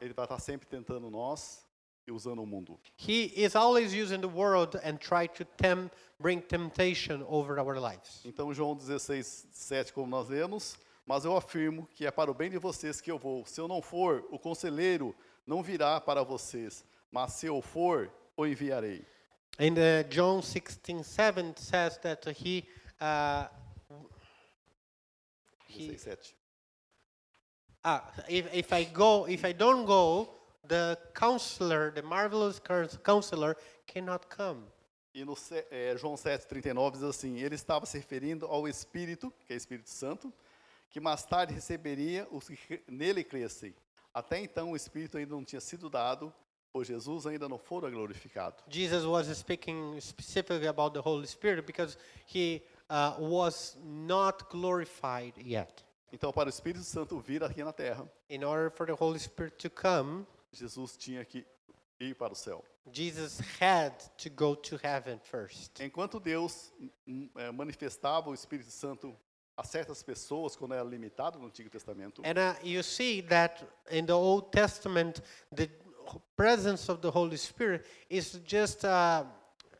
Ele 0.00 0.12
vai 0.12 0.24
estar 0.24 0.38
sempre 0.40 0.66
tentando 0.66 1.10
nós 1.10 1.65
usando 2.12 2.42
o 2.42 2.46
mundo. 2.46 2.78
He 2.96 3.32
is 3.36 3.54
always 3.56 3.92
using 3.92 4.20
the 4.20 4.28
world 4.28 4.78
and 4.84 4.96
try 4.98 5.26
to 5.28 5.44
tem- 5.44 5.90
bring 6.18 6.40
temptation 6.40 7.24
over 7.28 7.58
our 7.58 7.78
lives. 7.78 8.24
Então, 8.24 8.52
João 8.54 8.76
16, 8.76 9.48
7, 9.50 9.92
como 9.92 10.06
nós 10.06 10.28
lemos, 10.28 10.76
mas 11.06 11.24
eu 11.24 11.36
afirmo 11.36 11.86
que 11.94 12.06
é 12.06 12.10
para 12.10 12.30
o 12.30 12.34
bem 12.34 12.50
de 12.50 12.58
vocês 12.58 13.00
que 13.00 13.10
eu 13.10 13.18
vou. 13.18 13.44
Se 13.46 13.60
eu 13.60 13.68
não 13.68 13.82
for, 13.82 14.26
o 14.30 14.38
conselheiro 14.38 15.14
não 15.46 15.62
virá 15.62 16.00
para 16.00 16.22
vocês, 16.22 16.84
mas 17.10 17.32
se 17.34 17.46
eu 17.46 17.60
for, 17.62 18.10
o 18.36 18.46
enviarei. 18.46 19.04
In 19.58 19.72
uh, 19.72 20.04
John 20.10 20.40
16, 20.40 21.02
7 21.06 21.54
says 21.56 21.96
that 21.98 22.28
he, 22.28 22.64
uh, 23.00 23.48
he 25.68 25.88
16, 25.88 25.98
7. 25.98 26.34
ah, 27.84 28.02
if, 28.28 28.52
if 28.52 28.72
I 28.72 28.84
go, 28.84 29.26
if 29.26 29.44
I 29.44 29.52
don't 29.52 29.86
go, 29.86 30.28
the 30.68 30.98
counselor, 31.14 31.92
the 31.92 32.02
marvelous 32.02 32.60
counselor 33.02 33.56
cannot 33.86 34.26
come. 34.28 34.62
E 35.14 35.24
no 35.24 35.34
eh, 35.70 35.96
João 35.96 36.16
7, 36.16 36.46
39 36.46 36.98
diz 36.98 37.02
assim: 37.02 37.38
Ele 37.38 37.54
estava 37.54 37.86
se 37.86 37.96
referindo 37.96 38.44
ao 38.46 38.68
Espírito, 38.68 39.32
que 39.46 39.52
é 39.52 39.56
Espírito 39.56 39.88
Santo, 39.88 40.32
que 40.90 41.00
mais 41.00 41.24
tarde 41.24 41.54
receberia 41.54 42.28
os 42.30 42.48
que 42.48 42.82
nele 42.86 43.24
crescem. 43.24 43.74
Até 44.12 44.40
então 44.40 44.72
o 44.72 44.76
Espírito 44.76 45.16
ainda 45.16 45.34
não 45.34 45.44
tinha 45.44 45.60
sido 45.60 45.88
dado, 45.88 46.32
pois 46.72 46.88
Jesus 46.88 47.26
ainda 47.26 47.48
não 47.48 47.58
fora 47.58 47.88
glorificado. 47.88 48.62
Jesus 48.68 49.04
was 49.06 49.26
speaking 49.28 49.98
specifically 50.00 50.68
about 50.68 50.92
the 50.92 51.00
Holy 51.06 51.26
Spirit 51.26 51.66
because 51.66 51.96
he 52.26 52.62
uh, 52.90 53.16
was 53.18 53.78
not 53.82 54.44
glorified 54.50 55.32
yet. 55.38 55.84
Então, 56.12 56.32
para 56.32 56.46
o 56.46 56.50
Espírito 56.50 56.84
Santo 56.84 57.18
vir 57.20 57.42
aqui 57.42 57.64
na 57.64 57.72
terra, 57.72 58.06
In 58.28 58.44
order 58.44 58.70
for 58.70 58.86
the 58.86 58.92
Holy 58.92 59.18
Spirit 59.18 59.56
to 59.56 59.70
come, 59.70 60.26
Jesus 60.58 60.96
tinha 60.96 61.24
que 61.24 61.46
ir 62.00 62.14
para 62.14 62.32
o 62.32 62.36
céu. 62.36 62.64
Jesus 62.92 63.40
had 63.60 63.92
to 64.16 64.30
go 64.30 64.54
to 64.54 64.76
heaven 64.82 65.18
first. 65.18 65.80
Enquanto 65.80 66.20
Deus 66.20 66.72
hum, 67.06 67.28
eh, 67.36 67.50
manifestava 67.52 68.30
o 68.30 68.34
Espírito 68.34 68.70
Santo 68.70 69.16
a 69.56 69.64
certas 69.64 70.02
pessoas 70.02 70.54
quando 70.54 70.74
era 70.74 70.84
limitado 70.84 71.38
no 71.38 71.46
Antigo 71.46 71.70
Testamento, 71.70 72.22
And 72.24 72.38
uh, 72.38 72.54
you 72.62 72.82
see 72.82 73.22
that 73.22 73.64
in 73.90 74.06
the 74.06 74.12
Old 74.12 74.50
Testament, 74.50 75.22
the 75.54 75.68
presence 76.36 76.90
of 76.90 77.00
the 77.00 77.10
Holy 77.10 77.36
Spirit 77.36 77.84
is 78.08 78.40
just. 78.46 78.84
Uh, 78.84 79.24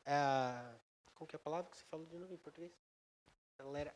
uh, 0.07 0.77
como 1.15 1.27
que 1.27 1.37
é 1.37 1.39
a 1.39 1.41
palavra 1.41 1.71
que 1.71 1.77
você 1.77 1.85
falou 1.91 2.07
de 2.07 2.17
novo 2.19 2.33
em 2.33 2.39
português? 2.39 2.73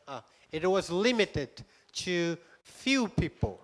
Ah, 0.07 0.23
it 0.51 0.65
was 0.65 0.89
limited 0.89 1.63
to 1.93 2.37
few 2.63 3.07
people. 3.07 3.59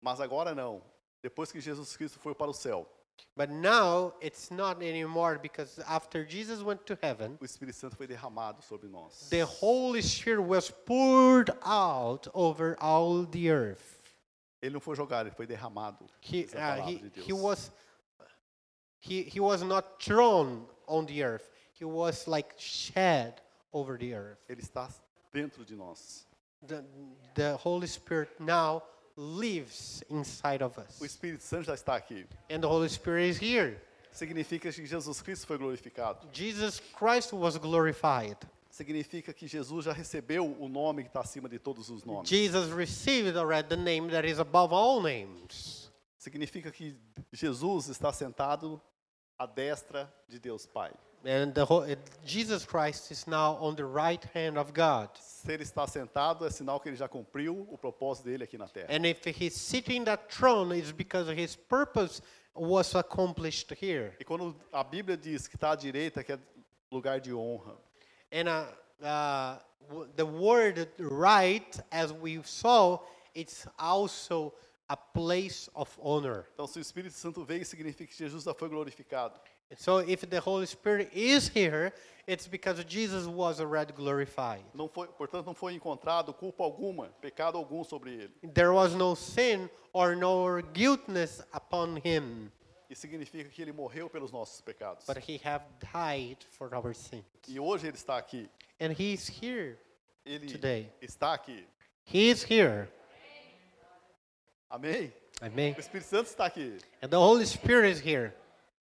mas 0.00 0.20
agora 0.20 0.54
não. 0.54 0.82
Depois 1.24 1.50
que 1.50 1.58
Jesus 1.58 1.96
Cristo 1.96 2.18
foi 2.18 2.34
para 2.34 2.50
o 2.50 2.54
céu, 2.54 2.86
But 3.34 3.48
now 3.48 4.12
it's 4.20 4.50
not 4.50 4.82
anymore 4.82 5.38
because 5.38 5.78
after 5.88 6.24
Jesus 6.28 6.62
went 6.62 6.84
to 6.84 6.98
heaven, 7.00 7.38
o 7.40 7.44
Espírito 7.46 7.76
Santo 7.76 7.96
foi 7.96 8.06
derramado 8.06 8.62
sobre 8.62 8.88
nós. 8.88 9.30
the 9.30 9.44
Holy 9.44 10.02
Spirit 10.02 10.42
was 10.42 10.70
poured 10.70 11.50
out 11.62 12.28
over 12.34 12.76
all 12.78 13.24
the 13.24 13.48
earth. 13.48 13.98
Ele 14.60 14.74
não 14.74 14.80
foi 14.80 14.94
jogado, 14.96 15.28
ele 15.28 15.34
foi 15.34 15.46
derramado. 15.46 16.06
He, 16.20 16.44
Essa 16.44 16.58
é 16.58 16.62
a 16.62 16.64
uh, 16.64 16.76
palavra 16.76 16.92
he, 16.92 16.98
de 16.98 17.10
Deus. 17.10 17.26
he 17.26 17.32
was 17.32 17.70
he, 19.00 19.22
he 19.22 19.40
was 19.40 19.62
not 19.62 19.98
thrown 19.98 20.66
on 20.86 21.06
the 21.06 21.22
earth. 21.22 21.48
He 21.72 21.86
was 21.86 22.26
like 22.26 22.54
shed 22.58 23.40
over 23.72 23.96
the 23.96 24.12
earth. 24.12 24.38
Ele 24.48 24.60
está 24.60 24.88
dentro 25.32 25.64
de 25.64 25.74
nós. 25.74 26.26
The, 26.66 26.84
the 27.34 27.56
Holy 27.56 27.86
Spirit 27.86 28.30
now 28.38 28.82
lives 29.16 30.02
inside 30.10 30.62
of 30.62 30.78
us. 30.80 31.00
O 31.00 31.04
Espírito 31.04 31.42
Santo 31.42 31.64
já 31.64 31.74
está 31.74 31.96
aqui. 31.96 32.26
And 32.50 32.60
the 32.60 32.66
Holy 32.66 32.88
Spirit 32.88 33.30
is 33.30 33.38
here. 33.40 33.80
Significa 34.12 34.72
que 34.72 34.86
Jesus 34.86 35.20
Cristo 35.20 35.46
foi 35.46 35.58
glorificado. 35.58 36.28
Jesus 36.32 36.80
Christ 36.80 37.32
was 37.32 37.56
glorified. 37.56 38.36
Significa 38.70 39.32
que 39.32 39.46
Jesus 39.46 39.84
já 39.84 39.92
recebeu 39.92 40.56
o 40.58 40.68
nome 40.68 41.02
que 41.02 41.08
está 41.08 41.20
acima 41.20 41.48
de 41.48 41.58
todos 41.58 41.90
os 41.90 42.04
nomes. 42.04 42.28
Jesus 42.28 42.72
received 42.72 43.36
already 43.36 43.68
the 43.68 43.76
name 43.76 44.10
that 44.10 44.26
is 44.26 44.38
above 44.38 44.74
all 44.74 45.00
names. 45.00 45.92
Significa 46.18 46.70
que 46.70 46.96
Jesus 47.32 47.88
está 47.88 48.12
sentado 48.12 48.80
à 49.38 49.46
destra 49.46 50.12
de 50.28 50.38
Deus 50.40 50.66
Pai. 50.66 50.92
And 51.26 51.54
the 51.54 51.98
Jesus 52.24 52.66
Christ 52.66 53.10
is 53.10 53.26
now 53.26 53.56
on 53.60 53.76
the 53.76 53.84
right 53.84 54.22
hand 54.34 54.58
of 54.58 54.72
God. 54.74 55.08
Se 55.14 55.52
ele 55.52 55.62
está 55.62 55.86
sentado, 55.86 56.46
é 56.46 56.50
sinal 56.50 56.80
que 56.80 56.88
ele 56.88 56.96
já 56.96 57.08
cumpriu 57.08 57.66
o 57.70 57.78
propósito 57.78 58.24
dele 58.24 58.44
aqui 58.44 58.58
na 58.58 58.68
terra. 58.68 58.88
And 58.90 59.06
if 59.06 59.24
he's 59.26 59.54
sitting 59.54 59.96
in 59.96 60.04
that 60.04 60.28
throne, 60.28 60.72
it's 60.76 60.92
because 60.92 61.28
his 61.28 61.56
purpose 61.56 62.20
was 62.54 62.94
accomplished 62.94 63.72
here. 63.72 64.14
E 64.20 64.24
quando 64.24 64.54
a 64.72 64.84
Bíblia 64.84 65.16
diz 65.16 65.46
que 65.48 65.56
está 65.56 65.72
à 65.72 65.76
direita, 65.76 66.22
que 66.22 66.32
é 66.32 66.38
lugar 66.92 67.20
de 67.20 67.32
honra, 67.32 67.76
And 68.32 68.48
uh, 68.48 68.66
uh, 69.04 69.58
the 70.16 70.26
word 70.26 70.88
right, 70.98 71.80
as 71.90 72.12
we 72.12 72.42
saw, 72.42 72.98
it's 73.34 73.66
also 73.78 74.52
a 74.88 74.96
place 74.96 75.70
of 75.74 75.90
honor. 76.02 76.46
então 76.54 76.66
se 76.66 76.78
o 76.78 76.82
Espírito 76.82 77.14
Santo 77.14 77.44
veio, 77.44 77.64
significa 77.64 78.06
que 78.06 78.16
Jesus 78.16 78.44
já 78.44 78.52
foi 78.54 78.68
glorificado. 78.68 79.38
So 79.76 79.98
if 79.98 80.20
the 80.28 80.38
Holy 80.40 80.66
Spirit 80.66 81.10
is 81.12 81.48
here, 81.48 81.92
it's 82.28 82.46
because 82.46 82.82
Jesus 82.84 83.26
was 83.26 83.60
already 83.60 83.92
glorified. 83.92 84.62
Não 84.74 84.88
foi, 84.88 85.08
portanto, 85.08 85.46
não 85.46 85.54
foi 85.54 85.74
encontrado 85.74 86.32
culpa 86.32 86.62
alguma, 86.62 87.08
pecado 87.20 87.56
algum 87.58 87.82
sobre 87.82 88.12
ele. 88.14 88.34
There 88.52 88.70
was 88.72 88.94
no 88.94 89.16
sin 89.16 89.68
or 89.92 90.14
no 90.14 90.62
guiltness 90.72 91.42
upon 91.52 91.96
him, 92.04 92.50
E 92.88 92.94
significa 92.94 93.48
que 93.48 93.62
ele 93.62 93.72
morreu 93.72 94.08
pelos 94.08 94.30
nossos 94.30 94.60
pecados. 94.60 95.06
but 95.06 95.16
he 95.18 95.40
have 95.44 95.64
died 95.92 96.38
for 96.50 96.72
our 96.74 96.94
sins. 96.94 97.24
E 97.48 97.58
hoje 97.58 97.86
ele 97.88 97.96
está 97.96 98.16
aqui. 98.16 98.48
And 98.80 98.92
he's 98.92 99.26
here. 99.28 99.76
Ele 100.24 100.46
Today. 100.46 100.92
está 101.02 101.34
aqui. 101.34 101.66
He 102.06 102.30
is 102.30 102.42
here. 102.44 102.88
Amém? 104.70 105.12
Amém. 105.40 105.74
O 105.76 105.80
Espírito 105.80 106.06
Santo 106.08 106.26
está 106.28 106.46
aqui. 106.46 106.78
And 107.02 107.08
the 107.08 107.16
Holy 107.18 107.44
Spirit 107.46 107.90
is 107.90 108.00
here. 108.00 108.32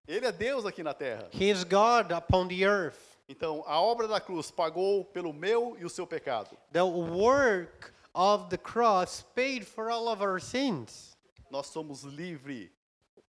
Ele 0.08 0.26
é 0.26 0.32
Deus 0.32 0.66
aqui 0.66 0.84
na 0.84 0.94
terra. 0.94 1.30
He 1.34 1.50
is 1.50 1.64
God 1.64 2.12
upon 2.12 2.48
the 2.48 2.64
earth. 2.66 3.00
Então, 3.30 3.64
a 3.66 3.80
obra 3.80 4.08
da 4.08 4.20
cruz 4.20 4.52
pagou 4.52 5.06
pelo 5.06 5.32
meu 5.34 5.78
e 5.80 5.86
o 5.86 5.90
seu 5.90 6.06
pecado. 6.06 6.58
The 6.72 6.84
work 6.84 7.92
of 8.14 8.50
the 8.50 8.58
cross 8.58 9.24
paid 9.34 9.66
for 9.66 9.90
all 9.90 10.08
of 10.10 10.22
our 10.22 10.42
sins. 10.42 11.16
Nós 11.50 11.68
somos 11.68 12.04
livre, 12.04 12.70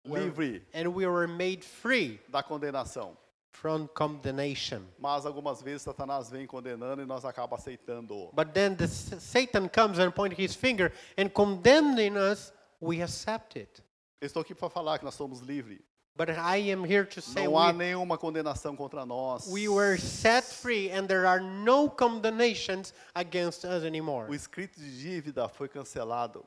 We're- 0.07 0.25
livre 0.25 0.67
And 0.75 0.89
we 0.89 1.07
were 1.07 1.27
made 1.29 1.63
free 1.65 2.21
da 2.29 2.43
condenação. 2.43 3.17
from 3.53 3.87
condemnation. 3.87 4.83
Mas 4.99 5.25
algumas 5.25 5.63
vezes 5.63 5.83
Satanás 5.83 6.29
vem 6.29 6.45
condenando 6.45 7.01
e 7.03 7.07
nós 7.07 7.25
acaba 7.25 7.55
aceitando. 7.57 8.31
But 8.35 8.49
then 8.53 8.75
the 8.75 8.89
Satan 8.89 9.69
comes 9.69 10.01
and 10.01 10.11
points 10.11 10.37
his 10.37 10.57
finger 10.57 10.93
and 11.17 11.29
condemning 11.29 12.17
us, 12.17 12.53
we 12.83 13.01
accept 13.01 13.57
it. 13.57 13.81
Eu 14.21 14.27
estou 14.27 14.43
aqui 14.43 14.55
para 14.57 14.69
falar 14.69 14.99
que 14.99 15.05
nós 15.05 15.15
somos 15.15 15.39
livres. 15.41 15.81
But 16.17 16.31
I 16.31 16.71
am 16.71 16.85
here 16.85 17.05
to 17.07 17.21
say 17.21 17.45
Não 17.45 17.59
há 17.59 17.69
we, 17.69 17.73
nenhuma 17.73 18.17
condenação 18.17 18.77
contra 18.77 19.05
nós. 19.05 19.49
we 19.49 19.69
were 19.69 19.99
set 19.99 20.45
free 20.45 20.89
and 20.93 21.09
there 21.09 21.27
are 21.27 21.41
no 21.41 21.89
condemnations 21.91 22.95
against 23.17 23.65
us 23.65 23.83
anymore. 23.83 24.29
O 24.31 24.35
escrito 24.35 24.79
de 24.79 25.01
dívida 25.01 25.49
foi 25.49 25.69
cancelado. 25.69 26.45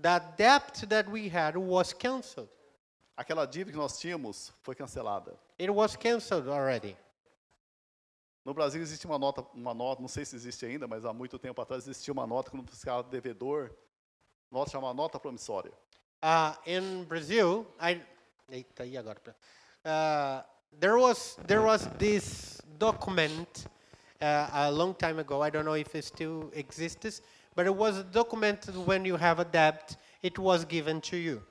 That 0.00 0.36
debt 0.38 0.86
that 0.88 1.10
we 1.10 1.28
had 1.28 1.56
was 1.58 1.92
canceled. 1.92 2.48
Aquela 3.14 3.44
dívida 3.46 3.72
que 3.72 3.76
nós 3.76 3.98
tínhamos 3.98 4.50
foi 4.62 4.74
cancelada. 4.74 5.38
It 5.60 5.70
was 5.70 5.94
canceled 5.94 6.48
already. 6.48 6.96
No 8.46 8.54
Brasil 8.54 8.80
existe 8.80 9.06
uma 9.06 9.18
nota, 9.18 9.44
uma 9.54 9.74
nota, 9.74 10.00
não 10.00 10.08
sei 10.08 10.24
se 10.24 10.34
existe 10.34 10.64
ainda, 10.64 10.88
mas 10.88 11.04
há 11.04 11.12
muito 11.12 11.38
tempo 11.38 11.60
atrás 11.60 11.86
existia 11.86 12.12
uma 12.12 12.26
nota 12.26 12.50
quando 12.50 12.68
ficava 12.74 13.02
devedor, 13.04 13.70
nota 14.50 14.70
chamada 14.70 14.94
nota 14.94 15.20
promissória. 15.20 15.70
Uh, 16.24 16.56
in 16.66 17.04
Brazil, 17.04 17.66
I, 17.80 18.00
eita, 18.52 18.84
e 18.84 18.96
agora? 18.96 19.34
Uh, 19.84 20.42
there 20.78 20.98
was 20.98 21.36
there 21.46 21.62
was 21.62 21.88
this 21.98 22.60
document 22.78 23.66
uh, 24.20 24.48
a 24.52 24.70
long 24.70 24.94
time 24.94 25.18
ago. 25.18 25.42
I 25.42 25.50
don't 25.50 25.64
know 25.64 25.74
if 25.74 25.94
it 25.94 26.04
still 26.04 26.50
exists, 26.54 27.22
but 27.54 27.66
it 27.66 27.74
was 27.74 27.98
a 27.98 28.04
document 28.04 28.66
when 28.86 29.04
you 29.04 29.16
have 29.16 29.40
a 29.40 29.44
debt, 29.44 29.96
it 30.22 30.38
was 30.38 30.64
given 30.64 31.00
to 31.02 31.16
you. 31.16 31.42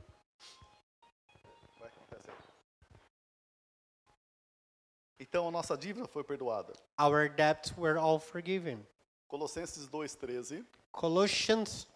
Então 5.20 5.47
a 5.47 5.52
nossa 5.52 5.78
dívida 5.78 6.08
foi 6.08 6.24
perdoada. 6.24 6.74
Our 6.97 7.30
debts 7.30 7.76
were 7.78 7.97
all 7.97 8.20
forgiven. 8.20 8.86
Colossenses 9.30 9.88
2:13, 9.88 10.66
Colossians 10.91 11.88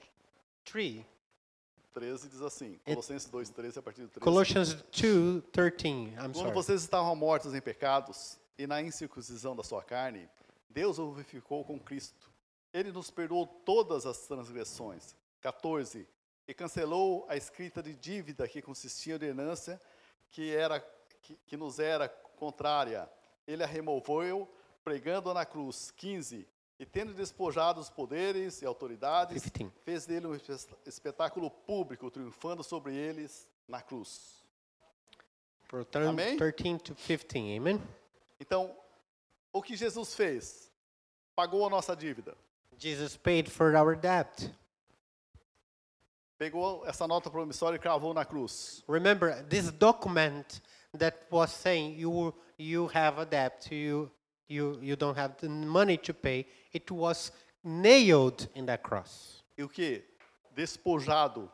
3. 0.66 1.06
13 1.96 2.28
diz 2.28 2.41
assim. 2.41 2.78
Colossenses 2.84 3.30
2:13 3.32 3.78
a 3.78 3.82
partir 3.82 4.02
do 4.02 4.10
13. 4.10 4.20
Colossians 4.20 4.74
2, 4.74 5.43
13. 5.52 5.88
I'm 5.88 6.14
Quando 6.14 6.36
sorry. 6.36 6.54
vocês 6.54 6.82
estavam 6.82 7.16
mortos 7.16 7.56
em 7.56 7.62
pecados 7.62 8.38
e 8.58 8.68
na 8.68 8.82
incircuncisão 8.82 9.56
da 9.56 9.64
sua 9.64 9.82
carne, 9.82 10.30
Deus 10.70 11.00
o 11.00 11.14
vivificou 11.14 11.64
com 11.64 11.80
Cristo. 11.80 12.30
Ele 12.74 12.91
nos 12.91 13.10
perdoou 13.10 13.48
todas 13.48 14.06
as 14.06 14.28
transgressões. 14.28 15.16
14. 15.39 16.06
E 16.46 16.54
cancelou 16.54 17.26
a 17.30 17.38
escrita 17.38 17.82
de 17.82 17.96
dívida 17.96 18.46
que 18.46 18.62
consistia 18.62 19.18
de 19.18 19.28
herança 19.28 19.80
que, 20.30 20.54
era, 20.54 20.82
que, 21.22 21.39
que 21.48 21.56
nos 21.56 21.80
era 21.80 22.10
contrária. 22.10 23.10
Ele 23.48 23.64
a 23.64 23.68
removeu, 23.68 24.54
pregando 24.84 25.34
na 25.34 25.46
cruz. 25.46 25.91
15. 25.91 26.46
E 26.80 26.86
tendo 26.86 27.13
despojado 27.13 27.80
os 27.80 27.89
poderes 27.89 28.61
e 28.61 28.65
autoridades, 28.65 29.49
15. 29.49 29.71
fez 29.84 30.05
dele 30.05 30.28
um 30.28 30.36
espe- 30.36 30.76
espetáculo 30.86 31.49
público, 31.49 32.11
triunfando 32.11 32.63
sobre 32.63 32.93
eles 32.95 33.47
na 33.67 33.82
cruz. 33.82 34.43
For 35.63 35.86
thir- 35.86 36.07
Amém? 36.07 36.38
13 36.38 36.78
to 36.80 36.93
15. 36.95 37.55
Amen. 37.57 37.82
Então, 38.39 38.76
o 39.53 39.61
que 39.61 39.76
Jesus 39.76 40.13
fez? 40.13 40.69
Pagou 41.34 41.65
a 41.65 41.69
nossa 41.69 41.95
dívida. 41.95 42.36
Jesus 42.78 43.15
paid 43.15 43.49
for 43.49 43.73
our 43.76 43.95
debt. 43.95 44.53
Pegou 46.38 46.86
essa 46.86 47.07
nota 47.07 47.30
promissória 47.30 47.78
e 47.78 47.80
cravou 47.80 48.13
na 48.13 48.26
cruz. 48.26 48.84
Remember, 48.89 49.41
this 49.45 49.71
document 49.71 50.59
that 50.97 51.17
was 51.32 51.51
saying 51.51 51.97
you 51.97 52.34
you 52.57 52.88
have 52.93 53.19
a 53.21 53.26
debt, 53.26 53.73
you 53.73 54.11
you 54.48 54.80
you 54.82 54.96
don't 54.96 55.18
have 55.18 55.36
the 55.38 55.50
money 55.50 55.98
to 55.98 56.14
pay, 56.14 56.46
it 56.72 56.89
was 56.91 57.32
nailed 57.64 58.48
in 58.56 58.66
that 58.66 58.84
cross. 58.84 59.43
E 59.58 59.64
o 59.64 59.70
que? 59.70 60.04
Despojado 60.56 61.52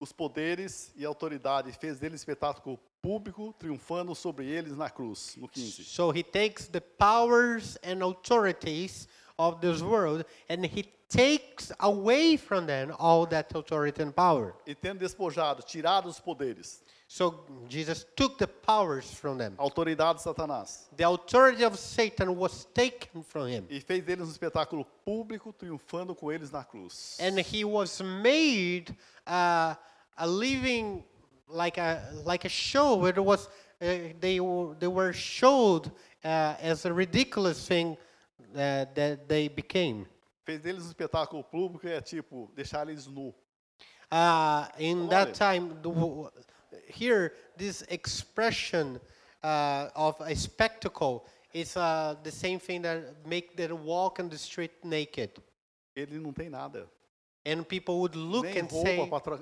os 0.00 0.12
poderes 0.12 0.92
e 0.96 1.04
autoridade, 1.04 1.72
fez 1.72 1.98
dele 1.98 2.14
espetáculo 2.14 2.78
público, 3.00 3.54
triunfando 3.58 4.14
sobre 4.14 4.46
eles 4.46 4.76
na 4.76 4.90
cruz, 4.90 5.34
no 5.36 5.48
15. 5.48 5.84
So 5.84 6.10
he 6.10 6.22
takes 6.22 6.68
the 6.68 6.80
powers 6.80 7.78
and 7.82 8.02
authorities 8.02 9.08
of 9.38 9.60
this 9.60 9.82
world 9.82 10.24
and 10.48 10.64
he 10.66 10.84
takes 11.08 11.72
away 11.80 12.36
from 12.36 12.66
them 12.66 12.94
all 12.98 13.26
that 13.26 13.54
authority 13.54 14.02
and 14.02 14.12
power. 14.12 14.54
E 14.66 14.74
tendo 14.74 15.00
despojado, 15.00 15.62
tirado 15.62 16.08
os 16.08 16.20
poderes, 16.20 16.82
So 17.16 17.44
Jesus 17.68 18.04
took 18.16 18.38
the 18.38 18.48
powers 18.48 19.08
from 19.14 19.38
them. 19.38 19.54
a 19.56 19.62
autoridade 19.62 20.16
de 20.16 20.22
Satanás, 20.22 20.88
The 20.96 21.04
authority 21.04 21.62
of 21.64 21.78
Satan 21.78 22.34
was 22.36 22.64
taken 22.74 23.22
from 23.22 23.46
him. 23.46 23.66
e 23.70 23.80
fez 23.80 24.02
deles 24.04 24.26
um 24.26 24.32
espetáculo 24.32 24.84
público, 25.06 25.52
triunfando 25.52 26.12
com 26.12 26.32
eles 26.32 26.50
na 26.50 26.64
cruz. 26.64 27.16
and 27.20 27.38
he 27.40 27.64
was 27.64 28.00
made 28.00 28.90
uh, 29.28 29.76
a 30.18 30.26
living 30.26 31.04
like 31.48 31.78
a 31.78 32.02
like 32.24 32.44
a 32.44 32.50
show 32.50 32.96
where 32.96 33.12
it 33.16 33.22
was 33.24 33.46
uh, 33.80 34.12
they 34.18 34.40
were 34.40 34.74
they 34.80 34.88
were 34.88 35.12
showed 35.12 35.92
uh, 36.24 36.56
as 36.60 36.84
a 36.84 36.92
ridiculous 36.92 37.64
thing 37.68 37.96
uh, 38.56 38.86
that 38.92 39.28
they 39.28 39.46
became 39.48 40.04
Fez 40.44 40.60
deles 40.60 40.82
um 40.84 40.88
espetáculo 40.90 41.44
público 41.44 41.86
e 41.86 41.92
é 41.92 42.00
tipo, 42.00 42.50
deixar 42.56 42.88
eles 42.88 43.06
nu. 43.06 43.32
uh, 44.10 44.66
in 44.80 45.02
Olha. 45.06 45.10
that 45.10 45.32
time 45.34 45.76
the, 45.80 45.90
here 46.86 47.32
this 47.56 47.82
expression 47.88 49.00
uh, 49.42 49.88
of 49.94 50.20
a 50.20 50.34
spectacle 50.34 51.26
is 51.52 51.76
uh, 51.76 52.14
the 52.22 52.30
same 52.30 52.58
thing 52.58 52.82
that 52.82 53.26
make 53.26 53.56
them 53.56 53.84
walk 53.84 54.18
on 54.20 54.28
the 54.28 54.38
street 54.38 54.72
naked 54.84 55.30
Ele 55.96 56.18
não 56.18 56.32
tem 56.32 56.48
nada. 56.50 56.88
and 57.46 57.68
people 57.68 58.00
would 58.00 58.16
look 58.16 58.44
Nem 58.44 58.58
and 58.58 58.70
say 58.70 59.06
para 59.08 59.38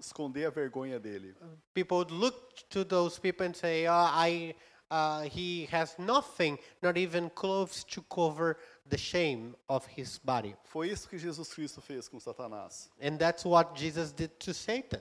esconder 0.00 0.46
a 0.46 0.50
vergonha 0.50 0.98
dele. 0.98 1.34
people 1.74 1.98
would 1.98 2.10
look 2.10 2.34
to 2.70 2.82
those 2.84 3.18
people 3.18 3.44
and 3.44 3.54
say, 3.54 3.86
oh, 3.86 3.92
I, 3.92 4.54
uh, 4.90 5.22
he 5.22 5.66
has 5.70 5.98
nothing, 5.98 6.58
not 6.82 6.96
even 6.96 7.30
clothes 7.30 7.84
to 7.84 8.02
cover 8.10 8.56
the 8.88 8.96
shame 8.98 9.54
of 9.68 9.86
his 9.86 10.18
body. 10.18 10.54
Foi 10.64 10.88
isso 10.88 11.06
que 11.08 11.18
Jesus 11.18 11.52
Cristo 11.54 11.80
fez 11.80 12.08
com 12.08 12.18
Satanás. 12.18 12.88
And 13.00 13.18
that's 13.18 13.44
what 13.44 13.74
Jesus 13.74 14.12
did 14.12 14.38
to 14.40 14.52
Satan. 14.54 15.00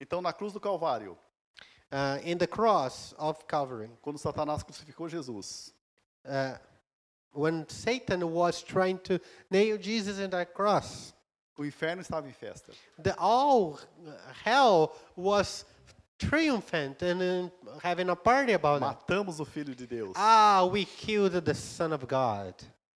Então, 0.00 0.20
na 0.20 0.32
cruz 0.32 0.52
do 0.52 0.60
Calvário, 0.60 1.16
Uh, 1.92 2.18
in 2.24 2.36
the 2.36 2.48
cross 2.48 3.14
of 3.16 3.44
Calvary, 3.46 3.88
quando 4.02 4.18
Satanás 4.18 4.64
crucificou 4.64 5.08
Jesus, 5.08 5.72
uh, 6.28 6.58
when 7.32 7.64
Satan 7.68 8.24
was 8.32 8.60
trying 8.60 8.98
to 8.98 9.20
nail 9.52 9.78
Jesus 9.78 10.18
in 10.18 10.28
that 10.30 10.52
cross, 10.52 11.14
o 11.56 11.64
inferno 11.64 12.02
estava 12.02 12.26
em 12.28 12.32
festa. 12.32 12.72
the 13.00 13.14
all 13.20 13.78
hell 14.42 14.96
was 15.14 15.64
triumphant 16.18 17.00
and 17.02 17.22
uh, 17.22 17.78
having 17.80 18.10
a 18.10 18.16
party 18.16 18.52
about 18.54 18.82
it. 18.82 18.84
Matamos 18.84 19.38
o 19.38 19.44
Filho 19.44 19.72
de 19.72 19.86
Deus. 19.86 20.12
Ah, 20.16 20.68
we 20.70 20.84
killed 20.84 21.32
the 21.44 21.54
Son 21.54 21.92
of 21.92 22.04
God. 22.08 22.52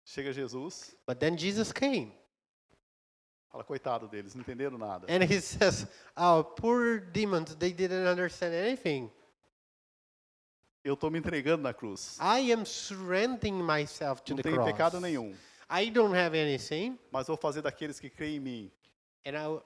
Chega 0.06 0.32
Jesus, 0.32 0.94
But 1.06 1.20
then 1.20 1.36
Jesus 1.36 1.72
came. 1.72 2.12
Fala, 3.50 3.64
coitado 3.64 4.06
deles, 4.08 4.34
não 4.34 4.42
entenderam 4.42 4.76
nada. 4.78 5.06
And 5.08 5.22
he 5.24 5.40
says, 5.40 5.86
Oh, 6.16 6.42
poor 6.44 6.98
demons, 7.00 7.54
they 7.56 7.72
didn't 7.72 8.06
understand 8.06 8.52
anything. 8.54 9.10
Eu 10.84 10.94
estou 10.94 11.10
me 11.10 11.18
entregando 11.18 11.62
na 11.62 11.74
cruz. 11.74 12.16
I 12.20 12.52
am 12.52 12.64
surrendering 12.64 13.62
myself 13.62 14.22
to 14.22 14.32
Não 14.32 14.36
the 14.36 14.42
tenho 14.42 14.56
cross. 14.56 14.70
pecado 14.72 15.00
nenhum, 15.00 15.34
I 15.70 15.90
don't 15.90 16.16
have 16.16 16.36
anything. 16.36 16.98
mas 17.10 17.26
vou 17.26 17.36
fazer 17.36 17.62
daqueles 17.62 17.98
que 18.00 18.08
creem 18.08 18.36
em 18.36 18.40
mim 18.40 18.72
And, 19.26 19.32
I, 19.32 19.60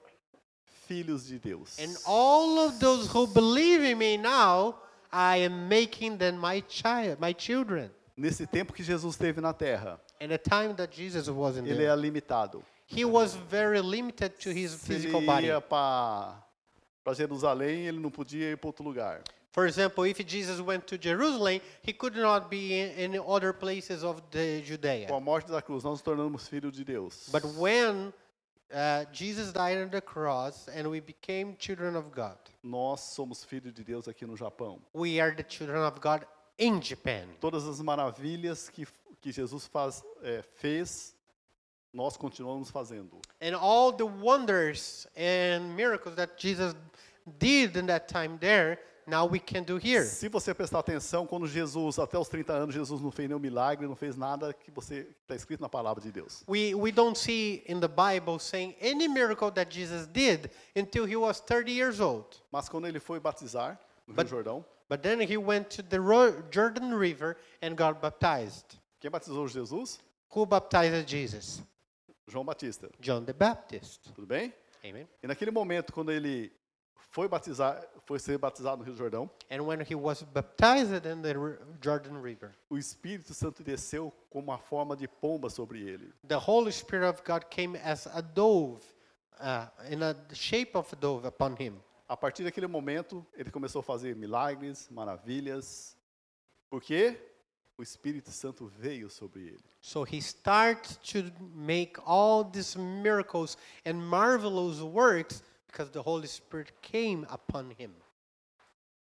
filhos 0.87 1.25
de 1.27 1.39
Deus. 1.39 1.77
and 1.79 1.95
all 2.05 2.59
of 2.67 2.79
those 2.79 3.07
who 3.07 3.27
believe 3.27 3.81
in 3.83 3.95
me 3.97 4.17
now, 4.17 4.75
I 5.11 5.45
am 5.45 5.69
making 5.69 6.17
them 6.17 6.37
my 6.39 6.61
child, 6.67 7.19
my 7.21 7.33
children. 7.37 7.89
Nesse 8.17 8.45
tempo 8.45 8.73
que 8.73 8.83
Jesus 8.83 9.15
esteve 9.15 9.39
na 9.39 9.53
terra, 9.53 9.99
And 10.19 10.27
the 10.29 10.37
time 10.37 10.73
that 10.75 10.93
Jesus 10.95 11.29
was 11.29 11.57
in 11.57 11.65
ele 11.65 11.77
there, 11.77 11.91
é 11.91 11.95
limitado. 11.95 12.63
He 12.95 13.05
was 13.05 13.35
very 13.49 13.81
limited 13.81 14.39
to 14.39 14.49
his 14.51 14.71
Se 14.71 14.93
physical 14.93 15.21
body. 15.21 15.47
ia 15.47 15.61
para 15.61 16.43
Jerusalém, 17.13 17.87
ele 17.87 17.99
não 17.99 18.11
podia 18.11 18.51
ir 18.51 18.57
para 18.57 18.69
outro 18.69 18.83
lugar. 18.83 19.21
For 19.51 19.67
example, 19.67 20.03
if 20.07 20.17
Jesus 20.25 20.59
went 20.59 20.87
to 20.87 20.97
Jerusalem, 20.97 21.61
he 21.83 21.93
could 21.93 22.17
not 22.17 22.49
be 22.49 22.73
in, 22.73 23.13
in 23.13 23.19
other 23.19 23.53
places 23.53 24.03
of 24.03 24.21
the 24.31 24.63
Judea. 24.63 25.07
Com 25.07 25.15
a 25.15 25.19
morte 25.19 25.51
da 25.51 25.61
cruz, 25.61 25.83
nós 25.83 25.93
nos 25.93 26.01
tornamos 26.01 26.47
filhos 26.47 26.73
de 26.73 26.83
Deus. 26.83 27.29
But 27.31 27.43
when 27.59 28.11
uh, 28.73 29.05
Jesus 29.11 29.53
died 29.53 29.77
on 29.77 29.89
the 29.89 30.01
cross 30.01 30.67
and 30.67 30.89
we 30.89 30.99
became 30.99 31.55
children 31.59 31.95
of 31.95 32.09
God. 32.11 32.37
Nós 32.63 33.01
somos 33.01 33.45
filhos 33.45 33.73
de 33.73 33.83
Deus 33.83 34.07
aqui 34.07 34.25
no 34.25 34.35
Japão. 34.35 34.79
We 34.93 35.19
are 35.19 35.35
the 35.35 35.43
children 35.47 35.83
of 35.83 35.99
God 35.99 36.25
in 36.57 36.81
Japan. 36.81 37.27
Todas 37.39 37.67
as 37.67 37.79
maravilhas 37.79 38.69
que, 38.69 38.87
que 39.21 39.31
Jesus 39.31 39.67
faz, 39.67 40.03
é, 40.23 40.41
fez, 40.55 41.15
nós 41.93 42.17
continuamos 42.17 42.69
fazendo. 42.71 43.19
And 43.41 43.55
all 43.55 43.91
the 43.93 44.05
wonders 44.05 45.07
and 45.15 45.75
miracles 45.75 46.15
that 46.15 46.33
Jesus 46.37 46.75
did 47.37 47.77
in 47.77 47.85
that 47.87 48.07
time 48.07 48.37
there, 48.39 48.79
now 49.05 49.25
we 49.25 49.39
can 49.39 49.63
do 49.63 49.77
here. 49.77 50.03
Se 50.05 50.27
você 50.29 50.53
prestar 50.53 50.79
atenção, 50.79 51.27
quando 51.27 51.45
Jesus, 51.47 51.99
até 51.99 52.17
os 52.17 52.27
30 52.27 52.53
anos, 52.53 52.73
Jesus 52.75 53.01
não 53.01 53.11
fez 53.11 53.27
nenhum 53.29 53.39
milagre, 53.39 53.85
não 53.87 53.95
fez 53.95 54.15
nada 54.17 54.53
que 54.53 54.71
você 54.71 55.07
está 55.21 55.35
escrito 55.35 55.61
na 55.61 55.69
palavra 55.69 56.01
de 56.01 56.11
Deus. 56.11 56.43
We, 56.47 56.73
we 56.73 56.91
don't 56.91 57.17
see 57.17 57.63
in 57.67 57.79
the 57.79 57.87
Bible 57.87 58.39
saying 58.39 58.75
any 58.81 59.07
miracle 59.07 59.51
that 59.51 59.69
Jesus 59.71 60.07
did 60.07 60.49
until 60.75 61.05
he 61.05 61.15
was 61.15 61.39
30 61.41 61.71
years 61.71 61.99
old. 61.99 62.25
Mas 62.51 62.67
quando 62.69 62.87
ele 62.87 62.99
foi 62.99 63.19
batizar 63.19 63.79
no 64.07 64.13
But- 64.15 64.25
Rio 64.29 64.37
Jordão, 64.43 64.65
But 64.89 65.01
then 65.01 65.21
he 65.21 65.37
went 65.37 65.69
to 65.77 65.81
the 65.81 65.97
Jordan 66.51 66.93
River 66.95 67.35
and 67.61 67.75
got 67.75 67.99
baptized. 68.01 68.77
quem 68.99 69.09
batizou 69.09 69.47
Jesus? 69.47 69.99
Who 70.35 70.45
baptized 70.45 71.07
Jesus? 71.07 71.61
João 72.27 72.45
Batista. 72.45 72.89
John 72.99 73.23
the 73.23 73.33
Baptist. 73.33 74.11
Tudo 74.13 74.27
bem? 74.27 74.53
Amen. 74.83 75.07
E 75.21 75.27
naquele 75.27 75.51
momento, 75.51 75.93
quando 75.93 76.11
ele 76.11 76.51
foi 76.95 77.27
batizar, 77.27 77.85
foi 78.05 78.17
ser 78.19 78.37
batizado 78.37 78.77
no 78.77 78.83
Rio 78.83 78.95
Jordão, 78.95 79.29
And 79.51 79.61
when 79.61 79.81
he 79.81 79.95
was 79.95 80.23
baptized 80.23 81.05
in 81.05 81.21
the 81.21 81.33
Jordan 81.81 82.21
River, 82.21 82.55
o 82.69 82.77
Espírito 82.77 83.33
Santo 83.33 83.63
desceu 83.63 84.11
como 84.29 84.45
uma 84.51 84.57
forma 84.57 84.95
de 84.97 85.07
pomba 85.07 85.49
sobre 85.49 85.81
ele. 85.81 86.11
the 86.27 86.35
Holy 86.37 86.71
Spirit 86.71 87.05
of 87.07 87.21
God 87.23 87.45
came 87.49 87.77
as 87.77 88.07
a 88.07 88.21
dove, 88.21 88.81
uh, 89.39 89.67
in 89.91 90.01
a 90.01 90.15
shape 90.33 90.75
of 90.75 90.91
a 90.93 90.95
dove 90.95 91.27
upon 91.27 91.55
him. 91.59 91.79
A 92.07 92.17
partir 92.17 92.43
daquele 92.43 92.67
momento, 92.67 93.25
ele 93.33 93.49
começou 93.51 93.79
a 93.79 93.83
fazer 93.83 94.15
milagres, 94.15 94.89
maravilhas, 94.89 95.95
porque 96.69 97.17
o 97.77 97.81
Espírito 97.83 98.31
Santo 98.31 98.67
veio 98.67 99.09
sobre 99.09 99.47
ele. 99.47 99.63
So 99.81 100.03
he 100.03 100.21
starts 100.21 100.97
to 101.11 101.31
make 101.55 101.99
all 102.05 102.43
these 102.43 102.77
miracles 102.77 103.57
and 103.85 103.95
marvelous 103.95 104.79
works 104.81 105.41
because 105.67 105.91
the 105.91 106.01
Holy 106.01 106.27
Spirit 106.27 106.71
came 106.81 107.25
upon 107.29 107.71
him. 107.77 107.91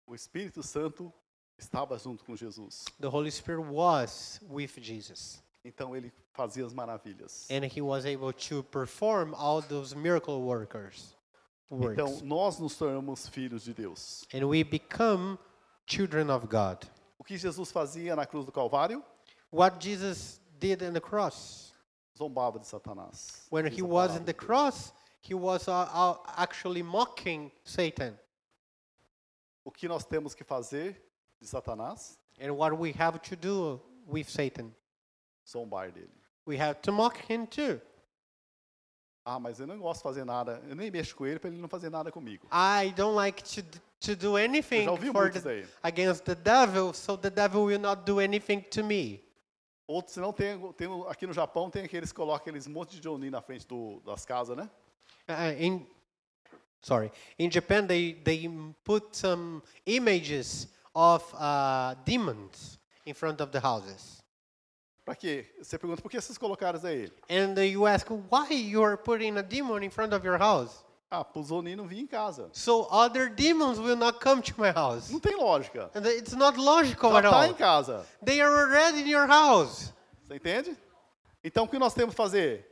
O 0.06 0.14
Espírito 0.14 0.62
Santo 0.62 1.12
estava 1.58 1.98
junto 1.98 2.24
com 2.24 2.36
Jesus. 2.36 2.84
The 3.00 3.08
Holy 3.10 3.30
Spirit 3.30 3.62
was 3.62 4.40
with 4.48 4.78
Jesus. 4.80 5.42
Então 5.64 5.96
ele 5.96 6.12
fazia 6.32 6.64
as 6.64 6.72
maravilhas. 6.72 7.46
And 7.50 7.64
he 7.64 7.80
was 7.80 8.04
able 8.04 8.32
to 8.32 8.62
perform 8.64 9.34
all 9.34 9.60
those 9.62 9.94
miracle 9.96 10.42
workers 10.42 11.16
works. 11.70 11.92
Então 11.98 12.20
nós 12.24 12.58
nos 12.58 12.76
tornamos 12.76 13.28
filhos 13.28 13.64
de 13.64 13.72
Deus. 13.72 14.26
and 14.32 14.44
we 14.44 14.62
become 14.62 15.38
children 15.86 16.30
of 16.30 16.46
God. 16.48 16.84
O 17.26 17.28
que 17.28 17.36
Jesus 17.36 17.72
fazia 17.72 18.14
na 18.14 18.24
cruz 18.24 18.46
do 18.46 18.52
Calvário? 18.52 19.04
What 19.50 19.80
Jesus 19.80 20.40
did 20.60 20.80
on 20.84 20.92
the 20.92 21.00
cross. 21.00 21.74
Zombava 22.16 22.60
de 22.60 22.66
Satanás. 22.66 23.48
When 23.50 23.66
he 23.66 23.82
was 23.82 24.16
in 24.16 24.24
the 24.24 24.32
cross, 24.32 24.92
he 25.20 25.34
was 25.34 25.66
uh, 25.66 25.88
uh, 25.92 26.18
actually 26.36 26.84
mocking 26.84 27.50
Satan. 27.64 28.16
O 29.64 29.72
que 29.72 29.88
nós 29.88 30.04
temos 30.04 30.36
que 30.36 30.44
fazer 30.44 31.02
de 31.40 31.48
Satanás? 31.48 32.16
And 32.40 32.56
what 32.56 32.78
we 32.78 32.92
have 32.92 33.20
to 33.22 33.34
do 33.34 33.82
with 34.06 34.28
Satan, 34.28 34.72
Zombar 35.44 35.92
dele. 35.92 36.06
we 36.46 36.56
have 36.56 36.80
to 36.82 36.92
mock 36.92 37.16
him 37.26 37.48
too. 37.48 37.80
Ah, 39.28 39.40
mas 39.40 39.58
eu 39.58 39.66
não 39.66 39.76
gosto 39.80 39.98
de 39.98 40.02
fazer 40.04 40.24
nada. 40.24 40.62
Eu 40.68 40.76
nem 40.76 40.88
mexo 40.88 41.16
com 41.16 41.26
ele 41.26 41.40
para 41.40 41.50
ele 41.50 41.58
não 41.58 41.68
fazer 41.68 41.90
nada 41.90 42.12
comigo. 42.12 42.46
I 42.46 42.92
don't 42.92 43.16
like 43.16 43.42
to, 43.42 43.80
to 43.98 44.14
do 44.14 44.36
anything 44.36 44.76
Eu 44.76 44.84
já 44.84 44.90
ouvi 44.92 45.10
for 45.10 45.22
muito 45.22 45.38
isso 45.38 45.48
the, 45.48 45.66
against 45.82 46.22
the 46.22 46.36
devil, 46.36 46.94
so 46.94 47.18
the 47.18 47.28
devil 47.28 47.64
will 47.64 47.80
not 47.80 48.04
do 48.04 48.20
anything 48.20 48.60
to 48.60 48.84
me. 48.84 49.20
Outros, 49.88 50.14
se 50.14 50.20
não 50.20 50.32
tem, 50.32 50.56
tem, 50.74 50.88
aqui 51.08 51.26
no 51.26 51.32
Japão 51.32 51.68
tem 51.68 51.84
aqueles 51.84 52.12
que 52.12 52.16
colocam 52.16 52.36
aqueles 52.36 52.68
monte 52.68 52.94
de 52.94 53.00
Johnny 53.00 53.28
na 53.28 53.42
frente 53.42 53.66
do, 53.66 54.00
das 54.06 54.24
casas, 54.24 54.56
né? 54.56 54.70
Uh, 55.28 55.60
in 55.60 55.86
sorry, 56.80 57.10
in 57.36 57.50
Japan 57.50 57.84
they 57.84 58.14
they 58.14 58.48
put 58.84 59.16
some 59.16 59.60
images 59.86 60.68
of 60.94 61.24
uh, 61.34 61.96
demons 62.04 62.78
in 63.04 63.12
front 63.12 63.40
of 63.40 63.50
the 63.50 63.58
houses, 63.58 64.15
Pra 65.06 65.14
quê? 65.14 65.46
Você 65.62 65.78
pergunta, 65.78 66.02
por 66.02 66.10
que 66.10 66.20
vocês 66.20 66.36
colocaram 66.36 66.76
isso 66.76 66.86
aí? 66.86 67.10
and 67.30 67.54
you 67.64 67.86
ask 67.86 68.06
why 68.10 68.52
you 68.52 68.82
are 68.84 68.96
putting 68.98 69.38
a 69.38 69.42
demon 69.42 69.82
in 69.84 69.88
front 69.88 70.12
of 70.12 70.26
your 70.26 70.36
house, 70.36 70.84
Ah, 71.08 71.22
pro 71.24 71.40
Zonin 71.44 71.76
não 71.76 71.86
vir 71.86 72.00
em 72.00 72.06
casa. 72.08 72.50
so 72.52 72.88
other 72.90 73.30
demons 73.30 73.78
will 73.78 73.96
not 73.96 74.18
come 74.18 74.42
to 74.42 74.52
my 74.60 74.70
house. 74.72 75.08
Não 75.08 75.20
tem 75.20 75.36
lógica. 75.36 75.88
And 75.94 76.04
it's 76.08 76.32
not 76.34 76.58
logical 76.58 77.12
Já 77.12 77.18
at 77.20 77.24
está 77.24 77.36
all. 77.36 77.44
em 77.50 77.54
casa. 77.54 78.04
They 78.24 78.40
are 78.40 78.52
already 78.52 79.02
in 79.02 79.08
your 79.08 79.28
house. 79.28 79.94
Você 80.26 80.34
entende? 80.34 80.76
Então 81.44 81.64
o 81.64 81.68
que 81.68 81.78
nós 81.78 81.94
temos 81.94 82.12
que 82.12 82.16
fazer? 82.20 82.66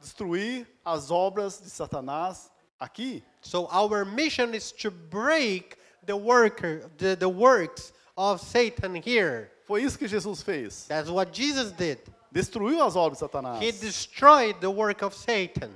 Destruir 0.00 0.68
as 0.84 1.10
obras 1.10 1.60
de 1.60 1.68
Satanás 1.68 2.50
aqui. 2.78 3.24
So 3.40 3.68
our 3.72 4.04
mission 4.04 4.54
is 4.54 4.70
to 4.70 4.90
break 4.92 5.76
the 6.06 6.14
worker, 6.14 6.88
the, 6.98 7.16
the 7.16 7.28
works 7.28 7.92
of 8.16 8.40
Satan 8.40 8.94
here. 9.04 9.50
Foi 9.72 9.82
isso 9.82 9.98
que 9.98 10.06
Jesus 10.06 10.42
fez. 10.42 10.84
That's 10.86 11.08
what 11.08 11.32
Jesus 11.32 11.72
did. 11.72 11.98
Destruiu 12.30 12.82
as 12.82 12.94
obras 12.94 13.16
de 13.16 13.20
Satanás. 13.20 13.62
He 13.62 13.72
destroyed 13.72 14.60
the 14.60 14.66
work 14.66 15.02
of 15.02 15.16
Satan. 15.16 15.70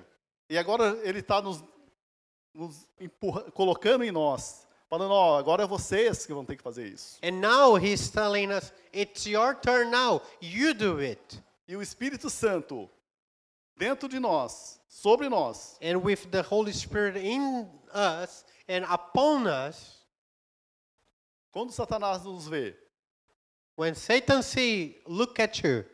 E 0.50 0.58
agora 0.58 0.98
ele 1.02 1.20
está 1.20 1.40
nos, 1.40 1.64
nos 2.52 2.86
empurra- 3.00 3.50
colocando 3.52 4.04
em 4.04 4.12
nós, 4.12 4.66
falando, 4.90 5.12
ó, 5.12 5.38
agora 5.38 5.62
é 5.62 5.66
vocês 5.66 6.26
que 6.26 6.34
vão 6.34 6.44
ter 6.44 6.56
que 6.56 6.62
fazer 6.62 6.88
isso. 6.88 7.18
And 7.22 7.40
now 7.40 7.78
he's 7.78 8.10
telling 8.10 8.52
us, 8.52 8.70
it's 8.92 9.24
your 9.24 9.54
turn 9.54 9.90
now. 9.90 10.20
You 10.42 10.74
do 10.74 10.98
it. 11.00 11.42
E 11.66 11.74
o 11.74 11.80
Espírito 11.80 12.28
Santo 12.28 12.90
dentro 13.78 14.10
de 14.10 14.20
nós, 14.20 14.78
sobre 14.90 15.30
nós, 15.30 15.78
And 15.82 16.02
with 16.02 16.26
the 16.30 16.42
Holy 16.42 16.74
Spirit 16.74 17.18
in 17.18 17.66
us 17.94 18.44
and 18.68 18.84
upon 18.92 19.46
us, 19.46 20.04
quando 21.50 21.72
Satanás 21.72 22.24
nos 22.24 22.46
vê, 22.46 22.76
when 23.76 23.94
Satan 23.94 24.42
see, 24.42 24.96
look 25.06 25.40
at 25.40 25.62
you, 25.62 25.84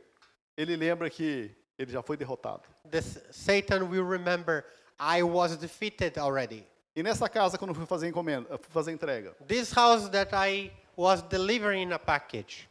ele 0.57 0.77
lembra 0.77 1.11
que 1.11 1.51
ele 1.79 1.91
já 1.91 2.03
foi 2.03 2.17
derrotado. 2.17 2.63
this 2.91 3.19
Satan 3.31 3.89
will 3.89 4.05
remember, 4.05 4.65
I 4.99 5.23
was 5.23 5.57
defeated 5.57 6.19
already. 6.19 6.67
E 6.95 7.03
nessa 7.03 7.29
casa, 7.29 7.57
quando 7.57 7.75
fui 7.75 7.87
fazer 7.87 8.09
encomenda, 8.09 8.59
fui 8.59 8.71
fazer 8.71 8.93
entrega, 8.93 9.35
This 9.47 9.73
house 9.73 10.09
that 10.11 10.35
I 10.35 10.71
was 10.97 11.23
delivering 11.23 11.93
a 11.93 11.99
package, 11.99 12.69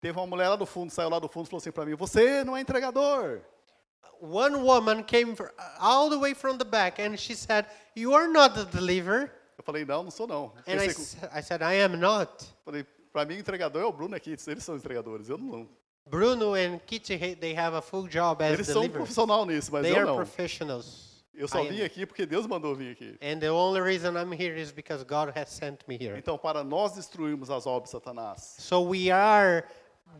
teve 0.00 0.18
uma 0.18 0.26
mulher 0.26 0.48
lá 0.50 0.56
do 0.56 0.66
fundo, 0.66 0.90
saiu 0.92 1.08
lá 1.08 1.18
do 1.18 1.28
fundo 1.28 1.46
e 1.46 1.50
falou 1.50 1.58
assim 1.58 1.72
para 1.72 1.86
mim: 1.86 1.94
Você 1.94 2.44
não 2.44 2.56
é 2.56 2.60
entregador. 2.60 3.40
one 4.20 4.54
woman 4.56 5.02
came 5.02 5.34
all 5.80 6.08
the 6.08 6.16
way 6.16 6.34
from 6.34 6.56
the 6.56 6.64
back 6.64 7.00
and 7.00 7.16
she 7.16 7.34
said, 7.34 7.66
You 7.94 8.14
are 8.14 8.28
not 8.28 8.54
the 8.54 8.64
deliverer. 8.64 9.32
Eu 9.58 9.64
falei: 9.64 9.84
Não, 9.84 10.04
não 10.04 10.10
sou 10.10 10.26
não. 10.26 10.52
And 10.66 10.80
I, 10.80 11.38
I 11.38 11.42
said, 11.42 11.62
I 11.62 11.82
am 11.82 11.96
not. 11.96 12.30
falei: 12.64 12.86
Para 13.12 13.24
mim, 13.24 13.34
o 13.36 13.38
entregador 13.38 13.82
é 13.82 13.84
o 13.84 13.92
Bruno 13.92 14.14
aqui, 14.16 14.30
eles 14.46 14.64
são 14.64 14.76
entregadores, 14.76 15.28
eu 15.28 15.36
não. 15.38 15.68
Bruno 16.08 16.54
and 16.54 16.78
Kitty, 16.86 17.14
he- 17.14 17.36
they 17.36 17.56
have 17.56 17.76
a 17.76 17.82
full 17.82 18.08
job 18.08 18.42
as 18.42 18.52
Eles 18.54 18.66
são 18.66 18.76
deliverers. 18.82 19.04
profissional 19.04 19.46
nisso, 19.46 19.70
mas 19.70 19.82
They 19.82 19.92
eu 19.92 19.96
are 19.98 20.06
não. 20.06 20.16
professionals. 20.16 21.12
Eu 21.34 21.46
só 21.48 21.62
I 21.64 21.68
vim 21.68 21.82
aqui 21.82 22.04
porque 22.04 22.26
Deus 22.26 22.46
mandou 22.46 22.74
vir 22.74 22.92
aqui. 22.92 23.16
And 23.22 23.38
the 23.38 23.50
only 23.50 23.80
reason 23.80 24.10
I'm 24.18 24.32
here 24.32 24.60
is 24.60 24.70
because 24.72 25.04
God 25.04 25.30
has 25.36 25.48
sent 25.50 25.80
me 25.88 25.96
here. 25.96 26.18
Então, 26.18 26.36
para 26.36 26.62
nós 26.64 26.92
destruirmos 26.92 27.50
as 27.50 27.66
obras 27.66 27.84
de 27.84 27.90
Satanás, 27.90 28.56
So 28.58 28.80
we 28.82 29.10
are 29.10 29.64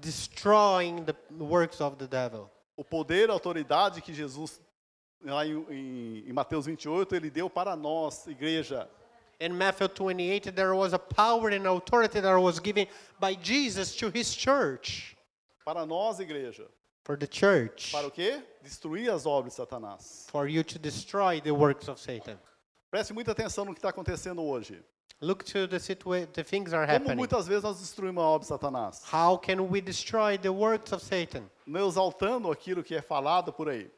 destroying 0.01 1.05
the 1.05 1.15
works 1.39 1.81
of 1.81 1.97
the 1.97 2.07
devil. 2.07 2.49
o 2.77 2.85
poder, 2.85 3.29
a 3.31 3.33
autoridade 3.33 4.01
que 4.01 4.13
Jesus, 4.15 4.61
lá 5.23 5.47
em, 5.47 5.53
em, 5.71 6.25
em 6.29 6.33
Mateus 6.33 6.67
28, 6.67 7.15
ele 7.15 7.31
deu 7.31 7.51
para 7.51 7.77
nós, 7.77 8.27
igreja, 8.27 8.89
In 9.43 9.59
Matthew 9.59 9.89
28, 9.89 10.55
there 10.55 10.73
was 10.73 10.93
a 10.93 11.01
power 11.01 11.49
and 11.49 11.67
authority 11.67 12.21
that 12.21 12.41
was 12.41 12.61
given 12.61 12.87
by 13.19 13.35
Jesus 13.35 13.97
to 13.97 14.09
his 14.09 14.37
church. 14.37 15.17
para 15.65 15.85
nós, 15.85 16.21
igreja. 16.21 16.69
For 17.05 17.17
the 17.17 17.27
church. 17.27 17.91
Para 17.91 18.07
o 18.07 18.11
quê? 18.13 18.41
Destruir 18.63 19.11
as 19.11 19.27
obras 19.27 19.57
de 19.57 19.67
Satanás. 19.67 20.27
For 20.31 20.47
you 20.47 20.63
to 20.63 20.79
destroy 20.79 21.41
the 21.41 21.51
works 21.51 21.89
of 21.89 21.99
Satan. 21.99 22.39
Preste 22.89 23.13
muita 23.13 23.33
atenção 23.33 23.65
no 23.65 23.75
que 23.75 23.81
está 23.81 23.89
acontecendo 23.89 24.41
hoje. 24.43 24.79
Look 25.21 25.45
to 25.47 25.67
the 25.67 25.79
the 26.33 26.45
things 26.45 26.73
are 26.73 26.87
Como 26.87 26.99
happening. 26.99 27.17
muitas 27.17 27.49
vezes 27.49 27.65
nós 27.65 27.81
destruímos 27.81 28.23
a 28.23 28.27
obra 28.27 28.47
de 28.47 28.47
Satanás? 28.47 29.03
How 29.13 29.37
can 29.37 29.61
we 29.69 29.81
destroy 29.81 30.39
the 30.39 30.51
works 30.51 30.93
of 30.93 31.05
Satan? 31.05 31.51
Não 31.67 31.89
exaltando 31.89 32.49
aquilo 32.49 32.85
que 32.85 32.95
é 32.95 33.03
falado 33.03 33.53
por 33.53 33.69
aí. 33.69 33.91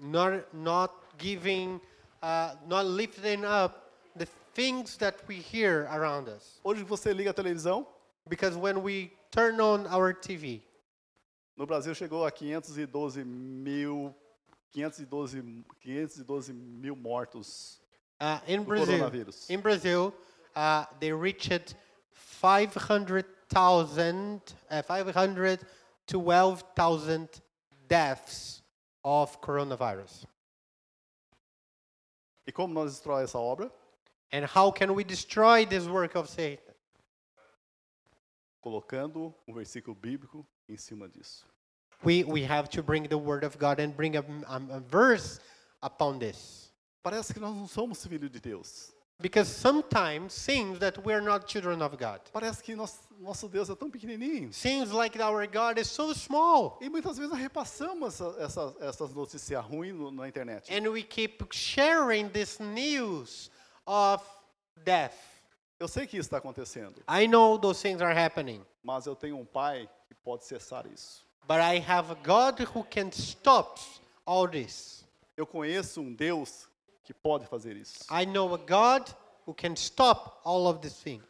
Not 0.00 0.44
not 0.52 0.94
giving, 1.18 1.80
uh, 2.22 2.56
not 2.68 2.84
lifting 2.86 3.44
up 3.44 3.83
things 4.54 4.96
that 4.98 5.16
we 5.28 5.36
hear 5.36 5.88
around 5.92 6.28
us. 6.28 6.60
Hoje 6.64 6.82
você 6.84 7.12
liga 7.12 7.30
a 7.30 7.34
televisão, 7.34 7.86
Because 8.26 8.56
when 8.56 8.82
we 8.82 9.12
turn 9.30 9.60
on 9.60 9.86
our 9.88 10.14
TV, 10.14 10.62
no 11.56 11.66
Brasil 11.66 11.92
chegou 11.94 12.24
a 12.26 12.30
512 12.30 13.22
mil, 13.24 14.14
512, 14.72 15.64
512 15.82 16.52
mil 16.54 16.96
mortos 16.96 17.78
Uh, 18.20 18.38
in 18.46 18.62
Brazil, 18.62 19.10
in 19.48 19.60
Brazil, 19.60 20.14
uh, 20.54 20.84
they 21.00 21.10
reached 21.12 21.74
500,000, 22.12 24.40
uh, 24.70 24.82
512,000 24.82 27.42
deaths 27.88 28.62
of 29.04 29.40
coronavirus. 29.40 30.24
E 32.46 32.52
como 32.52 32.72
nós 32.72 32.92
destrói 32.92 33.24
essa 33.24 33.36
obra? 33.38 33.68
And 34.34 34.44
how 34.44 34.72
can 34.72 34.96
we 34.96 35.04
destroy 35.04 35.64
this 35.64 35.86
work 35.86 36.16
of 36.16 36.28
Satan? 36.28 36.74
Colocando 38.60 39.32
um 39.46 39.54
versículo 39.54 39.94
bíblico 39.94 40.44
em 40.68 40.76
cima 40.76 41.08
disso. 41.08 41.44
We, 42.02 42.24
we 42.24 42.42
have 42.42 42.68
to 42.70 42.82
bring 42.82 43.04
the 43.04 43.16
word 43.16 43.44
of 43.44 43.56
God 43.58 43.78
and 43.78 43.96
bring 43.96 44.16
a, 44.16 44.24
a, 44.48 44.60
a 44.70 44.80
verse 44.80 45.38
upon 45.80 46.18
this. 46.18 46.72
Parece 47.04 47.32
que 47.32 47.40
nós 47.40 47.54
não 47.54 47.68
somos 47.68 48.04
filhos 48.04 48.28
de 48.28 48.40
Deus. 48.40 48.92
Because 49.20 49.48
sometimes 49.48 50.32
seems 50.32 50.80
that 50.80 50.98
we're 51.04 51.20
not 51.20 51.46
children 51.46 51.80
of 51.80 51.96
God. 51.96 52.20
Parece 52.32 52.60
que 52.60 52.74
nós, 52.74 52.98
nosso 53.20 53.48
Deus 53.48 53.70
é 53.70 53.76
tão 53.76 53.88
pequenininho. 53.88 54.52
Seems 54.52 54.90
like 54.90 55.16
our 55.20 55.46
God 55.46 55.78
is 55.78 55.88
so 55.88 56.12
small. 56.12 56.76
E 56.82 56.88
muitas 56.88 57.16
vezes 57.18 57.38
repassamos 57.38 58.20
essa, 58.20 58.36
essa, 58.40 58.76
essas 58.80 59.14
notícias 59.14 59.64
ruins 59.64 60.12
na 60.12 60.26
internet. 60.26 60.68
And 60.68 60.90
we 60.90 61.04
keep 61.04 61.46
sharing 61.52 62.28
this 62.30 62.58
news 62.58 63.48
of 63.86 64.24
death. 64.84 65.14
Eu 65.78 65.88
sei 65.88 66.06
que 66.06 66.16
isso 66.16 66.26
está 66.26 66.38
acontecendo, 66.38 67.02
I 67.08 67.26
know 67.26 67.58
those 67.58 67.82
things 67.82 68.00
are 68.00 68.16
happening. 68.18 68.64
mas 68.82 69.06
eu 69.06 69.14
tenho 69.16 69.38
um 69.38 69.44
pai 69.44 69.88
que 70.08 70.14
pode 70.14 70.44
cessar 70.44 70.86
isso. 70.86 71.24
But 71.46 71.58
I 71.58 71.78
have 71.78 72.10
a 72.10 72.14
God 72.14 72.60
who 72.74 72.84
can 72.84 73.08
stop 73.10 73.80
all 74.24 74.48
this. 74.48 75.04
Eu 75.36 75.46
conheço 75.46 76.00
um 76.00 76.14
Deus 76.14 76.68
que 77.02 77.12
pode 77.12 77.46
fazer 77.46 77.76
isso. 77.76 78.04
I 78.10 78.24
know 78.24 78.54
a 78.54 78.58
God 78.58 79.10
who 79.46 79.52
can 79.52 79.74
stop 79.74 80.38
all 80.44 80.66
of 80.66 80.80
these 80.80 81.02
things. 81.02 81.24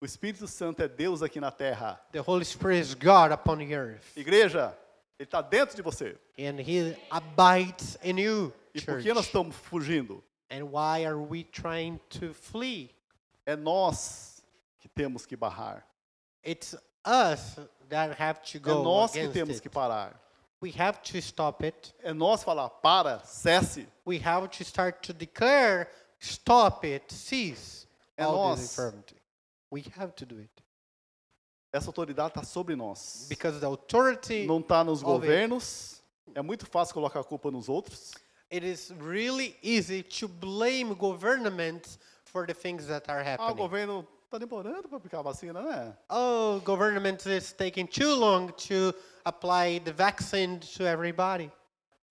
O 0.00 0.04
Espírito 0.04 0.46
Santo 0.46 0.82
é 0.82 0.88
Deus 0.88 1.22
aqui 1.22 1.40
na 1.40 1.50
terra. 1.50 2.00
The 2.12 2.20
Holy 2.24 2.44
Spirit 2.44 2.80
is 2.80 2.94
God 2.94 3.32
upon 3.32 3.58
the 3.58 3.72
earth. 3.74 4.16
Igreja, 4.16 4.76
Ele 5.18 5.26
está 5.26 5.40
dentro 5.40 5.74
de 5.74 5.82
você. 5.82 6.16
And 6.38 6.60
He 6.60 6.96
abides 7.10 7.96
in 8.02 8.18
you, 8.20 8.52
E 8.74 8.80
por 8.80 9.00
que 9.00 9.12
nós 9.12 9.26
estamos 9.26 9.56
fugindo? 9.56 10.22
And 10.52 10.70
why 10.70 11.04
are 11.06 11.16
we 11.18 11.44
trying 11.44 11.98
to 12.20 12.34
flee? 12.34 12.90
É 13.46 13.56
nós 13.56 14.42
que 14.78 14.88
temos 14.88 15.24
que 15.26 15.34
barrar. 15.36 15.86
It's 16.44 16.74
us 17.06 17.56
that 17.88 18.20
have 18.20 18.40
to 18.52 18.58
É 18.58 18.60
go 18.60 18.82
nós 18.82 19.12
que 19.12 19.26
temos 19.28 19.56
it. 19.56 19.62
que 19.62 19.68
parar. 19.70 20.20
We 20.60 20.70
have 20.78 21.00
to 21.10 21.18
stop 21.18 21.64
it. 21.64 21.94
É 22.02 22.12
nós 22.12 22.44
falar, 22.44 22.68
para, 22.68 23.18
cesse. 23.24 23.88
We 24.06 24.18
have 24.24 24.48
to 24.48 24.62
start 24.62 25.00
to 25.06 25.12
declare, 25.12 25.88
stop 26.20 26.86
it, 26.86 27.12
cease 27.12 27.86
É 28.16 28.22
all 28.24 28.54
this 28.54 28.76
nós. 28.76 28.78
infirmity. 28.78 29.16
We 29.72 29.84
have 29.98 30.12
to 30.16 30.26
do 30.26 30.38
it. 30.38 30.50
Essa 31.72 31.88
autoridade 31.88 32.28
está 32.28 32.44
sobre 32.44 32.76
nós. 32.76 33.26
Because 33.28 33.58
the 33.58 33.66
authority, 33.66 34.46
Não 34.46 34.60
está 34.60 34.84
nos 34.84 35.02
of 35.02 35.10
it. 35.10 35.20
governos. 35.20 36.02
É 36.34 36.42
muito 36.42 36.66
fácil 36.66 36.92
colocar 36.94 37.20
a 37.20 37.24
culpa 37.24 37.50
nos 37.50 37.68
outros. 37.68 38.12
It 38.52 38.62
is 38.64 38.92
really 39.00 39.56
easy 39.62 40.02
to 40.02 40.28
blame 40.28 40.94
governments 40.94 41.98
for 42.24 42.46
the 42.46 42.54
things 42.54 42.86
that 42.86 43.08
are 43.08 43.20
Ah, 43.20 43.22
o 43.22 43.24
happening. 43.24 43.56
governo 43.56 44.06
está 44.26 44.38
demorando 44.38 44.88
para 44.88 44.98
aplicar 44.98 45.20
a 45.20 45.22
vacina, 45.22 45.62
né? 45.62 45.96
oh, 46.10 46.60
government 46.64 47.26
is 47.26 47.52
taking 47.52 47.86
too 47.86 48.14
long 48.14 48.48
to 48.52 48.94
apply 49.24 49.78
the 49.80 49.92
vaccine 49.92 50.58
to 50.58 50.84
everybody. 50.84 51.50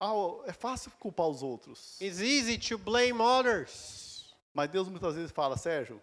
Ah, 0.00 0.12
o- 0.14 0.42
é 0.46 0.52
fácil 0.52 0.90
culpar 0.98 1.28
os 1.28 1.42
outros. 1.42 1.96
It's 2.00 2.20
easy 2.20 2.58
to 2.58 2.76
blame 2.78 3.20
others. 3.20 4.34
Mas 4.54 4.68
Deus 4.68 4.88
muitas 4.88 5.14
vezes 5.14 5.30
fala, 5.30 5.56
Sérgio, 5.56 6.00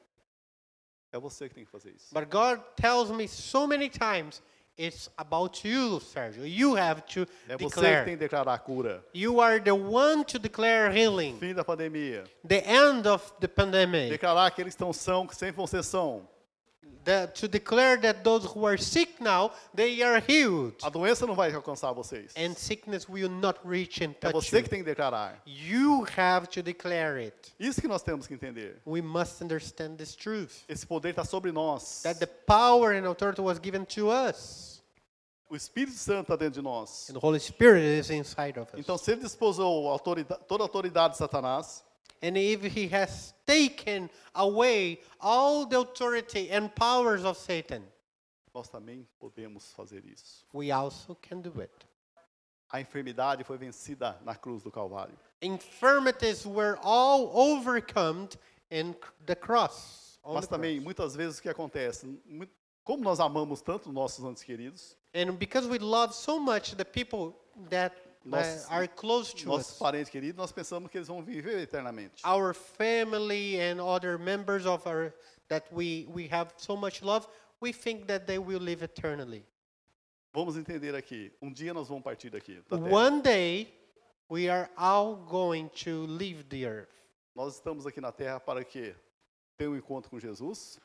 é 1.12 1.20
você 1.20 1.48
que 1.50 1.56
tem 1.56 1.66
que 1.66 1.72
fazer 1.72 1.92
isso. 1.92 2.14
But 2.14 2.30
God 2.30 2.62
tells 2.76 3.12
me 3.12 3.28
so 3.28 3.68
many 3.68 3.90
times, 3.90 4.42
it's 4.80 5.10
about 5.18 5.68
you, 5.68 6.00
Sergio. 6.00 6.46
You 6.46 6.76
have 6.78 7.02
to 7.14 7.28
É 7.48 7.58
você 7.58 7.58
que 7.58 7.66
declare. 7.66 8.06
tem 8.06 8.14
que 8.16 8.20
declarar 8.20 8.54
a 8.54 8.58
cura. 8.60 9.04
You 9.14 9.42
are 9.42 9.60
the 9.60 9.74
one 9.74 10.24
to 10.26 10.40
declare 10.40 10.90
healing, 10.92 11.38
Fim 11.40 11.54
da 11.54 11.64
pandemia. 11.64 12.24
the 12.48 12.64
end 12.66 13.08
of 13.08 13.34
the 13.42 13.48
pandemic, 13.48 14.10
Declarar 14.10 14.50
que 14.52 14.62
eles 14.62 14.74
estão 14.74 14.94
são, 14.94 15.28
que 15.28 15.36
sempre 15.36 15.56
vão 15.58 15.68
ser 15.68 15.84
são. 15.84 16.28
the, 17.06 17.28
to 17.28 17.48
declare 17.48 17.98
that 17.98 18.24
those 18.24 18.46
who 18.46 18.66
are 18.68 18.78
sick 18.78 19.20
now, 19.22 19.52
they 19.74 20.04
are 20.04 20.20
healed. 20.20 20.76
A 20.84 20.90
doença 20.90 21.26
não 21.26 21.34
vai 21.34 21.52
alcançar 21.52 21.92
vocês. 21.94 22.34
And 22.38 22.54
sickness 22.56 23.08
will 23.10 23.30
not 23.30 23.58
reach 23.66 24.04
and 24.04 24.12
É 24.22 24.30
touch 24.32 24.34
você 24.34 24.58
you. 24.58 24.64
que 24.64 24.70
tem 24.70 24.80
que 24.80 24.86
declarar. 24.86 25.42
You 25.46 26.06
have 26.18 26.48
to 26.50 26.62
declare 26.62 27.18
it. 27.20 27.54
Isso 27.60 27.82
que 27.82 27.88
nós 27.88 28.04
temos 28.04 28.28
que 28.28 28.34
entender. 28.34 28.78
We 28.86 29.02
must 29.02 29.42
understand 29.42 29.96
this 29.96 30.14
truth. 30.16 30.64
Esse 30.68 30.86
poder 30.86 31.12
está 31.12 31.24
sobre 31.24 31.52
nós. 31.52 32.02
That 32.04 32.20
the 32.20 32.28
power 32.28 32.92
and 32.92 33.10
authority 33.10 33.42
was 33.42 33.60
given 33.60 33.86
to 33.96 34.10
us. 34.12 34.69
O 35.50 35.56
Espírito 35.56 35.98
Santo 35.98 36.22
está 36.22 36.36
dentro 36.36 36.56
de 36.56 36.62
nós. 36.62 37.10
And 37.10 37.14
the 37.14 37.26
Holy 37.26 37.40
Spirit 37.40 37.84
is 38.00 38.10
inside 38.12 38.60
of 38.60 38.72
us. 38.74 38.80
Então, 38.80 38.98
se 38.98 39.12
ele 39.12 39.22
desposou 39.22 39.88
autoridade- 39.90 40.44
toda 40.48 40.64
a 40.64 40.66
autoridade 40.66 41.14
de 41.14 41.18
Satanás, 41.18 41.84
And 42.22 42.38
if 42.38 42.64
he 42.76 42.88
has 42.94 43.34
taken 43.46 44.10
away 44.34 45.02
all 45.20 45.66
the 45.66 45.78
authority 45.78 46.50
and 46.52 46.68
powers 46.76 47.24
of 47.24 47.40
Satan, 47.40 47.82
nós 48.54 48.68
também 48.68 49.08
podemos 49.20 49.72
fazer 49.72 50.06
isso. 50.06 50.46
we 50.54 50.70
also 50.72 51.16
can 51.16 51.40
do 51.40 51.62
it. 51.62 51.72
A 52.72 52.80
enfermidade 52.82 53.44
foi 53.44 53.58
vencida 53.58 54.20
na 54.24 54.36
cruz 54.36 54.62
do 54.62 54.70
Calvário. 54.70 55.18
Infirmities 55.42 56.46
were 56.46 56.78
all 56.84 57.32
overcome 57.34 58.28
in 58.70 58.94
c- 58.94 59.00
the 59.26 59.36
cross. 59.36 60.20
on 60.24 60.34
Mas 60.36 60.46
the 60.46 60.56
também, 60.56 60.76
cross. 60.76 60.84
muitas 60.84 61.16
vezes, 61.16 61.40
o 61.40 61.42
que 61.42 61.50
acontece? 61.50 62.06
Mu- 62.26 62.48
Como 62.84 63.04
nós 63.04 63.20
amamos 63.20 63.62
tanto 63.62 63.92
nossos 63.94 64.24
antes 64.26 64.44
queridos, 64.44 64.98
And 65.14 65.38
because 65.40 65.68
we 65.68 65.80
love 65.80 66.14
so 66.14 66.40
much 66.40 66.76
the 66.76 66.86
people 66.86 67.36
that 67.70 67.94
uh, 67.94 68.30
Nossos- 68.30 68.68
are 68.70 68.88
close 68.88 69.34
to 69.34 69.48
nossos 69.48 69.72
us, 69.74 69.80
parentes 69.80 70.10
queridos, 70.10 70.36
nós 70.36 70.52
pensamos 70.52 70.90
que 70.92 70.98
eles 70.98 71.08
vão 71.08 71.24
viver 71.24 71.60
eternamente. 71.60 72.22
our 72.24 72.54
family 72.54 73.60
and 73.60 73.82
other 73.82 74.18
members 74.20 74.66
of 74.66 74.86
our 74.86 75.14
that 75.48 75.66
we, 75.72 76.06
we 76.14 76.28
have 76.28 76.54
so 76.58 76.76
much 76.78 77.02
love, 77.02 77.28
we 77.60 77.72
think 77.74 78.06
that 78.08 78.28
they 78.28 78.38
will 78.38 78.60
live 78.60 78.84
eternally. 78.84 79.44
Vamos 80.32 80.56
entender 80.58 80.96
aqui. 80.96 81.32
Um 81.42 81.52
dia 81.52 81.74
nós 81.74 81.88
vamos 81.88 82.04
partir 82.04 82.30
daqui. 82.30 82.62
One 82.70 83.22
day, 83.22 83.74
we 84.30 84.48
are 84.48 84.70
all 84.78 85.16
going 85.16 85.70
to 85.84 86.06
leave 86.06 86.48
the 86.50 86.66
earth. 86.68 86.94
Nós 87.36 87.56
estamos 87.56 87.88
aqui 87.88 88.00
na 88.00 88.12
terra 88.12 88.40
para 88.40 88.64
quê? 88.64 88.94
Ter 89.58 89.68
um 89.68 89.76
encontro 89.76 90.10
com 90.12 90.20
Jesus 90.20 90.80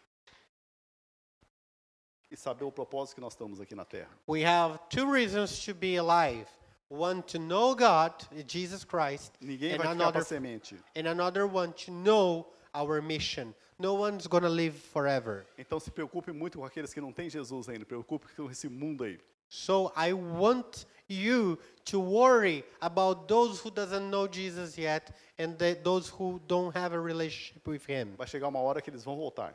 e 2.35 2.37
saber 2.37 2.65
o 2.65 2.73
propósito 2.73 3.15
que 3.15 3.21
nós 3.21 3.33
estamos 3.33 3.61
aqui 3.61 3.75
na 3.75 3.85
terra. 3.85 4.11
We 4.29 4.45
have 4.45 4.79
two 4.91 5.11
reasons 5.11 5.65
to 5.65 5.75
be 5.75 5.97
alive. 5.97 6.47
One 6.91 7.23
to 7.23 7.39
know 7.39 7.75
God, 7.75 8.13
Jesus 8.47 8.85
Christ, 8.85 9.33
Ninguém 9.41 9.75
and 9.75 9.79
vai 9.79 9.87
ficar 9.89 9.91
another 9.93 10.13
para 10.13 10.25
semente. 10.25 10.77
and 10.95 11.09
another 11.09 11.47
one 11.47 11.73
to 11.73 11.91
know 11.91 12.47
our 12.75 13.01
mission. 13.01 13.55
No 13.79 13.95
one's 13.95 14.27
to 14.29 14.49
live 14.49 14.77
forever. 14.77 15.47
Então 15.59 15.81
se 15.81 15.91
preocupe 15.91 16.31
muito 16.33 16.59
com 16.59 16.65
aqueles 16.65 16.93
que 16.93 17.01
não 17.01 17.13
têm 17.13 17.29
Jesus 17.29 17.69
ainda. 17.69 17.85
Preocupe 17.85 18.29
com 18.37 18.51
esse 18.51 18.69
mundo 18.69 19.05
aí. 19.05 19.19
So 19.49 19.93
I 19.97 20.13
want 20.13 20.85
you 21.09 21.59
to 21.87 22.01
worry 22.01 22.65
about 22.81 23.27
those 23.29 23.61
who 23.61 23.71
doesn't 23.71 24.11
know 24.11 24.27
Jesus 24.27 24.77
yet 24.77 25.13
and 25.39 25.55
the, 25.59 25.75
those 25.77 26.09
who 26.09 26.41
don't 26.47 26.77
have 26.77 26.95
a 26.95 27.01
relationship 27.01 27.67
with 27.69 27.89
him. 27.89 28.15
Vai 28.17 28.27
chegar 28.27 28.49
uma 28.49 28.61
hora 28.61 28.81
que 28.81 28.91
eles 28.91 29.03
vão 29.05 29.17
voltar. 29.17 29.55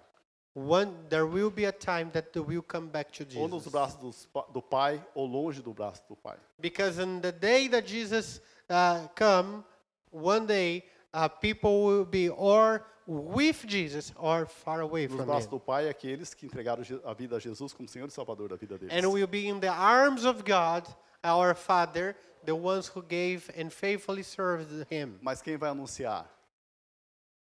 One 0.56 0.92
there 1.10 1.26
will 1.26 1.52
be 1.52 1.66
a 1.66 1.72
time 1.72 2.10
that 2.12 2.34
they 2.34 2.40
will 2.42 2.64
come 2.64 2.88
back 2.88 3.12
to 3.14 3.24
Ou 3.38 3.48
nos 3.48 3.64
Jesus. 3.64 3.72
braços 3.72 4.28
do 4.52 4.62
Pai 4.62 5.02
ou 5.14 5.26
longe 5.26 5.62
do 5.62 5.74
braço 5.74 6.02
do 6.10 6.16
Pai. 6.16 6.38
Because 6.60 7.00
in 7.00 7.22
the 7.22 7.32
day 7.32 7.68
that 7.70 7.88
Jesus 7.88 8.42
uh, 8.70 9.08
come, 9.16 9.64
one 10.12 10.46
day 10.48 10.84
uh, 11.14 11.28
people 11.30 11.84
will 11.86 12.06
be 12.06 12.30
or 12.30 12.84
with 13.06 13.66
Jesus 13.68 14.12
or 14.18 14.46
far 14.48 14.82
away 14.82 15.08
Nos 15.08 15.16
from 15.18 15.26
braços 15.28 15.46
him. 15.46 15.50
do 15.52 15.60
Pai, 15.60 15.88
aqueles 15.88 16.34
que 16.34 16.46
entregaram 16.48 16.84
a 17.06 17.14
vida 17.14 17.36
a 17.36 17.40
Jesus 17.40 17.72
como 17.74 17.88
Senhor 17.88 18.08
e 18.08 18.12
Salvador 18.12 18.50
da 18.50 18.56
vida 18.56 18.78
deles. 18.78 18.92
And 18.92 19.08
we'll 19.12 19.28
be 19.28 19.48
in 19.48 19.60
the 19.60 19.70
arms 19.70 20.26
of 20.26 20.44
God, 20.44 20.88
our 21.24 21.54
Father, 21.56 22.16
the 22.46 22.54
ones 22.56 22.88
who 22.88 23.02
gave 23.04 23.50
and 23.56 23.70
faithfully 23.70 24.24
served 24.24 24.86
him. 24.92 25.20
Mas 25.22 25.42
quem 25.42 25.58
vai 25.58 25.70
anunciar? 25.70 26.26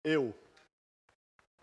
Eu. 0.03 0.33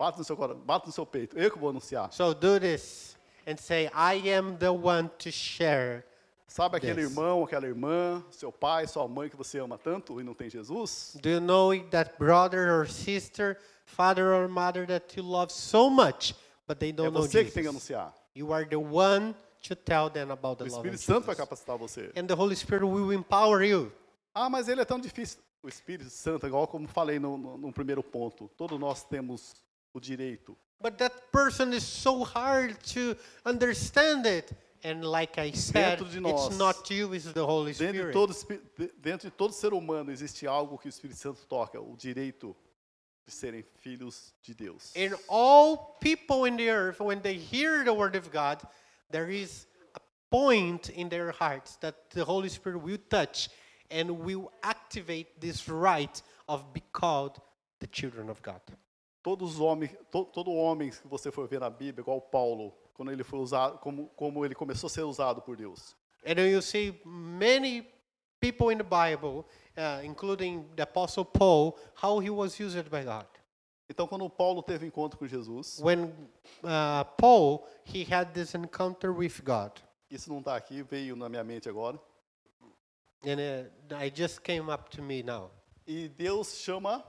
Bata 0.01 0.17
no 0.17 0.25
seu 0.25 0.35
coração, 0.35 0.63
bata 0.65 0.87
no 0.87 0.93
seu 0.95 1.05
peito. 1.05 1.39
Eu 1.39 1.51
que 1.51 1.59
vou 1.59 1.69
anunciar. 1.69 2.11
So 2.11 2.33
do 2.33 2.59
this 2.59 3.19
and 3.47 3.57
say, 3.59 3.91
I 3.95 4.31
am 4.33 4.57
the 4.57 4.71
one 4.71 5.11
to 5.19 5.31
share. 5.31 6.05
Sabe 6.49 6.79
aquele 6.79 7.03
Yes. 7.03 7.11
irmão, 7.11 7.45
aquela 7.45 7.67
irmã, 7.67 8.25
seu 8.31 8.51
pai, 8.51 8.87
sua 8.87 9.07
mãe 9.07 9.29
que 9.29 9.37
você 9.37 9.59
ama 9.59 9.77
tanto 9.77 10.19
e 10.19 10.25
não 10.25 10.33
tem 10.33 10.49
Jesus? 10.49 11.19
Do 11.21 11.29
you 11.29 11.39
know 11.39 11.79
that 11.91 12.15
brother 12.19 12.73
or 12.81 12.89
sister, 12.89 13.59
father 13.85 14.29
or 14.33 14.49
mother 14.49 14.87
that 14.87 15.15
you 15.21 15.23
love 15.23 15.53
so 15.53 15.91
much, 15.91 16.35
but 16.67 16.79
they 16.79 16.89
É 16.89 16.93
don't 16.93 17.13
know 17.13 17.21
você 17.23 17.45
que 17.45 17.51
tem 17.51 17.63
que 17.65 17.69
Jesus? 17.71 17.91
anunciar. 17.93 18.15
You 18.35 18.55
are 18.55 18.65
the 18.67 18.77
one 18.79 19.35
to 19.69 19.77
tell 19.77 20.09
them 20.09 20.31
about 20.31 20.63
O 20.63 20.65
the 20.65 20.71
love 20.71 20.79
of 20.89 20.89
Espírito 20.97 21.03
Santo 21.03 21.27
vai 21.27 21.35
Jesus. 21.35 21.37
capacitar 21.37 21.77
você. 21.77 22.11
And 22.17 22.27
the 22.27 22.35
Holy 22.35 22.57
Spirit 22.57 22.87
will 22.87 23.13
empower 23.13 23.63
you. 23.63 23.93
Ah, 24.35 24.49
mas 24.49 24.67
ele 24.67 24.81
é 24.81 24.85
tão 24.87 24.99
difícil. 24.99 25.39
O 25.63 25.69
Espírito 25.69 26.09
Santo, 26.09 26.47
igual 26.47 26.67
como 26.67 26.89
falei 26.89 27.19
no, 27.19 27.37
no, 27.37 27.59
no 27.59 27.71
primeiro 27.71 28.03
ponto, 28.03 28.51
todos 28.57 28.81
nós 28.81 29.05
temos 29.05 29.53
o 29.95 30.01
direito. 30.01 30.57
But 30.81 30.97
that 30.99 31.31
person 31.31 31.73
is 31.73 31.83
so 31.85 32.25
hard 32.25 32.83
to 32.95 33.17
understand 33.45 34.27
it. 34.27 34.53
And 34.83 35.05
like 35.05 35.37
I 35.39 35.51
said, 35.51 35.99
Dentro 35.99 36.11
de 36.11 36.27
it's 36.27 36.49
nós. 36.49 36.59
not 36.59 36.91
you, 36.91 37.13
it's 37.13 37.27
the 37.33 37.45
Holy 37.45 37.73
Dentro 37.73 38.27
de, 38.27 38.33
Spirit. 38.33 38.65
todo, 38.77 38.91
dentro 39.03 39.29
de 39.29 39.37
todo 39.37 39.53
ser 39.53 39.71
humano 39.75 40.11
existe 40.11 40.47
algo 40.47 40.81
que 40.81 40.89
o 40.89 40.91
Espírito 40.91 41.17
Santo 41.19 41.47
toca, 41.47 41.79
o 41.79 41.95
direito 41.99 42.57
de 43.27 43.31
serem 43.31 43.63
filhos 43.85 44.33
de 44.43 44.55
Deus. 44.55 44.93
In 44.97 45.15
all 45.29 45.97
people 46.01 46.47
in 46.47 46.57
the 46.57 46.71
earth, 46.71 46.99
when 46.99 47.21
they 47.21 47.35
hear 47.35 47.85
the 47.85 47.93
word 47.93 48.17
of 48.17 48.31
God, 48.33 48.63
there 49.11 49.29
is 49.29 49.67
a 49.95 50.01
point 50.31 50.89
in 50.89 51.11
their 51.11 51.31
hearts 51.33 51.77
that 51.83 52.09
the 52.13 52.25
Holy 52.25 52.49
Spirit 52.49 52.79
will 52.81 52.99
touch 53.11 53.51
and 53.91 54.21
will 54.21 54.51
activate 54.63 55.39
this 55.43 55.69
right 55.69 56.23
of 56.49 56.73
be 56.73 56.83
called 56.95 57.39
the 57.81 57.87
children 57.89 58.31
of 58.31 58.41
God. 58.41 58.63
Todos 59.23 59.55
os 59.55 59.61
homens, 59.61 59.91
to, 60.11 60.25
todo 60.25 60.51
homem 60.53 60.91
que 60.91 61.07
você 61.07 61.31
for 61.31 61.47
ver 61.47 61.61
na 61.61 61.69
Bíblia, 61.69 62.03
igual 62.03 62.21
Paulo, 62.21 62.75
quando 62.95 63.13
ele 63.13 63.23
foi 63.23 63.39
usado, 63.39 63.79
como, 63.79 64.09
como 64.17 64.45
ele 64.45 64.55
começou 64.55 64.87
a 64.87 64.91
ser 64.91 65.03
usado 65.03 65.43
por 65.43 65.57
Deus. 65.57 65.95
And 66.25 66.41
you 66.41 66.61
see 66.63 67.01
many 67.05 67.87
people 68.41 68.71
in 68.71 68.79
the 68.79 68.85
Bible, 68.85 69.45
uh, 69.77 70.05
including 70.05 70.65
the 70.75 70.83
Apostle 70.83 71.25
Paul, 71.25 71.77
how 72.03 72.21
he 72.21 72.31
was 72.31 72.59
used 72.59 72.89
by 72.91 73.05
God. 73.05 73.27
Então, 73.89 74.07
quando 74.07 74.29
Paulo 74.31 74.63
teve 74.63 74.87
encontro 74.87 75.19
com 75.19 75.27
Jesus, 75.27 75.81
When 75.81 76.05
uh, 76.63 77.05
Paul, 77.19 77.67
he 77.85 78.05
had 78.05 78.33
this 78.33 78.55
encounter 78.55 79.13
with 79.13 79.43
God. 79.43 79.73
isso 80.11 80.31
não 80.31 80.39
está 80.39 80.57
aqui, 80.57 80.83
veio 80.83 81.17
na 81.17 81.29
minha 81.29 81.45
mente 81.45 81.69
agora. 81.69 81.99
And 83.25 83.37
uh, 83.39 83.95
I 83.97 84.11
just 84.11 84.41
came 84.43 84.73
up 84.73 84.89
to 84.97 85.03
me 85.03 85.23
now. 85.23 85.51
E 85.87 86.09
Deus 86.09 86.59
chama 86.59 87.05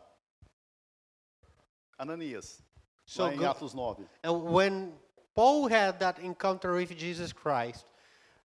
Ananias, 2.02 2.64
So 3.06 3.24
lá 3.24 3.36
em 3.36 3.45
Atos 3.45 3.74
9. 3.74 4.08
And 4.24 4.32
when 4.52 4.93
Paul 5.36 5.68
had 5.68 5.99
that 5.99 6.20
encounter 6.20 6.74
with 6.74 6.97
Jesus 6.97 7.32
Christ, 7.32 7.86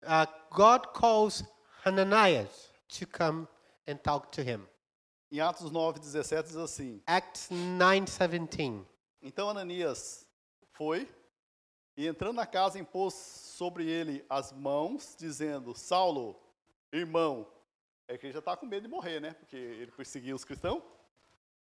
uh, 0.03 0.25
God 0.49 0.93
calls 0.93 1.43
Hananias 1.83 2.71
to 2.99 3.05
come 3.05 3.47
and 3.85 3.97
talk 3.97 4.31
to 4.31 4.41
him. 4.41 4.65
Em 5.29 5.39
Atos 5.39 5.69
9, 5.71 5.99
17 5.99 6.47
diz 6.47 6.55
assim: 6.55 7.01
Acts 7.05 7.49
9:17. 7.49 8.85
Então 9.21 9.49
Ananias 9.49 10.25
foi 10.71 11.09
e 11.97 12.07
entrando 12.07 12.37
na 12.37 12.45
casa 12.45 12.79
impôs 12.79 13.13
sobre 13.13 13.85
ele 13.89 14.25
as 14.29 14.53
mãos, 14.53 15.15
dizendo: 15.19 15.75
Saulo, 15.75 16.39
irmão, 16.91 17.45
é 18.07 18.17
que 18.17 18.27
ele 18.27 18.33
já 18.33 18.39
está 18.39 18.55
com 18.55 18.65
medo 18.65 18.83
de 18.83 18.87
morrer, 18.87 19.19
né? 19.19 19.33
Porque 19.33 19.57
ele 19.57 19.91
perseguia 19.91 20.35
os 20.35 20.45
cristãos. 20.45 20.81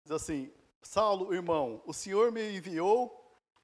Diz 0.05 0.12
assim: 0.12 0.53
Saulo, 0.83 1.33
irmão, 1.35 1.83
o 1.87 1.93
Senhor 1.93 2.33
me 2.33 2.57
enviou 2.57 3.16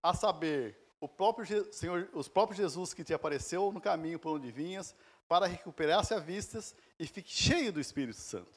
a 0.03 0.15
saber 0.15 0.77
o 1.01 1.09
próprio 1.09 1.45
Je- 1.45 1.73
Senhor, 1.73 2.09
os 2.13 2.29
próprios 2.29 2.59
Jesus 2.59 2.95
que 2.95 3.05
te 3.05 3.13
apareceu 3.15 3.73
no 3.73 3.81
caminho 3.81 4.19
por 4.19 4.37
onde 4.37 4.51
vinhas, 4.51 4.95
para 5.29 5.47
recuperar-se 5.47 6.15
a 6.15 6.19
vistas 6.19 6.75
e 6.99 7.07
fique 7.07 7.31
cheio 7.31 7.73
do 7.73 7.81
Espírito 7.81 8.19
Santo. 8.19 8.51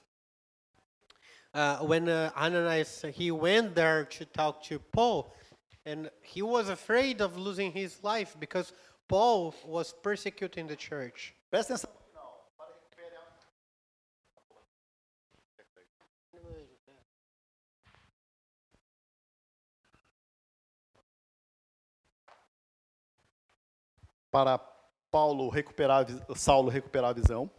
Uh, 1.52 1.84
when 1.84 2.08
uh, 2.08 2.32
Ananias 2.36 3.02
he 3.16 3.32
went 3.32 3.74
there 3.74 4.06
to 4.06 4.24
talk 4.24 4.62
to 4.68 4.80
Paul, 4.92 5.34
and 5.84 6.12
he 6.22 6.44
was 6.44 6.70
afraid 6.70 7.22
of 7.22 7.36
losing 7.38 7.72
his 7.72 8.00
life 8.04 8.38
because 8.40 8.72
Paul 9.08 9.56
was 9.66 9.92
persecuting 9.92 10.68
the 10.68 10.76
church. 10.76 11.34
Presta 11.52 11.74
atenção. 11.74 11.90
Para 24.32 24.58
Paulo 25.12 25.50
recuperar, 25.50 26.06
Saulo 26.36 26.70
recuperar 26.70 27.12
a 27.12 27.14
visão. 27.14 27.50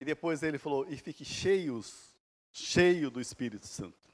E 0.00 0.04
depois 0.04 0.42
ele 0.42 0.58
falou, 0.58 0.86
e 0.88 0.96
fique 0.96 1.26
cheios, 1.26 2.14
cheio 2.50 3.10
do 3.10 3.20
Espírito 3.20 3.66
Santo. 3.66 4.10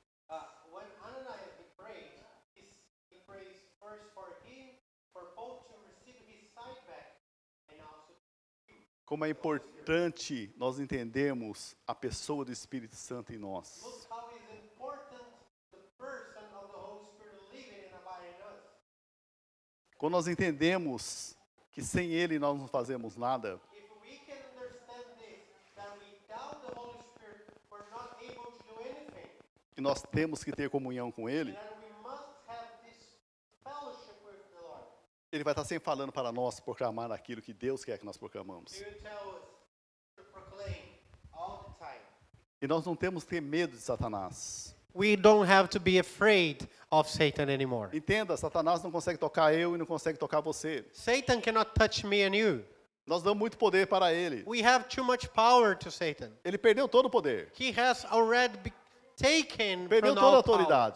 Como 9.07 9.25
é 9.25 9.31
importante 9.31 10.53
nós 10.57 10.81
entendermos 10.81 11.77
a 11.87 11.95
pessoa 11.95 12.45
do 12.45 12.51
Espírito 12.51 12.97
Santo 12.97 13.33
em 13.33 13.39
nós. 13.39 13.81
look 13.85 14.05
how 14.11 14.29
is 14.35 14.43
important 14.65 15.23
the 15.71 15.79
person 15.97 16.43
of 16.59 16.73
the 16.73 16.77
Holy 16.77 17.07
Spirit 17.15 17.39
living 17.55 17.87
and 17.87 17.95
abiding 18.03 18.35
in 18.35 18.43
us. 18.43 18.67
Quando 19.99 20.13
nós 20.13 20.29
entendemos 20.29 21.37
que 21.73 21.83
sem 21.83 22.13
Ele 22.13 22.39
nós 22.39 22.59
não 22.59 22.69
fazemos 22.69 23.17
nada, 23.17 23.61
que 29.75 29.81
nós 29.81 30.03
temos 30.03 30.43
que 30.43 30.53
ter 30.53 30.71
comunhão 30.71 31.13
com 31.13 31.29
Ele. 31.29 31.57
Ele 35.31 35.45
vai 35.45 35.53
estar 35.53 35.65
sempre 35.65 35.85
falando 35.85 36.13
para 36.13 36.33
nós 36.33 36.61
proclamar 36.61 37.13
aquilo 37.13 37.43
que 37.43 37.53
Deus 37.53 37.85
quer 37.85 37.99
que 37.99 38.05
nós 38.07 38.17
proclamamos. 38.17 38.73
E 42.61 42.67
nós 42.67 42.87
não 42.87 42.97
temos 42.97 43.25
que 43.25 43.31
ter 43.31 43.43
medo 43.43 43.77
de 43.77 43.83
Satanás. 43.83 44.75
We 44.97 45.15
don't 45.15 45.47
have 45.47 45.69
to 45.71 45.79
be 45.79 45.99
afraid 45.99 46.67
of 46.91 47.11
Satan 47.11 47.51
anymore. 47.51 47.91
Entenda, 47.93 48.35
Satanás 48.35 48.83
não 48.83 48.91
consegue 48.91 49.19
tocar 49.19 49.53
eu 49.53 49.75
e 49.75 49.79
não 49.79 49.85
consegue 49.85 50.19
tocar 50.19 50.41
você. 50.41 50.87
Satan 50.91 51.39
cannot 51.43 51.73
touch 51.75 52.07
me 52.07 52.23
and 52.23 52.35
you. 52.35 52.65
Nós 53.07 53.23
damos 53.23 53.39
muito 53.39 53.59
poder 53.59 53.87
para 53.87 54.13
ele. 54.15 54.43
We 54.47 54.65
have 54.65 54.87
too 54.89 55.05
much 55.05 55.29
power 55.29 55.77
to 55.77 55.91
Satan. 55.91 56.31
Ele 56.43 56.57
perdeu 56.57 56.89
todo 56.89 57.07
o 57.07 57.11
poder. 57.11 57.53
He 57.61 57.79
has 57.79 58.07
already 58.07 58.73
taken 59.17 59.87
Perdeu 59.87 60.15
toda 60.15 60.31
a 60.31 60.37
all 60.37 60.43
power. 60.43 60.95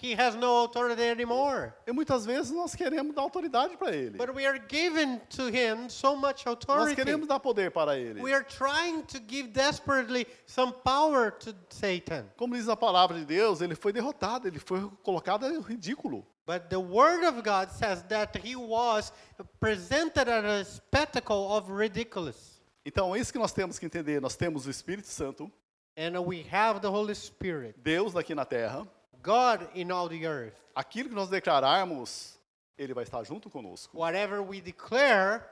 He 0.00 0.14
has 0.14 0.34
no 0.34 0.64
authority 0.64 1.02
anymore. 1.02 1.72
E 1.86 1.92
muitas 1.92 2.26
vezes 2.26 2.50
nós 2.50 2.74
queremos 2.74 3.14
dar 3.14 3.22
autoridade 3.22 3.76
para 3.76 3.94
ele. 3.94 4.18
But 4.18 4.34
we 4.34 4.44
are 4.46 4.58
given 4.68 5.20
to 5.36 5.48
him 5.48 5.88
so 5.88 6.16
much 6.16 6.44
Nós 6.44 6.54
authority. 6.54 6.96
queremos 6.96 7.28
dar 7.28 7.38
poder 7.38 7.70
para 7.70 7.96
ele. 7.96 8.20
We 8.20 8.32
are 8.32 8.44
trying 8.44 9.02
to 9.02 9.18
give 9.28 9.52
desperately 9.52 10.26
some 10.46 10.72
power 10.84 11.30
to 11.30 11.54
Satan. 11.68 12.26
Como 12.36 12.54
diz 12.56 12.68
a 12.68 12.76
palavra 12.76 13.18
de 13.18 13.24
Deus, 13.24 13.60
ele 13.60 13.76
foi 13.76 13.92
derrotado, 13.92 14.48
ele 14.48 14.58
foi 14.58 14.90
colocado 15.02 15.48
no 15.48 15.60
ridículo. 15.60 16.26
But 16.44 16.68
the 16.68 16.78
Word 16.78 17.24
of 17.24 17.42
God 17.42 17.70
says 17.70 18.02
that 18.08 18.36
he 18.36 18.56
was 18.56 19.12
presented 19.60 20.28
as 20.28 20.44
a 20.44 20.64
spectacle 20.64 21.52
of 21.52 21.70
ridiculous. 21.70 22.60
Então 22.84 23.14
é 23.14 23.20
isso 23.20 23.32
que 23.32 23.38
nós 23.38 23.52
temos 23.52 23.78
que 23.78 23.86
entender. 23.86 24.20
Nós 24.20 24.34
temos 24.34 24.66
o 24.66 24.70
Espírito 24.70 25.06
Santo, 25.06 25.50
And 25.96 26.18
we 26.24 26.44
have 26.50 26.80
the 26.80 26.88
Holy 26.88 27.14
Spirit, 27.14 27.74
Deus 27.78 28.16
aqui 28.16 28.34
na 28.34 28.44
terra. 28.44 28.88
God 29.22 29.68
in 29.74 29.90
all 29.90 30.08
the 30.08 30.26
earth. 30.26 30.54
Aquilo 30.74 31.08
que 31.08 31.14
nós 31.14 31.28
declararmos, 31.28 32.38
ele 32.76 32.92
vai 32.92 33.04
estar 33.04 33.22
junto 33.24 33.48
conosco. 33.48 33.96
Whatever 33.96 34.40
we 34.40 34.60
declare, 34.60 35.44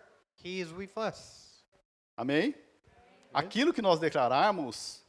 he 0.42 0.60
is 0.60 0.72
with 0.72 0.90
us. 0.96 1.64
Amém? 2.16 2.54
Aquilo 3.32 3.72
que 3.72 3.80
nós 3.80 4.00
declararmos, 4.00 5.02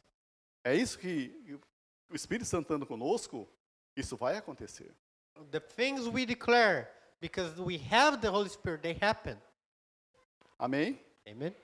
é 0.64 0.74
isso 0.74 0.98
que 0.98 1.60
o 2.08 2.14
Espírito 2.14 2.46
Santo 2.46 2.62
estando 2.62 2.86
conosco, 2.86 3.48
isso 3.96 4.16
vai 4.16 4.36
acontecer. 4.36 4.94
The 5.50 5.60
things 5.60 6.06
we 6.06 6.24
declare, 6.24 6.88
because 7.20 7.60
we 7.60 7.80
have 7.90 8.18
the 8.18 8.30
Holy 8.30 8.48
Spirit, 8.48 8.82
they 8.82 8.96
happen. 9.00 9.36
Amém? 10.58 11.00
Amen. 11.26 11.54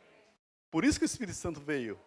Por 0.71 0.85
isso 0.85 0.99
que 0.99 1.05
o 1.05 1.07
Espírito 1.07 1.37
Santo 1.37 1.61
veio 1.61 1.99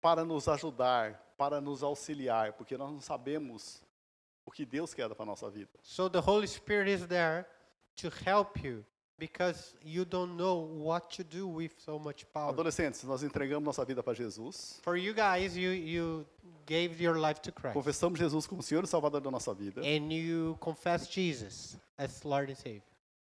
para 0.00 0.24
nos 0.24 0.48
ajudar, 0.48 1.34
para 1.36 1.60
nos 1.60 1.82
auxiliar, 1.82 2.54
porque 2.54 2.78
nós 2.78 2.90
não 2.90 3.00
sabemos 3.00 3.82
o 4.50 4.52
que 4.52 4.66
Deus 4.66 4.92
quer 4.92 5.08
para 5.14 5.24
nossa 5.24 5.48
vida. 5.48 5.70
So 5.82 6.08
the 6.10 6.20
Holy 6.20 6.48
Spirit 6.48 6.90
is 6.90 7.06
there 7.06 7.46
to 7.96 8.10
help 8.26 8.60
you 8.62 8.84
because 9.16 9.76
you 9.82 10.04
don't 10.04 10.36
know 10.36 10.56
what 10.82 11.14
to 11.16 11.22
do 11.22 11.46
with 11.46 11.72
so 11.78 11.98
much 11.98 12.26
power. 12.32 12.50
Adolescentes, 12.52 13.04
nós 13.04 13.22
entregamos 13.22 13.64
nossa 13.64 13.84
vida 13.84 14.02
para 14.02 14.14
Jesus, 14.14 14.80
For 14.82 14.96
you 14.96 15.14
guys, 15.14 15.56
you, 15.56 15.70
you 15.72 16.26
gave 16.66 17.00
your 17.02 17.16
life 17.18 17.40
to 17.42 17.52
Christ. 17.52 17.74
confessamos 17.74 18.18
Jesus 18.18 18.46
como 18.46 18.62
Senhor 18.62 18.82
e 18.82 18.86
Salvador 18.88 19.20
da 19.20 19.30
nossa 19.30 19.54
vida. 19.54 19.80
And 19.82 20.12
you 20.12 20.56
confess 20.60 21.08
Jesus 21.08 21.76
as 21.96 22.22
Lord 22.24 22.50
and 22.50 22.56
Savior. 22.56 22.82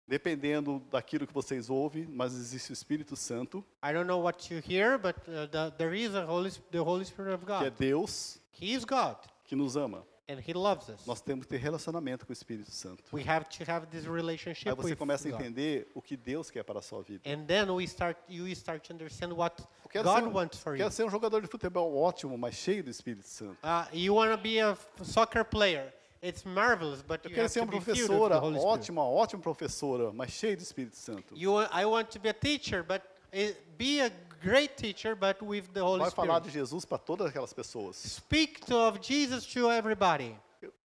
Dependendo 0.07 0.81
daquilo 0.89 1.27
que 1.27 1.33
vocês 1.33 1.69
ouvem, 1.69 2.05
mas 2.05 2.33
existe 2.33 2.71
o 2.71 2.73
Espírito 2.73 3.15
Santo, 3.17 3.65
I 3.83 3.91
don't 3.91 4.07
know 4.07 4.21
what 4.21 4.53
you 4.53 4.61
hear, 4.65 4.97
but 4.97 5.15
uh, 5.27 5.47
the, 5.47 5.73
there 5.77 5.93
is 5.93 6.15
a 6.15 6.25
Holy, 6.25 6.51
the 6.71 6.79
Holy 6.81 7.03
Spirit 7.03 7.33
of 7.33 7.45
que 7.45 7.51
é 7.51 7.69
God. 7.69 7.77
Deus, 7.77 8.39
He 8.51 8.73
is 8.73 8.85
God. 8.85 9.17
que 9.43 9.55
nos 9.55 9.75
ama. 9.75 10.05
And 10.29 10.39
He 10.45 10.53
loves 10.53 10.89
us. 10.89 11.05
Nós 11.05 11.21
temos 11.21 11.45
que 11.45 11.49
ter 11.51 11.57
relacionamento 11.57 12.25
com 12.25 12.31
o 12.31 12.33
Espírito 12.33 12.71
Santo. 12.71 13.03
We 13.13 13.23
have 13.27 13.45
to 13.45 13.71
have 13.71 13.87
this 13.87 14.05
relationship 14.05 14.69
Aí 14.69 14.75
você 14.75 14.91
with 14.91 14.97
começa 14.97 15.27
a 15.27 15.31
God. 15.31 15.39
entender 15.39 15.87
o 15.95 16.01
que 16.01 16.17
Deus 16.17 16.49
quer 16.49 16.63
para 16.63 16.79
a 16.79 16.81
sua 16.81 17.01
vida. 17.01 17.21
And 17.25 17.45
then 17.45 17.69
we 17.71 17.83
start, 17.85 18.17
you 18.27 18.47
start 18.49 18.83
to 18.87 18.93
understand 18.93 19.33
what 19.33 19.61
God 19.93 20.23
ser, 20.23 20.27
wants 20.29 20.59
for 20.59 20.73
you. 20.73 20.79
quero 20.79 20.91
ser 20.91 21.05
um 21.05 21.09
jogador 21.09 21.41
de 21.41 21.47
futebol 21.47 21.95
ótimo, 21.95 22.37
mas 22.37 22.55
cheio 22.55 22.83
do 22.83 22.89
Espírito 22.89 23.27
Santo. 23.27 23.57
Uh, 23.63 23.87
you 23.95 24.15
want 24.15 24.31
to 24.31 24.37
be 24.37 24.59
a 24.59 24.77
soccer 25.03 25.45
player. 25.45 25.93
It's 26.21 26.43
marvelous, 26.43 27.01
but 27.01 27.23
Eu 27.23 27.29
you 27.29 27.35
quero 27.35 27.47
ser 27.47 27.61
uma 27.61 27.71
professora 27.71 28.41
ótima, 28.41 29.03
ótima 29.03 29.41
professora, 29.41 30.11
mas 30.11 30.31
cheia 30.31 30.57
do 30.57 30.63
Espírito 30.63 30.97
Santo. 30.97 31.35
You, 31.37 31.61
I 31.61 31.85
want 31.85 32.09
to 32.09 32.19
be 32.19 32.27
a 32.27 32.33
teacher, 32.33 32.83
but 32.83 33.01
uh, 33.31 33.55
be 33.77 34.01
a 34.01 34.11
great 34.41 34.75
teacher, 34.75 35.15
but 35.15 35.41
with 35.41 35.67
the 35.73 35.81
Holy 35.81 35.99
Vai 35.99 36.11
falar 36.11 36.39
Spirit. 36.39 36.43
de 36.43 36.51
Jesus 36.51 36.85
para 36.85 36.97
todas 36.97 37.27
aquelas 37.27 37.53
pessoas. 37.53 37.95
Speak 37.95 38.61
to, 38.65 38.75
of 38.75 38.99
Jesus 39.01 39.45
to 39.45 39.71
everybody. 39.71 40.35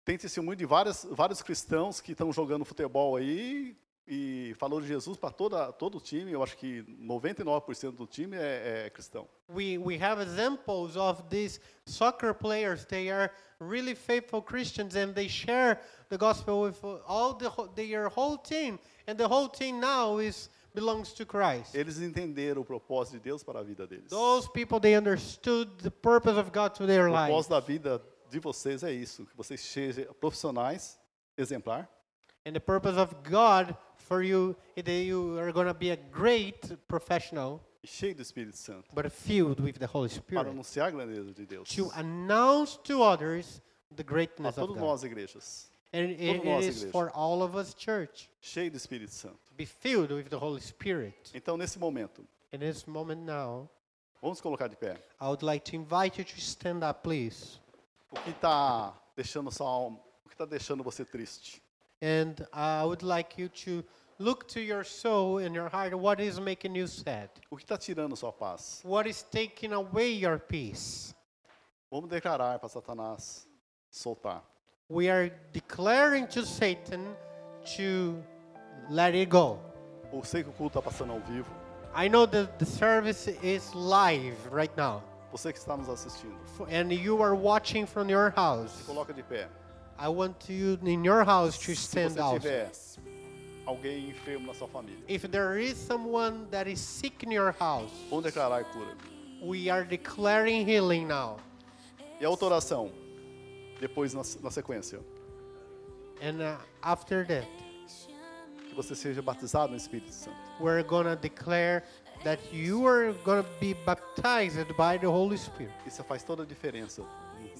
Tem 0.04 0.18
testemunho 0.18 0.56
de 0.56 0.66
vários, 0.66 1.06
vários 1.10 1.40
cristãos 1.42 2.00
que 2.00 2.12
estão 2.12 2.32
jogando 2.32 2.64
futebol 2.64 3.16
aí 3.16 3.76
e 4.06 4.54
falou 4.58 4.80
de 4.80 4.86
Jesus 4.86 5.16
para 5.16 5.30
toda 5.30 5.72
todo 5.72 5.98
o 5.98 6.00
time. 6.00 6.32
Eu 6.32 6.42
acho 6.42 6.56
que 6.56 6.82
99% 7.00 7.92
do 7.92 8.06
time 8.06 8.36
é, 8.36 8.86
é 8.86 8.90
cristão. 8.90 9.28
We, 9.48 9.78
we 9.78 9.96
have 10.02 10.20
examples 10.20 10.96
of 10.96 11.22
these 11.30 11.60
soccer 11.86 12.34
players. 12.34 12.84
They 12.84 13.10
are 13.10 13.30
really 13.60 13.94
faithful 13.94 14.42
Christians 14.42 14.96
and 14.96 15.12
they 15.14 15.28
share 15.28 15.78
the 16.08 16.18
gospel 16.18 16.62
with 16.62 16.76
all 17.06 17.34
the, 17.34 17.50
their 17.74 18.08
whole 18.08 18.36
team. 18.36 18.78
And 19.06 19.16
the 19.16 19.28
whole 19.28 19.48
team 19.48 19.80
now 19.80 20.18
is 20.18 20.48
belongs 20.74 21.12
to 21.12 21.24
Christ. 21.26 21.74
Eles 21.74 22.00
entenderam 22.00 22.62
o 22.62 22.64
propósito 22.64 23.14
de 23.18 23.20
Deus 23.20 23.42
para 23.42 23.60
a 23.60 23.62
vida 23.62 23.86
deles. 23.86 24.08
Those 24.10 24.48
people, 24.50 24.80
they 24.80 24.96
understood 24.96 25.70
the 25.82 25.90
purpose 25.90 26.38
of 26.38 26.50
God 26.52 26.74
to 26.74 26.86
their 26.86 27.08
O 27.08 27.12
life. 27.12 27.26
propósito 27.26 27.50
da 27.50 27.60
vida 27.60 28.02
de 28.30 28.38
vocês 28.40 28.82
é 28.82 28.92
isso, 28.92 29.26
que 29.26 29.36
vocês 29.36 29.60
sejam 29.60 30.06
profissionais, 30.20 30.98
exemplar, 31.36 31.88
And 32.44 32.52
the 32.54 32.60
purpose 32.60 32.98
of 32.98 33.14
God 33.22 33.76
for 33.96 34.22
you 34.22 34.56
is 34.74 34.82
that 34.84 35.04
you 35.04 35.38
are 35.38 35.52
going 35.52 35.68
to 35.68 35.74
be 35.74 35.90
a 35.92 35.96
great 35.96 36.76
professional, 36.88 37.60
cheios 37.86 38.16
do 38.16 38.22
Espírito 38.22 38.56
Santo, 38.56 38.84
but 38.94 39.08
filled 39.12 39.60
with 39.60 39.74
the 39.78 39.86
Holy 39.86 40.08
para 40.08 40.16
Spirit 40.22 40.48
anunciar 40.48 40.88
a 40.88 40.90
grandeza 40.90 41.32
de 41.32 41.46
Deus. 41.46 41.68
to 41.68 41.88
announce 41.94 42.76
to 42.82 43.00
others 43.02 43.60
the 43.94 44.02
A 44.02 44.04
greatness 44.04 44.56
of 44.58 44.66
todos 44.66 44.76
God. 44.76 44.84
nós, 44.84 45.04
igrejas, 45.04 45.70
And 45.92 46.10
it, 46.10 46.38
todos 46.42 46.64
it 46.64 46.68
is 46.68 46.82
igreja. 46.84 46.90
for 46.90 47.10
all 47.14 47.42
of 47.42 47.54
us, 47.54 47.74
church, 47.74 48.28
cheio 48.40 48.70
do 48.70 48.76
Espírito 48.76 49.12
Santo. 49.12 49.38
Be 49.56 49.64
filled 49.64 50.10
with 50.10 50.28
the 50.28 50.38
Holy 50.38 50.60
Spirit. 50.60 51.30
Então, 51.34 51.56
nesse 51.56 51.78
momento, 51.78 52.26
In 52.52 52.60
this 52.60 52.86
moment 52.86 53.22
now, 53.22 53.66
vamos 54.20 54.38
colocar 54.40 54.68
de 54.68 54.76
pé. 54.76 54.98
I 55.18 55.28
would 55.28 55.42
like 55.42 55.64
to 55.70 55.74
invite 55.74 56.18
you 56.18 56.24
to 56.24 56.38
stand 56.38 56.84
up, 56.84 57.02
please. 57.02 57.58
O 58.10 58.20
que 58.20 58.30
está 58.30 58.92
deixando 59.16 59.50
sua 59.50 59.66
alma, 59.66 59.98
o 60.24 60.28
que 60.28 60.34
está 60.34 60.44
deixando 60.44 60.82
você 60.82 61.02
triste? 61.02 61.62
And 62.02 62.46
I 62.52 62.84
would 62.84 63.02
like 63.02 63.40
you 63.40 63.48
to 63.48 63.82
look 64.18 64.46
to 64.48 64.60
your 64.60 64.84
soul 64.84 65.38
and 65.38 65.54
your 65.54 65.70
heart. 65.70 65.94
What 65.94 66.20
is 66.20 66.38
making 66.38 66.76
you 66.76 66.86
sad? 66.86 67.30
O 67.50 67.56
que 67.56 67.64
está 67.64 67.78
tirando 67.78 68.14
sua 68.16 68.32
paz? 68.32 68.82
What 68.84 69.08
is 69.08 69.22
taking 69.22 69.72
away 69.72 70.12
your 70.12 70.38
peace? 70.38 71.14
Vamos 71.90 72.10
declarar 72.10 72.58
para 72.58 72.68
Satanás 72.68 73.46
soltar. 73.90 74.42
We 74.90 75.08
are 75.08 75.30
declaring 75.52 76.26
to 76.28 76.44
Satan 76.44 77.16
to 77.76 78.22
let 78.94 79.14
it 79.14 79.26
go. 79.30 79.58
Eu 80.12 80.22
sei 80.24 80.42
que 80.42 80.50
o 80.50 80.52
culto 80.52 80.78
está 80.78 80.82
passando 80.90 81.12
ao 81.12 81.20
vivo. 81.20 81.50
I 81.94 82.08
know 82.08 82.26
that 82.26 82.58
the 82.58 82.64
service 82.64 83.28
is 83.42 83.72
live 83.74 84.36
right 84.50 84.72
now, 84.76 85.02
Você 85.32 85.52
que 85.52 85.58
está 85.58 85.76
nos 85.76 85.88
assistindo, 85.88 86.34
and 86.70 86.92
you 86.92 87.22
are 87.22 87.34
watching 87.34 87.86
from 87.86 88.08
your 88.10 88.30
house. 88.36 88.82
coloca 88.86 89.12
de 89.12 89.22
pé. 89.22 89.46
I 89.98 90.08
want 90.08 90.48
you 90.50 90.78
in 90.82 91.04
your 91.04 91.24
house 91.24 91.56
to 91.58 91.74
Se 91.74 91.76
stand 91.76 92.10
você 92.14 92.20
out. 92.20 92.40
tiver 92.40 92.70
alguém 93.66 94.08
enfermo 94.10 94.46
na 94.48 94.54
sua 94.54 94.68
família, 94.68 95.02
If 95.08 95.28
there 95.30 95.58
is 95.58 95.76
someone 95.76 96.46
that 96.50 96.68
is 96.70 96.80
sick 96.80 97.22
in 97.24 97.32
your 97.32 97.52
house, 97.58 97.90
vamos 98.10 98.24
declarar 98.24 98.64
cura. 98.72 98.94
we 99.42 99.68
are 99.70 99.84
declaring 99.84 100.66
healing 100.66 101.06
now. 101.06 101.36
E 102.20 102.24
a 102.24 102.28
outra 102.30 102.46
oração, 102.46 102.90
depois 103.80 104.12
na, 104.14 104.22
na 104.42 104.50
sequência, 104.50 104.98
And 106.22 106.40
uh, 106.42 106.56
after 106.82 107.24
that, 107.26 107.46
que 108.72 108.76
você 108.76 108.94
seja 108.94 109.20
batizado 109.20 109.70
no 109.70 109.76
Espírito 109.76 110.10
Santo. 110.10 110.36
we're 110.58 110.82
going 110.82 111.04
to 111.04 111.16
declare 111.16 111.84
that 112.24 112.40
you 112.52 112.86
are 112.86 113.12
going 113.24 113.42
to 113.42 113.48
be 113.60 113.74
baptized 113.84 114.74
by 114.76 114.96
the 114.98 115.06
Holy 115.06 115.36
Spirit. 115.36 115.72
Isso 115.86 116.02
faz 116.04 116.22
toda 116.22 116.42
a 116.42 116.46
diferença 116.46 117.02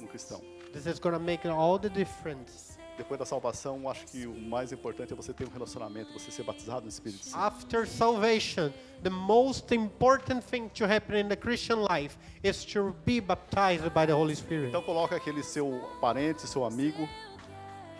no, 0.01 0.09
cristão. 0.09 0.41
This 0.73 0.87
is 0.87 0.99
going 0.99 1.15
to 1.15 1.21
make 1.21 1.47
all 1.47 1.79
the 1.79 1.91
difference. 1.91 2.79
Depois 2.97 3.19
da 3.19 3.25
salvação, 3.25 3.89
acho 3.89 4.07
que 4.07 4.27
o 4.27 4.35
mais 4.35 4.71
importante 4.71 5.13
é 5.13 5.17
você 5.17 5.33
ter 5.33 5.49
um 5.49 5.51
relacionamento, 5.51 6.13
você 6.13 6.31
ser 6.31 6.45
batizado 6.45 6.83
no 6.83 6.89
Espírito 6.89 7.25
Santo. 7.25 7.43
After 7.43 7.87
salvation, 7.87 8.73
the 9.03 9.11
most 9.11 9.75
important 9.75 10.45
thing 10.45 10.69
to 10.75 10.85
happen 10.85 11.19
in 11.19 11.29
the 11.29 11.37
Christian 11.37 11.85
life 11.91 12.17
is 12.45 12.65
to 12.67 12.95
be 13.05 13.21
baptized 13.21 13.91
by 13.93 14.07
the 14.07 14.13
Holy 14.13 14.37
Spirit. 14.37 14.69
Então 14.69 14.83
coloca 14.83 15.17
aquele 15.17 15.43
seu 15.43 15.81
parente, 16.01 16.47
seu 16.47 16.65
amigo 16.65 17.09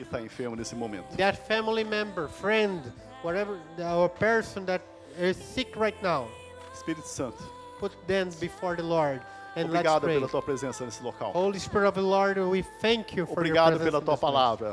que 0.03 0.09
está 0.17 0.21
enfermo 0.21 0.57
nesse 0.57 0.75
momento. 0.75 1.17
That 1.17 1.37
family 1.47 1.85
member, 1.85 2.29
friend, 2.29 2.81
whatever, 3.23 3.59
or 3.97 4.09
person 4.09 4.65
that 4.67 4.83
is 5.19 5.37
sick 5.37 5.77
right 5.77 5.97
now, 6.03 6.27
Espírito 6.75 7.07
Santo, 7.07 7.43
put 7.79 7.93
them 8.07 8.29
before 8.41 8.77
the 8.77 8.83
Lord 8.83 9.21
and 9.57 9.69
obrigado 9.69 10.03
pela 10.07 10.29
tua 10.29 10.43
presença 10.43 10.85
nesse 10.85 11.03
local. 11.03 11.33
Holy 11.33 11.59
Spirit 11.59 11.87
of 11.89 11.95
the 11.95 12.03
Lord, 12.03 12.39
we 12.39 12.63
thank 12.81 13.15
you 13.17 13.27
for 13.27 13.41
Obrigado 13.41 13.73
your 13.73 13.79
presence 13.81 13.91
pela 13.91 14.01
tua 14.03 14.17
palavra, 14.17 14.73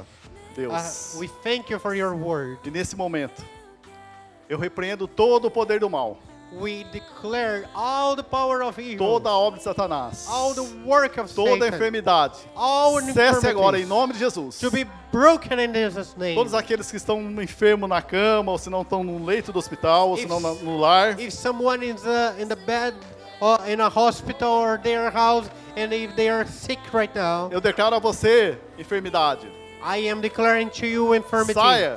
Uh, 0.51 0.55
Deus. 0.55 1.15
we 1.19 1.27
thank 1.43 1.69
you 1.69 1.79
for 1.79 1.93
your 1.93 2.15
word. 2.15 2.57
E 2.65 2.71
nesse 2.71 2.95
momento, 2.95 3.43
eu 4.49 4.57
repreendo 4.57 5.07
todo 5.07 5.45
o 5.45 5.51
poder 5.51 5.79
do 5.79 5.89
mal, 5.89 6.17
We 6.51 6.83
declare 6.91 7.65
all 7.75 8.15
the 8.15 8.23
power 8.23 8.63
of 8.63 8.79
evil, 8.79 8.97
toda 9.19 9.29
a 9.29 9.33
obra 9.33 9.59
de 9.59 9.63
Satanás, 9.65 10.27
all 10.27 10.55
the 10.55 10.63
work 10.83 11.17
of 11.19 11.31
toda 11.31 11.51
a 11.51 11.53
Satan, 11.59 11.67
enfermidade. 11.77 12.33
all 12.55 12.99
Cesse 13.13 13.45
agora 13.47 13.79
em 13.79 13.85
nome 13.85 14.13
de 14.13 14.19
Jesus. 14.19 14.57
to 14.59 14.71
be 14.71 14.83
broken 15.11 15.59
in 15.59 15.71
Jesus' 15.73 16.15
name. 16.17 16.33
Todos 16.33 16.55
aqueles 16.55 16.89
que 16.89 16.97
estão 16.97 17.21
enfermos 17.39 17.87
na 17.87 18.01
cama, 18.01 18.51
ou 18.51 18.57
se 18.57 18.67
não 18.69 18.81
estão 18.81 19.03
no 19.03 19.23
leito 19.23 19.51
do 19.53 19.59
hospital, 19.59 20.09
ou 20.09 20.17
se 20.17 20.25
não 20.25 20.39
no 20.39 20.77
lar, 20.79 21.19
If 21.19 21.33
someone 21.33 21.83
is 21.85 22.01
in 22.39 22.47
the 22.47 22.55
bed 22.65 22.95
or 23.39 23.59
in 23.67 23.79
a 23.79 23.87
hospital 23.87 24.49
or 24.49 24.79
their 24.79 25.11
house, 25.11 25.47
and 25.77 25.93
if 25.93 26.15
they 26.15 26.29
are 26.29 26.47
sick 26.47 26.79
right 26.91 27.13
now, 27.15 27.49
eu 27.51 27.61
declaro 27.61 27.95
a 27.95 27.99
você, 27.99 28.57
enfermidade, 28.77 29.47
I 29.85 30.09
am 30.09 30.19
declaring 30.19 30.69
to 30.69 30.87
you 30.87 31.13
infirmity. 31.13 31.53
saia, 31.53 31.95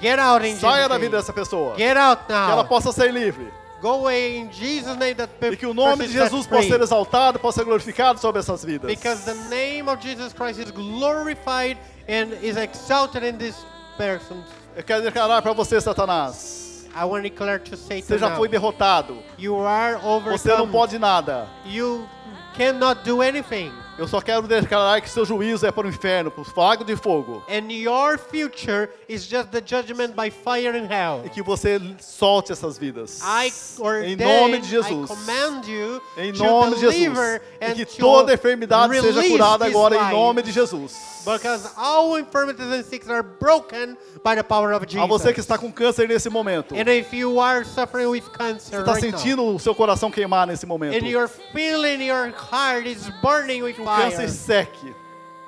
Get 0.00 0.18
out 0.18 0.44
in 0.44 0.56
saia 0.56 0.88
da 0.88 0.98
vida 0.98 1.16
dessa 1.16 1.32
pessoa. 1.32 1.76
Get 1.76 1.96
out 1.96 2.26
Que 2.26 2.32
ela 2.32 2.56
now. 2.56 2.64
possa 2.66 2.90
ser 2.90 3.12
livre. 3.12 3.50
Go 3.84 3.96
away 4.00 4.38
in 4.38 4.50
Jesus' 4.50 4.96
name 4.96 5.14
that 5.16 5.28
E 5.42 5.56
que 5.58 5.66
o 5.66 5.74
nome 5.74 6.06
de 6.06 6.12
Jesus 6.14 6.46
possa 6.46 6.68
ser 6.68 6.80
exaltado, 6.80 7.38
possa 7.38 7.60
ser 7.60 7.66
glorificado 7.66 8.18
sobre 8.18 8.40
essas 8.40 8.64
vidas. 8.64 8.88
Because 8.90 9.26
the 9.26 9.34
name 9.50 9.90
of 9.90 10.00
Jesus 10.00 10.32
Christ 10.32 10.58
is 10.58 10.70
glorified 10.70 11.76
and 12.08 12.32
is 12.42 12.56
exalted 12.56 13.22
in 13.22 13.36
this 13.36 13.54
person. 13.98 14.42
Eu 14.74 14.82
quero 14.82 15.02
declarar 15.02 15.42
para 15.42 15.52
você, 15.52 15.78
Satanás, 15.82 16.86
I 16.96 17.04
want 17.04 17.24
to 17.24 17.28
declare 17.28 17.58
to 17.58 17.76
Satan 17.76 18.00
você 18.06 18.16
já 18.16 18.34
foi 18.34 18.48
derrotado. 18.48 19.18
you 19.36 19.54
are 19.60 19.96
Você 19.96 20.48
não 20.48 20.62
overcome. 20.62 20.72
pode 20.72 20.98
nada. 20.98 21.46
You 21.66 22.08
cannot 22.56 23.02
do 23.04 23.20
anything. 23.20 23.70
Eu 23.96 24.08
só 24.08 24.20
quero 24.20 24.42
declarar 24.42 25.00
que 25.00 25.08
seu 25.08 25.24
juízo 25.24 25.64
é 25.64 25.70
para 25.70 25.86
o 25.86 25.90
inferno, 25.90 26.28
para 26.30 26.42
o 26.42 26.60
lago 26.60 26.84
de 26.84 26.96
fogo. 26.96 27.44
And 27.48 27.70
your 27.72 28.18
future 28.18 28.88
is 29.08 29.24
just 29.24 29.50
the 29.50 29.62
judgment 29.64 30.14
by 30.16 30.30
fire 30.30 30.76
in 30.76 30.86
hell. 30.90 31.22
E 31.24 31.28
que 31.30 31.42
você 31.42 31.80
solte 32.00 32.50
essas 32.50 32.76
vidas. 32.76 33.20
I 33.22 33.52
Em 34.04 34.16
nome 34.16 34.58
de 34.58 34.66
I 34.66 34.70
Jesus. 34.82 35.08
command 35.08 35.62
you 35.68 36.02
Em 36.16 36.32
nome 36.32 36.74
de 36.74 36.80
Jesus. 36.80 37.40
E 37.60 37.64
and 37.64 37.74
que 37.74 37.84
to 37.86 37.98
toda 37.98 38.34
enfermidade 38.34 39.00
seja 39.00 39.22
curada 39.28 39.66
agora 39.66 39.96
em 39.96 40.10
nome 40.12 40.42
de 40.42 40.50
Jesus. 40.50 41.14
Because 41.24 41.70
all 41.76 42.18
infirmities 42.18 42.66
and 42.66 42.82
sickness 42.82 43.10
are 43.10 43.22
broken 43.22 43.96
by 44.22 44.34
the 44.34 44.42
power 44.42 44.74
of 44.74 44.84
Jesus. 44.86 45.02
A 45.02 45.06
você 45.06 45.32
que 45.32 45.40
está 45.40 45.56
com 45.56 45.72
câncer 45.72 46.06
nesse 46.06 46.28
momento. 46.28 46.74
and 46.74 46.88
if 46.90 47.14
you 47.14 47.40
are 47.40 47.64
suffering 47.64 48.06
with 48.06 48.24
cancer 48.36 48.76
Você 48.76 48.80
está 48.80 48.92
right 48.92 49.10
sentindo 49.10 49.42
o 49.54 49.58
seu 49.58 49.74
coração 49.74 50.10
queimar 50.10 50.46
nesse 50.46 50.66
momento. 50.66 50.94
and 50.94 51.08
you're 51.08 51.30
feeling 51.54 52.02
your 52.04 52.30
heart 52.30 52.86
is 52.86 53.08
burning 53.22 53.62
with 53.62 53.76
o 53.84 53.96
câncer 53.96 54.28
seque. 54.28 54.94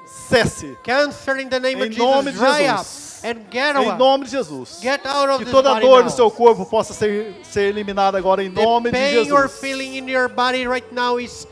Cesse. 0.06 0.78
cancer 0.84 1.38
in 1.40 1.48
the 1.48 1.58
name 1.58 1.80
Em 1.82 1.88
of 1.90 1.98
nome 1.98 2.30
Jesus, 2.30 2.40
de 2.56 2.62
Jesus. 2.62 3.20
up 3.24 3.26
and 3.28 3.40
get 3.50 3.76
Em 3.76 3.98
nome 3.98 4.24
de 4.24 4.30
Jesus. 4.30 4.78
Get 4.80 5.04
out 5.04 5.28
of 5.30 5.44
Que 5.44 5.50
toda 5.50 5.80
dor 5.80 6.04
no 6.04 6.10
seu 6.10 6.30
corpo 6.30 6.64
possa 6.64 6.94
ser, 6.94 7.34
ser 7.42 7.68
eliminada 7.70 8.16
agora 8.16 8.42
em 8.42 8.50
the 8.50 8.62
nome 8.64 8.90
de 8.90 8.96
pain 8.96 9.14
you're 9.24 9.42
Jesus. 9.48 9.60
feeling 9.60 9.96
in 9.96 10.08
your 10.08 10.28
body 10.28 10.66
right 10.66 10.86
now 10.92 11.18
is 11.18 11.46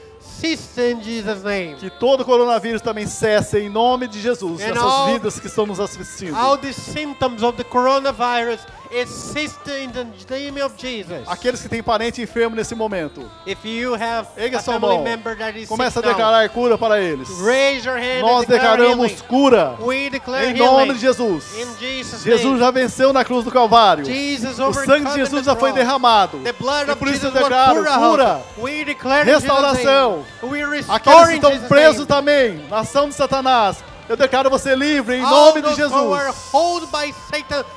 in 0.76 1.01
Jesus' 1.03 1.43
name. 1.43 1.74
Que 1.76 1.89
todo 1.91 2.24
coronavírus 2.24 2.82
também 2.82 3.07
cesse 3.07 3.59
em 3.59 3.68
nome 3.70 4.07
de 4.07 4.20
Jesus. 4.20 4.61
And 4.62 4.68
Nessas 4.68 4.82
all- 4.82 5.07
vidas 5.07 5.41
que 5.41 5.47
estão 5.47 5.66
nos 5.66 5.80
assistindo. 5.80 6.37
All 6.37 6.57
the 6.59 6.72
symptoms 6.72 7.43
of 7.43 7.57
the 7.57 7.64
coronavirus 7.64 8.61
Assist 9.03 9.66
in 9.66 9.90
the 9.90 10.07
name 10.30 10.62
of 10.62 10.74
Jesus. 10.78 11.26
Aqueles 11.26 11.61
que 11.61 11.68
têm 11.68 11.82
parente 11.82 12.22
enfermo 12.22 12.55
nesse 12.55 12.76
momento, 12.76 13.28
If 13.45 13.64
you 13.64 13.95
have 13.95 14.28
sua 14.62 14.74
family 14.74 14.95
mão. 14.95 15.03
member 15.03 15.36
that 15.36 15.59
is 15.59 15.68
Começa 15.68 15.99
a 15.99 16.03
declarar 16.03 16.49
cura 16.51 16.78
para 16.78 17.01
eles. 17.01 17.28
Nós 18.20 18.47
declaramos 18.47 19.11
healing. 19.11 19.22
cura 19.26 19.76
em 20.45 20.55
nome 20.55 20.82
healing 20.82 20.95
de 20.95 21.01
Jesus. 21.01 21.45
Jesus' 22.22 22.59
já 22.61 22.70
venceu 22.70 23.12
na 23.12 23.24
cruz 23.24 23.45
do 23.45 23.51
Calvário. 23.51 24.05
Jesus 24.05 24.61
O 24.61 24.72
sangue 24.72 25.11
de 25.11 25.14
Jesus 25.16 25.45
já 25.45 25.57
foi 25.57 25.72
derramado. 25.72 26.40
E 26.45 26.95
por 26.95 27.09
isso 27.09 27.26
eu 27.26 27.32
declaro 27.32 27.84
cura. 27.84 28.42
Restauração. 29.24 30.24
Aqueles 30.88 31.28
que 31.28 31.34
estão 31.34 31.59
presos 31.68 32.07
também, 32.07 32.64
na 32.70 32.78
ação 32.78 33.09
de 33.09 33.14
Satanás, 33.14 33.82
eu 34.09 34.16
declaro 34.16 34.50
você 34.50 34.74
livre 34.74 35.16
em 35.16 35.22
nome 35.22 35.62
de 35.62 35.74
Jesus. 35.74 35.92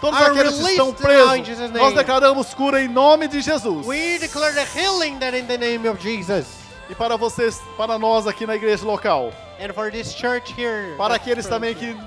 Todos 0.02 0.22
aqueles 0.22 0.56
que 0.56 0.72
estão 0.72 0.94
presos, 0.94 1.72
nós 1.72 1.94
declaramos 1.94 2.54
cura 2.54 2.82
em 2.82 2.88
nome 2.88 3.28
de 3.28 3.42
Jesus. 3.42 3.86
We 3.86 4.18
declare 4.20 4.54
the 4.54 4.66
healing 4.78 5.20
that 5.20 5.38
in 5.38 5.46
the 5.46 5.58
name 5.58 5.88
of 5.88 6.02
Jesus. 6.02 6.48
E 6.90 6.96
para 6.96 7.18
vocês, 7.18 7.62
para 7.76 7.98
nós 8.00 8.28
aqui 8.28 8.46
na 8.46 8.56
igreja 8.56 8.86
local, 8.86 9.32
And 9.60 9.74
for 9.74 9.92
this 9.92 10.14
church 10.14 10.54
here. 10.58 10.96
para 10.98 11.16
aqueles 11.16 11.46
também 11.48 11.74
que, 11.76 11.98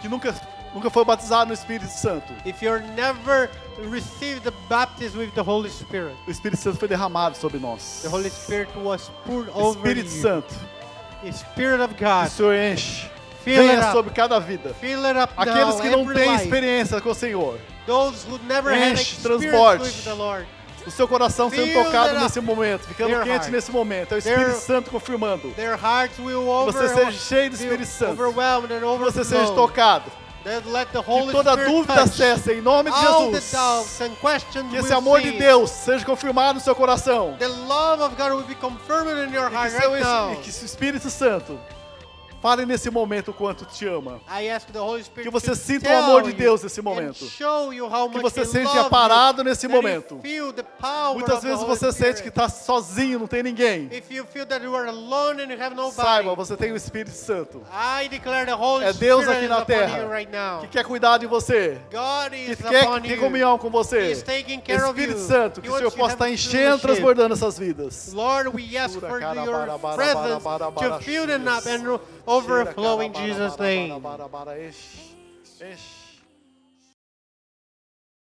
que 0.00 0.08
nunca, 0.08 0.34
nunca 0.74 0.88
foi 0.88 1.04
batizado 1.04 1.48
no 1.48 1.54
Espírito 1.54 1.90
Santo, 1.90 2.32
If 2.46 2.62
you're 2.62 2.82
never 2.94 3.50
received 3.90 4.42
the 4.44 4.52
baptism 4.68 5.18
with 5.18 5.32
the 5.34 5.42
Holy 5.42 5.68
Spirit, 5.68 6.14
o 6.26 6.30
Espírito 6.30 6.62
Santo 6.62 6.78
foi 6.78 6.88
derramado 6.88 7.36
sobre 7.36 7.58
nós. 7.58 8.00
the 8.02 8.08
Holy 8.08 8.30
Spirit 8.30 8.70
was 8.78 9.10
poured 9.26 9.50
over 9.54 9.78
Espírito 9.78 10.10
you. 10.14 10.22
Santo, 10.22 10.54
The 11.22 11.32
Spirit 11.32 11.82
of 11.82 11.94
God. 11.94 12.26
o 12.26 12.30
Senhor 12.30 12.54
enche, 12.54 13.10
Fill 13.44 13.60
it 13.62 13.68
venha 13.68 13.80
up. 13.84 13.92
sobre 13.92 14.12
cada 14.14 14.40
vida. 14.40 14.74
Aqueles 15.36 15.80
que 15.80 15.90
não 15.90 16.06
têm 16.12 16.34
experiência 16.34 17.00
com 17.00 17.10
o 17.10 17.14
Senhor, 17.14 17.58
Those 17.86 18.26
who 18.26 18.38
never 18.48 18.72
Enche, 18.74 19.16
Lord. 20.16 20.46
o 20.86 20.90
seu 20.90 21.06
coração 21.06 21.50
sendo 21.50 21.72
tocado 21.84 22.18
nesse 22.18 22.40
momento, 22.40 22.86
ficando 22.86 23.10
quente 23.16 23.28
heart. 23.28 23.48
nesse 23.48 23.70
momento. 23.70 24.12
É 24.12 24.14
o 24.16 24.18
Espírito 24.18 24.44
Their- 24.46 24.60
Santo 24.60 24.90
confirmando. 24.90 25.50
Their 25.52 25.78
hearts 25.78 26.18
will 26.18 26.44
você 26.44 26.78
over, 26.78 26.88
seja 26.88 27.12
cheio 27.12 27.50
do 27.50 27.54
Espírito 27.56 27.86
Santo. 27.86 28.16
Que 28.16 28.98
você 28.98 29.24
seja 29.24 29.52
tocado. 29.52 30.10
Let 30.44 30.88
the 30.92 31.00
Que 31.02 31.10
Holy 31.10 31.32
toda 31.32 31.52
Spirit 31.52 31.72
dúvida 31.72 31.94
touch 31.94 32.16
cesse 32.16 32.52
em 32.52 32.60
nome 32.60 32.90
de 32.90 32.96
all 32.98 33.32
Jesus. 33.32 33.50
Que 34.70 34.76
esse 34.76 34.92
amor 34.92 35.20
de. 35.22 35.30
Deus 35.38 35.70
seja 35.70 36.04
confirmado 36.04 36.54
no 36.54 36.60
seu 36.60 36.74
coração. 36.74 37.34
The 37.38 37.46
love 37.48 38.02
of 38.02 38.14
God 38.14 38.32
will 38.32 38.42
be 38.44 38.54
confirmed 38.54 39.26
in 39.26 39.34
your 39.34 39.50
E 39.50 39.54
heart 39.54 39.72
que, 39.72 39.80
seu, 39.80 39.90
right 39.92 40.04
now. 40.04 40.32
e 40.34 40.36
que 40.36 40.50
o 40.50 40.64
Espírito 40.64 41.08
Santo 41.08 41.58
fale 42.44 42.66
nesse 42.66 42.90
momento 42.90 43.30
o 43.30 43.34
quanto 43.34 43.64
te 43.64 43.86
ama. 43.88 44.20
I 44.28 44.50
ask 44.50 44.70
the 44.70 44.78
Holy 44.78 45.02
Spirit 45.02 45.30
Que 45.30 45.32
você 45.32 45.54
sinta 45.54 45.88
o 45.88 45.96
amor 45.96 46.24
de 46.24 46.34
Deus 46.34 46.62
nesse 46.62 46.82
momento. 46.82 47.24
Que 47.24 48.20
você 48.20 48.44
seja 48.44 48.84
parado 48.90 49.40
you, 49.40 49.44
nesse 49.44 49.66
momento. 49.66 50.20
feel 50.20 50.52
the 50.52 50.62
power 50.62 51.14
Muitas 51.14 51.42
vezes 51.42 51.64
você 51.64 51.90
sente 51.90 52.22
que 52.22 52.28
está 52.28 52.50
sozinho, 52.50 53.18
não 53.18 53.26
tem 53.26 53.42
ninguém. 53.42 53.88
Saiba, 55.94 56.34
você 56.34 56.54
tem 56.54 56.70
o 56.70 56.76
Espírito 56.76 57.16
Santo. 57.16 57.62
É 58.82 58.92
Deus 58.92 59.26
aqui 59.26 59.48
na 59.48 59.64
terra 59.64 60.06
right 60.06 60.30
que 60.60 60.68
quer 60.68 60.84
cuidar 60.84 61.16
de 61.16 61.26
você. 61.26 61.80
Que 61.88 62.56
quer 62.56 63.00
ter 63.00 63.10
you. 63.12 63.20
comunhão 63.20 63.56
com 63.56 63.70
você. 63.70 64.12
Espírito. 64.12 65.18
Santo, 65.18 65.62
que 65.62 65.70
o 65.70 65.76
Senhor 65.78 65.92
possa 65.92 66.14
estar 66.14 66.30
enchendo, 66.30 66.78
transbordando 66.78 67.32
essas 67.32 67.58
vidas. 67.58 68.12
Lord, 68.12 68.50
we 68.50 68.76
ask 68.76 69.00
for 69.00 69.18
your 69.18 69.78
presence 69.94 70.44
to 70.44 71.00
fill 71.00 71.26
them 71.26 71.48
up 71.48 71.66
and 71.66 71.98
overflow 72.26 73.00
in 73.00 73.12
Jesus' 73.12 73.58
name. 73.58 73.92
Enche, 73.92 75.16
enche. 75.60 75.93